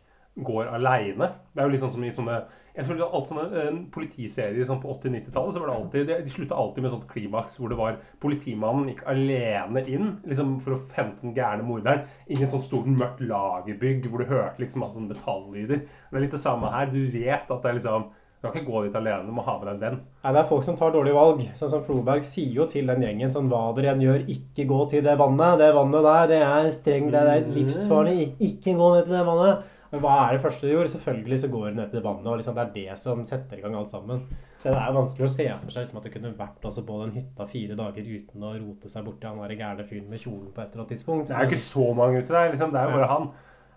går 0.48 0.70
aleine. 0.74 1.30
Det 1.54 1.62
er 1.62 1.68
jo 1.68 1.74
litt 1.74 1.84
sånn 1.84 1.94
som 1.94 2.04
i 2.06 2.14
sånne 2.14 2.40
jeg 2.78 2.86
føler 2.86 3.08
at 3.08 3.14
alt 3.16 3.30
sånne 3.32 3.44
eh, 3.58 4.66
sånn 4.68 4.82
på 4.82 4.92
80-90-tallet 4.92 5.54
så 5.56 5.62
var 5.62 5.70
det 5.70 5.76
alltid 5.76 6.10
De, 6.12 6.18
slutta 6.30 6.58
alltid 6.58 6.84
med 6.84 6.92
sånt 6.92 7.08
klimaks 7.10 7.56
hvor 7.58 7.72
det 7.72 7.78
var 7.80 7.96
politimannen 8.22 8.92
gikk 8.92 9.02
alene 9.10 9.82
inn 9.90 10.12
liksom 10.28 10.52
for 10.62 10.76
å 10.76 10.82
hente 10.94 11.24
den 11.24 11.34
gærne 11.34 11.66
morderen. 11.66 12.06
Inn 12.28 12.38
i 12.38 12.46
et 12.46 12.54
sånt 12.54 12.66
stort, 12.66 12.86
mørkt 12.86 13.24
lagerbygg 13.24 14.06
hvor 14.06 14.22
du 14.22 14.30
hørte 14.30 14.62
liksom 14.62 14.84
masse 14.84 14.94
sånne 14.94 15.10
metalllyder. 15.10 15.82
Det 15.82 16.20
er 16.20 16.24
litt 16.24 16.36
det 16.36 16.42
samme 16.44 16.70
her. 16.70 16.92
Du 16.92 17.00
vet 17.02 17.50
at 17.50 17.58
det 17.58 17.72
er 17.72 17.78
liksom 17.80 18.08
Du 18.38 18.46
kan 18.46 18.54
ikke 18.54 18.70
gå 18.70 18.80
dit 18.84 18.94
alene, 18.94 19.26
du 19.26 19.34
må 19.34 19.42
ha 19.42 19.56
med 19.58 19.66
deg 19.66 19.72
en 19.72 19.80
venn. 19.82 19.96
Nei, 20.22 20.32
det 20.36 20.38
er 20.38 20.46
folk 20.46 20.62
som 20.62 20.76
tar 20.78 20.92
dårlige 20.94 21.16
valg. 21.16 21.40
Sånn 21.58 21.72
som 21.72 21.80
Floberg 21.82 22.22
sier 22.22 22.52
jo 22.60 22.68
til 22.70 22.86
den 22.86 23.02
gjengen 23.02 23.32
sånn 23.34 23.48
Hva 23.50 23.72
dere 23.74 23.96
enn 23.96 24.04
gjør, 24.04 24.22
ikke 24.30 24.68
gå 24.70 24.78
til 24.92 25.02
det 25.02 25.16
vannet. 25.18 25.58
Det 25.58 25.72
vannet 25.74 26.06
der, 26.06 26.28
det 26.30 26.38
er 26.46 26.70
strengt, 26.76 27.10
det 27.16 27.24
er 27.32 27.50
livsfarlig. 27.56 28.28
Ikke 28.38 28.76
gå 28.78 28.92
ned 28.94 29.08
til 29.08 29.18
det 29.18 29.24
vannet. 29.26 29.66
Men 29.92 30.00
hva 30.04 30.14
er 30.28 30.36
det 30.36 30.42
første 30.44 30.66
de 30.66 30.74
gjorde? 30.74 30.92
Selvfølgelig 30.92 31.38
så 31.40 31.48
går 31.52 31.66
de 31.70 31.74
ned 31.78 31.90
til 31.90 32.02
vannet, 32.04 32.26
og 32.26 32.38
liksom 32.38 32.54
det 32.58 32.64
er 32.66 32.72
det 32.74 32.98
som 33.00 33.24
setter 33.24 33.56
i 33.58 33.62
gang 33.64 33.74
alt 33.78 33.90
sammen. 33.90 34.26
Det 34.62 34.72
er 34.74 34.92
vanskelig 34.92 35.24
å 35.28 35.30
se 35.32 35.46
for 35.62 35.70
seg 35.70 35.84
liksom, 35.86 35.98
at 36.00 36.04
det 36.08 36.12
kunne 36.12 36.32
vært 36.36 36.64
altså, 36.66 36.82
på 36.84 36.98
den 37.04 37.12
hytta 37.14 37.46
fire 37.46 37.76
dager 37.78 38.02
uten 38.10 38.42
å 38.44 38.52
rote 38.58 38.90
seg 38.90 39.06
borti 39.06 39.24
han 39.30 39.38
gærne 39.56 39.86
fyren 39.86 40.10
med 40.10 40.18
kjolen 40.20 40.50
på 40.52 40.60
et 40.60 40.72
eller 40.72 40.82
annet 40.84 40.92
tidspunkt. 40.96 41.28
Det 41.30 41.36
er 41.38 41.46
jo 41.46 41.52
ikke 41.52 41.62
så 41.64 41.86
mange 41.94 42.18
ute 42.22 42.34
der. 42.34 42.50
liksom, 42.52 42.72
Det 42.74 42.80
er 42.80 42.90
jo 42.90 42.98
bare 42.98 43.12
han. 43.14 43.30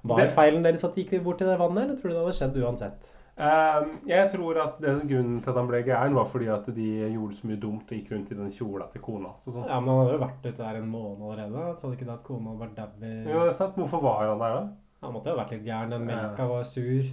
Var 0.03 0.17
Det- 0.17 0.33
feilen 0.35 0.63
deres 0.63 0.83
at 0.83 0.95
de 0.95 1.03
gikk 1.03 1.23
bort 1.23 1.37
til 1.37 1.47
det 1.47 1.59
vannet, 1.59 1.83
eller 1.83 1.95
tror 1.95 2.09
du 2.09 2.15
det 2.15 2.23
hadde 2.25 2.39
skjedd 2.39 2.63
uansett? 2.65 3.11
Um, 3.41 4.01
jeg 4.05 4.29
tror 4.29 4.57
at 4.61 4.81
det, 4.81 5.07
grunnen 5.07 5.41
til 5.41 5.49
at 5.49 5.55
han 5.55 5.67
ble 5.67 5.83
gæren, 5.83 6.13
var 6.13 6.25
fordi 6.25 6.47
at 6.51 6.65
de 6.75 6.87
gjorde 7.13 7.37
så 7.37 7.47
mye 7.47 7.59
dumt 7.61 7.87
og 7.89 7.95
gikk 7.97 8.11
rundt 8.11 8.31
i 8.31 8.35
den 8.35 8.49
kjola 8.51 8.91
til 8.91 9.01
kona 9.01 9.29
hans. 9.29 9.45
sånn. 9.45 9.65
Ja, 9.67 9.79
men 9.79 9.89
han 9.89 10.01
hadde 10.05 10.17
jo 10.17 10.25
vært 10.25 10.45
ute 10.45 10.57
der 10.57 10.75
en 10.81 10.91
måned 10.91 11.23
allerede. 11.23 11.77
Så 11.79 11.87
hadde 11.87 11.97
ikke 11.97 12.05
det 12.09 12.17
at 12.19 12.23
kona 12.23 12.49
hadde 12.51 12.63
vært 12.65 12.75
dau 12.75 12.89
i 13.01 13.31
Jo, 13.31 13.39
det 13.45 13.53
er 13.53 13.57
sant. 13.57 13.75
Hvorfor 13.75 14.01
var 14.03 14.27
han 14.27 14.39
der, 14.39 14.53
da? 14.59 14.67
Han 15.01 15.13
måtte 15.15 15.31
jo 15.31 15.35
ha 15.35 15.41
vært 15.43 15.53
litt 15.55 15.65
gæren. 15.65 15.91
Den 15.93 16.05
melka 16.05 16.45
var 16.49 16.63
sur. 16.67 17.05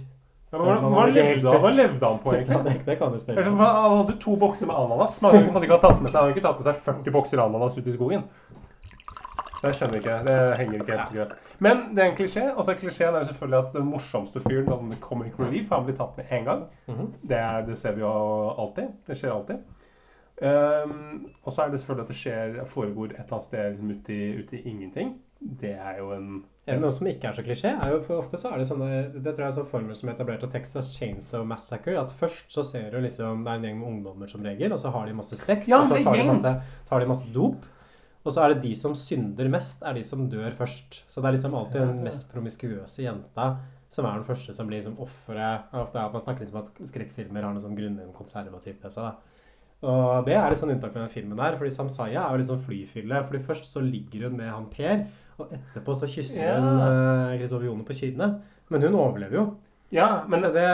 Ja, 0.49 0.57
men 0.57 0.81
hva, 0.81 0.89
hva, 0.93 1.05
levde 1.13 1.51
hva 1.61 1.71
levde 1.73 2.05
han 2.05 2.19
på, 2.23 2.31
Ja, 2.33 2.39
egentlig? 2.41 2.61
det, 2.65 2.85
det 2.85 2.95
kan 2.97 3.11
du 3.13 3.19
spørre 3.21 3.49
om. 3.49 3.59
Han 3.61 3.97
hadde 3.99 4.15
to 4.21 4.35
bokser 4.41 4.69
med 4.69 4.77
ananas. 4.77 5.19
Man 5.21 5.35
hadde 5.37 5.67
ikke 5.67 5.81
tatt 5.83 6.01
med 6.01 6.09
seg, 6.09 6.17
han 6.17 6.27
hadde 6.27 6.35
ikke 6.37 6.45
tatt 6.47 6.61
med 6.61 6.69
seg 6.69 6.79
40 6.87 7.15
bokser 7.17 7.43
ananas 7.43 7.77
ut 7.77 7.89
i 7.89 7.93
skogen. 7.93 8.25
Det 9.59 9.73
skjønner 9.75 9.97
jeg 9.97 10.03
ikke. 10.05 10.17
Det 10.25 10.35
henger 10.57 10.75
ikke 10.79 10.97
helt 10.97 11.15
greit. 11.15 11.33
Men 11.59 11.81
det 11.95 12.03
er 12.03 12.11
en 12.11 12.17
klisjé. 12.17 12.45
Og 12.53 12.63
så 12.63 12.71
er 12.71 12.79
klisjeen 12.79 13.15
er 13.15 13.25
jo 13.25 13.31
selvfølgelig 13.33 13.59
at 13.59 13.73
den 13.75 13.89
morsomste 13.89 14.41
fyren, 14.45 14.69
sånn 14.69 14.93
comic 15.03 15.35
relief, 15.41 15.73
han 15.73 15.83
blir 15.87 15.97
tatt 15.99 16.15
med 16.17 16.31
én 16.31 16.45
gang. 16.47 16.63
Mhm. 16.87 17.09
det, 17.27 17.41
er, 17.41 17.65
det 17.67 17.77
ser 17.81 17.97
vi 17.97 18.05
jo 18.05 18.13
alltid. 18.53 18.93
Det 19.09 19.17
skjer 19.19 19.35
alltid. 19.35 19.65
Um, 20.39 21.25
og 21.43 21.51
så 21.51 21.65
er 21.65 21.73
det 21.73 21.81
selvfølgelig 21.81 22.05
at 22.05 22.13
det 22.13 22.19
skjer, 22.21 22.53
foregår 22.71 23.09
et 23.11 23.17
eller 23.25 23.35
annet 23.35 23.49
sted 23.49 23.81
ute, 23.83 24.13
i, 24.15 24.29
ute 24.39 24.55
i 24.55 24.69
ingenting. 24.71 25.17
Det 25.39 25.71
er 25.71 25.99
jo 26.01 26.11
en 26.11 26.43
En 26.69 26.81
noe 26.83 26.91
som 26.93 27.07
ikke 27.09 27.29
er 27.29 27.33
så 27.33 27.41
klisjé, 27.41 27.69
er 27.71 27.93
jo 27.93 28.01
for 28.05 28.19
ofte 28.21 28.37
så 28.37 28.51
er 28.51 28.59
det 28.59 28.67
sånne 28.69 28.89
Det 29.15 29.31
tror 29.31 29.45
jeg 29.45 29.47
er 29.47 29.55
sånn 29.55 29.69
formel 29.71 29.95
som 29.97 30.09
er 30.09 30.17
etablert 30.17 30.43
av 30.45 30.51
Texas 30.53 30.91
Chainsaw 30.93 31.45
Massacre. 31.47 31.95
At 31.97 32.13
først 32.19 32.51
så 32.53 32.63
ser 32.67 32.91
du 32.91 32.99
liksom 33.01 33.45
Det 33.45 33.53
er 33.53 33.61
en 33.61 33.67
gjeng 33.69 33.79
med 33.79 33.89
ungdommer 33.93 34.29
som 34.29 34.43
regel, 34.45 34.75
og 34.75 34.79
så 34.83 34.91
har 34.93 35.07
de 35.07 35.17
masse 35.17 35.39
sex, 35.39 35.67
Ja, 35.71 35.81
og 35.81 35.89
så 35.89 36.03
tar 36.03 36.19
de, 36.19 36.27
masse, 36.29 36.53
tar 36.89 36.99
de 36.99 37.09
masse 37.09 37.31
dop. 37.33 37.65
Og 38.27 38.35
så 38.35 38.43
er 38.43 38.53
det 38.53 38.63
de 38.67 38.75
som 38.75 38.93
synder 38.99 39.47
mest, 39.49 39.81
er 39.81 39.95
de 39.95 40.03
som 40.05 40.27
dør 40.29 40.51
først. 40.57 41.03
Så 41.07 41.21
det 41.23 41.29
er 41.29 41.37
liksom 41.37 41.55
alltid 41.55 41.81
den 41.81 42.03
mest 42.03 42.27
promiskuøse 42.33 43.05
jenta 43.05 43.53
som 43.89 44.05
er 44.05 44.19
den 44.19 44.27
første 44.27 44.53
som 44.53 44.67
blir 44.69 44.81
liksom 44.83 44.99
offeret. 45.01 45.71
Ofte 45.73 45.97
er 45.97 46.05
at 46.05 46.13
Man 46.13 46.21
snakker 46.21 46.45
liksom 46.45 46.59
at 46.61 46.81
skrekkfilmer 46.91 47.47
har 47.47 47.55
noe 47.55 47.63
sånn 47.63 47.77
grunnleggende 47.77 48.13
konservativt 48.13 48.83
ved 48.83 48.93
seg. 48.93 49.07
da. 49.07 49.39
Og 49.89 50.25
det 50.27 50.35
er 50.35 50.51
litt 50.51 50.59
sånn 50.59 50.73
unntak 50.75 50.93
med 50.93 51.05
den 51.05 51.13
filmen 51.13 51.39
her, 51.39 51.55
fordi 51.57 51.71
Samsaya 51.71 52.25
er 52.25 52.35
jo 52.35 52.41
litt 52.41 52.49
sånn 52.51 52.65
flyfylle. 52.67 53.23
Fordi 53.25 53.41
først 53.47 53.71
så 53.71 53.81
ligger 53.81 54.27
hun 54.27 54.37
med 54.37 54.51
han 54.51 54.67
Per, 54.73 55.05
og 55.43 55.55
etterpå 55.55 55.95
så 55.97 56.09
kysser 56.09 56.43
Ja. 56.45 56.59
hun 56.59 56.83
eh, 56.83 57.39
Kristoffer 57.39 57.65
Jone 57.69 57.87
på 57.87 57.97
kinnet. 57.97 58.39
Men 58.69 58.85
hun 58.85 58.99
overlever 58.99 59.35
jo. 59.39 59.47
Ja, 59.89 60.23
men 60.29 60.43
det, 60.45 60.65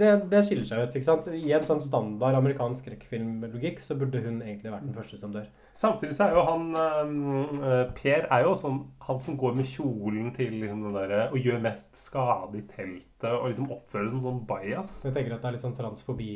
det, 0.00 0.10
det, 0.30 0.38
skiller 0.48 0.64
seg 0.64 0.80
ut. 0.80 0.94
ikke 0.96 1.04
sant? 1.04 1.26
I 1.28 1.52
en 1.52 1.66
sånn 1.66 1.82
standard 1.84 2.38
amerikansk 2.38 2.86
skrekkfilmlogikk 2.86 3.82
så 3.84 3.96
burde 4.00 4.22
hun 4.24 4.38
egentlig 4.40 4.72
vært 4.72 4.86
den 4.86 4.96
første 4.96 5.18
som 5.20 5.34
dør. 5.34 5.50
samtidig 5.76 6.16
så 6.16 6.30
er 6.30 6.38
jo 6.38 6.46
han 6.48 6.64
eh, 6.80 7.82
Per 7.98 8.24
er 8.32 8.46
jo 8.46 8.54
sånn 8.62 8.80
han 9.04 9.20
som 9.20 9.36
går 9.36 9.58
med 9.58 9.68
kjolen 9.68 10.32
til 10.36 10.56
liksom 10.56 10.86
den 10.86 10.96
derre 10.96 11.26
Og 11.34 11.44
gjør 11.44 11.60
mest 11.60 11.92
skade 11.98 12.62
i 12.62 12.64
teltet 12.70 13.28
og 13.28 13.50
liksom 13.50 13.68
oppfører 13.76 14.08
det 14.08 14.14
som 14.14 14.24
sånn 14.24 14.42
bajas. 14.48 14.96
Jeg 15.04 15.12
tenker 15.18 15.36
at 15.36 15.42
det 15.44 15.50
er 15.50 15.58
litt 15.58 15.66
sånn 15.66 15.76
transfobi 15.76 16.32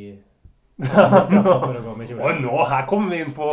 for 0.83 1.71
å 1.71 1.83
gå 1.85 1.93
med 1.95 2.09
kjole. 2.09 2.19
Og 2.27 2.41
nå, 2.43 2.55
her 2.67 2.83
kommer 2.91 3.15
vi 3.15 3.21
inn 3.23 3.31
på 3.35 3.47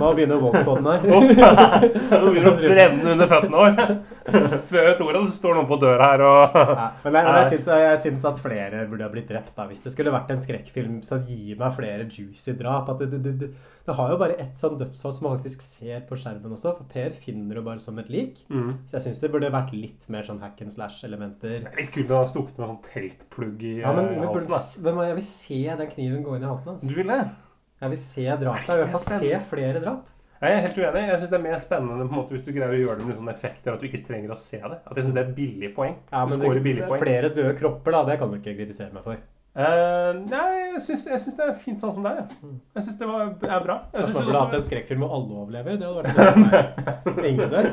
Nå 0.00 0.06
begynner 0.16 0.38
Walkpoden 0.42 0.86
her. 0.90 0.98
Nå 1.06 1.20
begynner 1.30 2.42
det 2.42 2.50
å 2.50 2.58
brenne 2.58 3.06
under 3.14 3.26
føttene 3.30 3.58
våre. 3.60 3.74
Før 4.70 4.78
jeg 4.80 4.86
vet 4.88 5.02
ordet, 5.04 5.20
så 5.26 5.36
står 5.38 5.56
noen 5.58 5.68
på 5.68 5.78
døra 5.82 6.08
her 6.12 6.24
og 6.26 6.56
Ja, 6.58 6.88
men 7.04 7.18
jeg, 7.18 7.28
jeg, 7.28 7.50
syns, 7.52 7.70
jeg 7.84 8.00
syns 8.02 8.26
at 8.30 8.40
flere 8.42 8.82
burde 8.90 9.06
ha 9.06 9.12
blitt 9.12 9.30
drept. 9.30 9.52
da. 9.56 9.66
Hvis 9.70 9.84
det 9.84 9.92
skulle 9.94 10.14
vært 10.14 10.32
en 10.34 10.42
skrekkfilm, 10.44 10.98
så 11.06 11.20
gi 11.26 11.56
meg 11.60 11.76
flere 11.76 12.08
juicy 12.08 12.56
drap. 12.58 12.90
At 12.92 13.04
det, 13.04 13.20
du, 13.24 13.30
du, 13.44 13.46
det, 13.86 13.96
har 13.98 14.12
jo 14.12 14.18
bare 14.20 14.38
ett 14.42 14.60
sånn 14.60 14.76
dødsfall 14.80 15.14
som 15.16 15.28
man 15.28 15.38
faktisk 15.38 15.64
ser 15.66 16.02
på 16.08 16.18
skjermen 16.20 16.56
også. 16.56 16.74
For 16.78 16.90
Per 16.90 17.16
finner 17.24 17.60
det 17.60 17.64
bare 17.66 17.82
som 17.84 17.98
et 18.02 18.10
lik. 18.12 18.42
Mm. 18.52 18.84
Så 18.88 18.98
jeg 18.98 19.06
syns 19.08 19.22
det 19.24 19.32
burde 19.34 19.52
vært 19.54 19.74
litt 19.76 20.10
mer 20.12 20.26
sånn 20.26 20.42
hack 20.44 20.60
and 20.64 20.74
slash-elementer. 20.74 21.64
Er 21.70 21.80
litt 21.80 21.94
kult 21.94 22.12
å 22.12 22.22
ha 22.22 22.28
stukket 22.28 22.60
med 22.60 22.74
sånn 22.74 22.82
teltplugg 22.90 23.64
i 23.64 23.76
Ja, 23.82 23.94
men, 23.96 24.12
eh, 24.12 24.20
men, 24.20 24.30
halsen. 24.32 24.84
da. 24.84 24.92
men 24.92 25.10
jeg 25.10 25.20
vil 25.20 25.28
se 25.30 25.62
den 25.82 25.94
kniven 25.96 26.26
gå 26.26 26.38
inn 26.38 26.46
i 26.46 26.50
halsen 26.50 26.74
hans. 26.74 26.86
Du 26.86 26.96
vil 26.96 27.10
det? 27.12 27.22
Jeg 27.84 27.92
vil 27.92 28.00
se 28.00 28.24
drapet. 28.40 28.68
Jeg 28.68 28.78
vil 28.78 28.84
i 28.84 28.88
hvert 28.88 28.96
fall 28.96 29.22
se 29.24 29.38
flere 29.50 29.80
drap. 29.82 30.10
Jeg 30.44 30.56
er 30.56 30.64
helt 30.66 30.78
uenig. 30.78 31.04
Jeg 31.08 31.20
synes 31.20 31.30
det 31.30 31.38
er 31.38 31.44
mer 31.44 31.60
spennende 31.62 32.04
på 32.04 32.12
en 32.12 32.18
måte 32.18 32.36
hvis 32.36 32.42
du 32.44 32.50
greier 32.52 32.74
å 32.74 32.80
gjøre 32.80 32.98
det 33.00 33.06
med 33.08 33.16
sånne 33.20 33.32
effekter 33.32 33.72
at 33.72 33.80
du 33.80 33.86
ikke 33.88 34.02
trenger 34.04 34.34
å 34.34 34.40
se 34.40 34.60
det. 34.60 34.80
At 34.84 34.98
jeg 34.98 35.06
synes 35.06 35.16
det 35.16 35.22
er 35.24 35.36
billig 35.38 35.70
poeng. 35.76 35.94
Ja, 36.10 36.24
du 36.28 36.34
scorer 36.36 36.58
det, 36.60 36.66
billig 36.66 36.88
poeng. 36.90 37.00
flere 37.06 37.30
døde 37.32 37.54
kropper, 37.60 37.96
da. 37.96 38.02
Det 38.10 38.18
kan 38.20 38.32
du 38.34 38.36
ikke 38.40 38.58
kritisere 38.58 38.92
meg 38.92 39.06
for. 39.06 39.22
Uh, 39.54 40.10
nei, 40.26 40.46
jeg 40.74 40.80
syns, 40.82 41.04
jeg 41.06 41.20
syns 41.22 41.36
det 41.38 41.44
er 41.46 41.52
fint 41.62 41.78
sånn 41.78 41.92
som 41.94 42.02
det 42.02 42.10
er. 42.10 42.24
jeg. 42.24 42.54
Jeg 42.74 42.86
syns 42.88 42.96
det 42.98 43.06
var, 43.06 43.28
er 43.30 43.60
bra. 43.62 43.76
Jeg 43.94 44.08
det 44.10 44.22
er 44.24 44.38
hatt 44.40 44.56
en 44.58 44.64
skrekkfilm 44.66 45.04
hvor 45.04 45.12
alle 45.14 45.36
overlever. 45.44 45.76
Det 45.78 45.86
hadde 45.86 46.14
vært 46.18 46.40
noe. 46.42 47.26
Ingen 47.30 47.52
dør. 47.52 47.68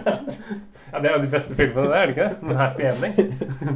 Ja, 0.92 1.00
Det 1.02 1.10
er 1.10 1.16
jo 1.16 1.22
de 1.24 1.32
beste 1.32 1.58
filmene, 1.58 1.88
det, 1.90 1.98
er 1.98 2.06
det 2.06 2.14
ikke 2.14 2.28
det? 2.28 2.52
En 2.52 2.60
happy 2.62 2.86
ending. 2.86 3.18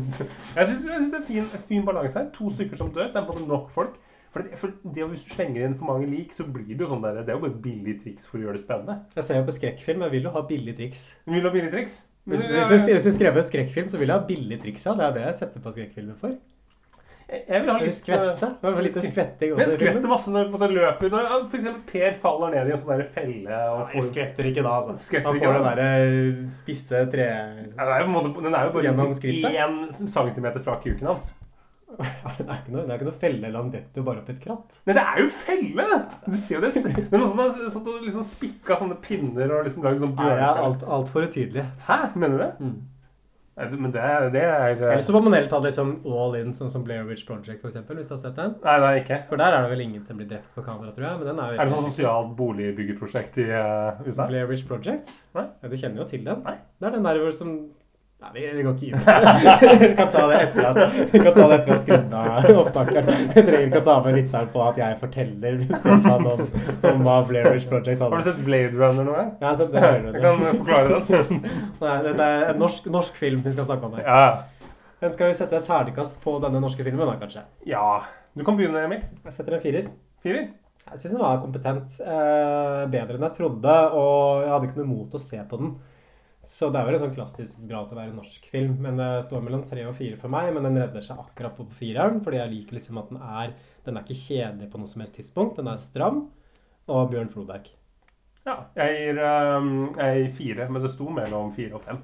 Jeg 0.60 0.70
syns, 0.70 0.86
syns 0.86 1.10
det 1.16 1.22
er 1.24 1.26
fin, 1.32 1.50
fin 1.66 1.88
balanse 1.88 2.20
her. 2.20 2.30
To 2.38 2.52
stykker 2.54 2.78
som 2.78 2.94
dør. 2.94 3.10
Det 3.10 3.24
er 3.24 3.26
både 3.26 3.48
nok 3.50 3.74
folk. 3.74 3.98
For, 4.36 4.44
det, 4.44 4.58
for 4.60 4.72
det, 4.84 5.04
Hvis 5.08 5.22
du 5.24 5.30
slenger 5.32 5.64
inn 5.64 5.78
for 5.80 5.88
mange 5.88 6.10
lik, 6.12 6.34
så 6.36 6.44
blir 6.44 6.74
det 6.74 6.84
jo 6.84 6.90
sånn 6.90 7.06
der, 7.06 7.22
det 7.24 7.32
er 7.32 7.38
jo 7.38 7.44
bare 7.46 7.54
et 7.54 7.62
billig 7.64 7.94
triks 8.02 8.26
for 8.28 8.36
å 8.36 8.42
gjøre 8.44 8.58
det 8.58 8.64
spennende. 8.66 8.98
Jeg 9.16 9.28
ser 9.30 9.38
jo 9.40 9.46
på 9.48 9.54
skrekkfilm. 9.56 10.02
Jeg 10.04 10.14
vil 10.18 10.28
jo 10.28 10.34
ha 10.36 10.42
billig 10.50 10.74
triks. 10.76 11.06
Vil 11.32 11.48
ha 11.48 11.52
billig 11.54 11.70
triks? 11.72 12.02
Hvis, 12.26 12.44
hvis, 12.44 12.90
hvis 12.90 13.08
jeg 13.08 13.16
skrev 13.16 13.40
en 13.40 13.48
skrekkfilm, 13.48 13.88
så 13.94 14.02
vil 14.02 14.12
jeg 14.12 14.20
ha 14.20 14.26
billig 14.28 14.58
triks. 14.60 14.90
Det 14.90 15.06
er 15.08 15.16
det 15.16 15.24
jeg 15.24 15.38
setter 15.40 15.64
på 15.64 15.74
skrekkfilmer 15.78 16.18
for. 16.20 16.34
jeg, 17.30 17.62
vil 17.62 17.72
ha 17.72 17.78
litt 17.80 17.96
skvette. 17.96 18.50
Jeg 18.66 18.76
var 18.76 18.86
litt 18.90 19.00
skvetting 19.06 19.56
også 19.56 19.62
Men 19.62 19.72
skvetter 19.78 20.12
masse 20.12 20.36
når 20.36 20.52
du 20.52 20.76
løper. 20.82 21.16
Når 21.16 21.30
eksempel 21.38 21.80
Per 21.94 22.20
faller 22.26 22.54
ned 22.58 22.74
i 22.74 22.76
en 22.76 22.84
sånn 22.84 22.92
der 22.92 23.08
felle 23.16 23.62
og 23.72 23.80
Nei, 23.86 23.88
får 23.94 24.10
skvetter 24.10 24.52
ikke 24.52 24.68
da, 24.68 24.76
altså. 24.82 24.98
Skvetter 25.08 25.32
Han 25.32 25.42
får 25.46 25.58
den 25.62 25.66
derre 25.70 26.52
spisse 26.60 27.08
tre... 27.16 27.32
Ja, 27.72 27.88
det 27.88 27.88
er 27.88 28.04
jo 28.04 28.12
på 28.12 28.12
en 28.12 28.20
måte, 28.20 28.36
den 28.50 28.60
er 28.60 28.68
jo 28.68 28.76
bare 28.76 28.92
liksom 28.92 29.50
én 29.56 29.82
centimeter 30.12 30.68
fra 30.68 30.80
kuken 30.84 31.14
hans. 31.14 31.32
Det 32.36 32.44
er 32.44 32.58
ikke 32.58 32.74
noe, 32.74 32.84
det 32.84 32.92
er 32.92 32.98
ikke 32.98 33.08
noe 33.08 33.20
felle, 33.22 33.42
eller 33.48 33.62
andetto 33.62 34.04
bare 34.06 34.24
opp 34.24 34.32
et 34.34 34.42
kratt. 34.42 34.80
Nei, 34.88 34.96
det 34.98 35.04
er 35.04 35.22
jo 35.22 35.28
felle! 35.32 35.86
Du 36.26 36.36
ser 36.40 36.58
jo 36.58 36.64
det. 36.66 36.74
Det 36.98 37.06
er 37.06 37.38
man 37.38 37.54
satt 37.54 37.78
og 37.86 38.02
liksom 38.04 38.26
spikka 38.28 38.80
sånne 38.82 38.98
pinner 39.04 39.54
og 39.56 39.68
liksom 39.68 39.86
lagd 39.86 40.04
sånn 40.04 40.18
Nei, 40.18 40.34
Ja, 40.34 40.50
er 40.50 40.66
alt, 40.66 40.84
altfor 40.98 41.30
utydelig. 41.30 41.64
Hæ? 41.88 42.00
Mener 42.18 42.36
du 42.36 42.44
det? 42.44 42.52
Mm. 42.60 42.76
Nei, 43.56 43.68
Men 43.72 43.94
det 43.94 44.02
det 44.34 44.42
er 44.44 44.74
eh, 44.74 44.90
Eller 44.98 45.06
så 45.08 45.14
må 45.16 45.22
man 45.24 45.38
heller 45.38 45.48
ta 45.52 45.62
det 45.64 45.72
liksom 45.72 45.94
all 46.04 46.36
in, 46.42 46.52
sånn 46.58 46.72
som 46.74 46.84
Blair 46.84 47.06
Witch 47.08 47.24
Project, 47.28 47.62
for 47.62 47.72
eksempel, 47.72 48.02
hvis 48.02 48.12
du 48.12 48.18
har 48.18 48.22
sett 48.26 48.36
den. 48.40 48.58
Nei, 48.66 48.76
nei, 48.84 48.92
ikke. 49.04 49.22
For 49.30 49.40
der 49.40 49.56
er 49.56 49.64
det 49.64 49.72
vel 49.72 49.86
ingen 49.86 50.04
som 50.08 50.20
blir 50.20 50.28
drept 50.34 50.52
på 50.58 50.66
kamera, 50.66 50.92
tror 50.96 51.08
jeg. 51.08 51.22
Men 51.22 51.32
den 51.32 51.40
er 51.40 51.54
jo 51.54 51.62
Er 51.62 51.70
det 51.70 51.78
sånn 51.78 51.88
sosialt 51.88 52.36
boligbyggeprosjekt 52.42 53.40
i 53.46 53.48
uh, 53.54 54.04
USA? 54.04 54.28
Blair 54.28 54.52
Witch 54.52 54.68
Project? 54.68 55.16
Nei. 55.38 55.48
Ja, 55.62 55.72
du 55.72 55.78
kjenner 55.80 56.04
jo 56.04 56.10
til 56.12 56.28
den. 56.28 56.44
Nei. 56.44 56.58
Det 56.82 56.90
er 56.90 56.98
den 56.98 57.08
der 57.08 57.24
som 57.38 57.56
Nei, 58.26 58.32
vi, 58.34 58.44
vi 58.58 58.64
går 58.66 58.74
ikke 58.74 58.88
inn 58.88 59.04
på 59.06 59.14
det. 59.22 59.74
Vi 59.82 59.90
kan 60.00 60.08
ta 60.14 60.22
det 60.32 60.38
etter 60.42 60.64
at 60.66 60.96
vi 61.12 61.20
kan 61.22 61.36
ta 61.36 61.44
det 61.46 61.58
etter 61.60 61.68
vi 61.68 61.74
har 61.76 61.82
skrudd 61.84 62.16
av 62.18 62.48
opptakeren. 62.64 63.12
Vi 63.36 63.44
trenger 63.46 63.68
ikke 63.68 63.82
å 63.84 63.86
ta 63.86 63.96
med 64.06 64.18
lytteren 64.18 64.50
på 64.56 64.64
at 64.66 64.80
jeg 64.82 64.98
forteller 65.04 65.60
Stefan 65.68 66.26
om, 66.32 66.42
om 66.90 67.06
hva 67.06 67.18
Blair 67.30 67.52
Witch 67.54 67.68
Project 67.70 68.02
Har 68.02 68.16
du 68.18 68.26
sett 68.26 68.42
Blade 68.48 68.74
Runner 68.80 69.06
nå? 69.06 69.16
Jeg 69.22 69.46
har 69.46 69.60
sett 69.62 69.72
det 69.76 69.86
Jeg 69.86 70.26
kan 70.26 70.44
forklare 70.50 71.00
den. 71.12 71.46
Nei, 71.86 71.96
dette 72.10 72.30
er 72.34 72.50
en 72.50 72.62
norsk, 72.66 72.90
norsk 72.98 73.22
film 73.22 73.46
vi 73.46 73.54
skal 73.54 73.70
snakke 73.70 73.92
om 73.92 73.98
her. 74.00 74.10
Ja. 74.10 74.70
Men 75.04 75.14
skal 75.14 75.30
vi 75.30 75.38
sette 75.38 75.60
et 75.62 75.70
ferdigkast 75.70 76.18
på 76.26 76.38
denne 76.42 76.64
norske 76.64 76.86
filmen, 76.88 77.06
da, 77.06 77.18
kanskje? 77.22 77.46
ja. 77.70 77.88
Du 78.36 78.42
kan 78.44 78.58
begynne, 78.58 78.82
Emil. 78.84 79.00
Jeg 79.24 79.32
setter 79.32 79.54
en 79.56 79.62
firer. 79.64 79.86
Firer? 80.20 80.48
Jeg 80.90 81.00
syns 81.00 81.14
den 81.14 81.22
var 81.22 81.38
kompetent. 81.40 81.94
Eh, 82.04 82.82
bedre 82.92 83.16
enn 83.16 83.24
jeg 83.30 83.36
trodde, 83.38 83.76
og 83.96 84.42
jeg 84.44 84.50
hadde 84.52 84.68
ikke 84.68 84.82
noe 84.82 84.90
mot 84.90 85.16
å 85.16 85.22
se 85.24 85.40
på 85.48 85.60
den. 85.62 85.70
Så 86.56 86.70
det 86.72 86.80
er 86.80 86.88
vel 86.88 86.96
en 86.96 87.02
sånn 87.04 87.16
klassisk 87.18 87.64
bra 87.68 87.82
til 87.84 87.98
å 87.98 88.00
være 88.00 88.16
norsk 88.16 88.46
film. 88.48 88.78
Men 88.86 89.00
det 89.02 89.10
står 89.28 89.42
mellom 89.44 89.66
tre 89.68 89.84
og 89.90 89.98
fire 89.98 90.16
for 90.20 90.32
meg, 90.32 90.54
men 90.56 90.64
den 90.64 90.80
redder 90.80 91.04
seg 91.04 91.20
akkurat 91.20 91.58
på 91.58 91.68
fireren. 91.76 92.22
Fordi 92.24 92.40
jeg 92.40 92.54
liker 92.54 92.78
liksom 92.78 93.02
at 93.02 93.10
den 93.12 93.20
er 93.22 93.56
Den 93.86 94.00
er 94.00 94.06
ikke 94.06 94.18
kjedelig 94.18 94.72
på 94.72 94.80
noe 94.82 94.90
som 94.90 95.04
helst 95.04 95.20
tidspunkt. 95.20 95.60
Den 95.60 95.68
er 95.70 95.82
stram. 95.82 96.30
Og 96.88 97.10
Bjørn 97.12 97.30
Floberg. 97.30 97.68
Ja. 98.46 98.56
Jeg 98.78 98.96
gir, 98.98 99.20
um, 99.26 99.92
jeg 99.98 100.22
gir 100.22 100.32
fire, 100.38 100.68
men 100.70 100.82
det 100.82 100.92
sto 100.94 101.10
mellom 101.10 101.52
fire 101.54 101.78
og 101.78 101.84
fem. 101.86 102.00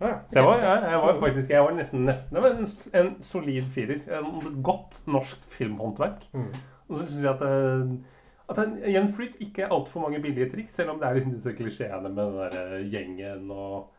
Ja, 0.00 0.12
Så 0.28 0.38
jeg 0.38 0.44
var, 0.44 0.58
jeg, 0.58 0.90
jeg 0.90 1.00
var 1.02 1.18
faktisk 1.20 1.50
jeg 1.50 1.64
var 1.64 1.74
nesten, 1.76 2.04
nesten 2.08 2.38
en, 2.42 2.68
en 3.00 3.10
solid 3.22 3.70
firer. 3.70 4.02
En 4.18 4.62
godt 4.64 5.02
norsk 5.06 5.44
filmhåndverk. 5.54 6.26
Mm. 6.32 6.50
Og 6.88 6.98
så 6.98 7.06
syns 7.06 7.22
jeg 7.22 7.32
at, 7.36 7.44
eh, 7.46 8.22
at 8.50 8.58
den 8.58 8.78
gjenflyt 8.96 9.36
ikke 9.46 9.62
er 9.62 9.74
altfor 9.76 10.02
mange 10.02 10.20
billige 10.24 10.50
triks, 10.50 10.74
selv 10.74 10.96
om 10.96 10.98
det 11.00 11.08
er 11.08 11.20
liksom 11.20 11.36
disse 11.36 11.54
klisjeene 11.56 12.08
med 12.08 12.18
den 12.18 12.40
der 12.40 12.88
gjengen 12.92 13.50
og 13.54 13.91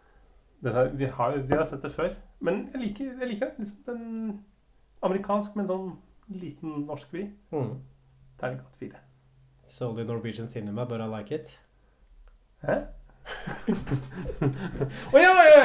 her, 0.72 0.90
vi, 0.94 1.06
har, 1.06 1.38
vi 1.38 1.56
har 1.56 1.64
sett 1.64 1.84
det 1.84 1.92
før. 1.92 2.14
Men 2.40 2.70
jeg 2.74 2.82
liker, 2.82 3.06
jeg 3.20 3.30
liker 3.30 3.46
det. 3.46 3.54
Liksom 3.60 3.78
den 3.88 4.44
amerikansk, 5.04 5.56
men 5.56 5.68
sånn 5.68 5.90
liten 6.32 6.86
norsk 6.88 7.12
vri. 7.14 7.28
Mm. 7.52 7.74
Terningkast 8.40 8.80
fire. 8.80 9.04
Solely 9.68 10.04
Norwegian 10.08 10.48
cinema, 10.48 10.86
but 10.86 11.02
I 11.02 11.08
like 11.10 11.36
it. 11.36 11.60
Hæ? 12.64 12.80
Å 15.14 15.20
ja, 15.20 15.34
ja! 15.48 15.64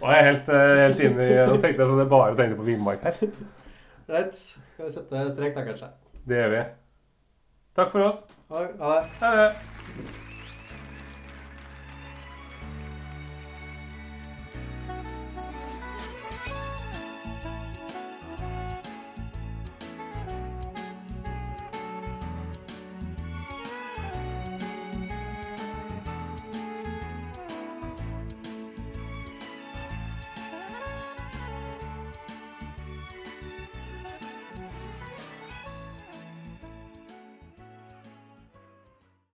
Nå 0.00 0.08
er 0.08 0.16
jeg 0.16 0.26
helt, 0.28 0.48
eh, 0.48 0.78
helt 0.80 1.02
inne 1.04 1.26
i 1.28 1.34
Nå 1.44 1.58
tenkte 1.60 1.82
jeg 1.82 1.90
sånn 1.90 2.00
jeg 2.00 2.10
bare 2.12 2.36
tenkte 2.38 2.58
på 2.60 2.68
Villmark 2.68 3.04
her. 3.04 3.20
Greit. 4.08 4.34
Skal 4.74 4.88
vi 4.88 4.92
sette 4.96 5.24
strek 5.32 5.56
da, 5.56 5.64
kanskje? 5.68 5.88
Det 6.24 6.40
gjør 6.40 6.52
vi. 6.56 6.62
Takk 7.76 7.90
for 7.92 8.10
oss. 8.10 8.20
Ha 8.52 8.66
det. 8.66 9.02
Ha 9.20 9.34
det. 9.38 10.32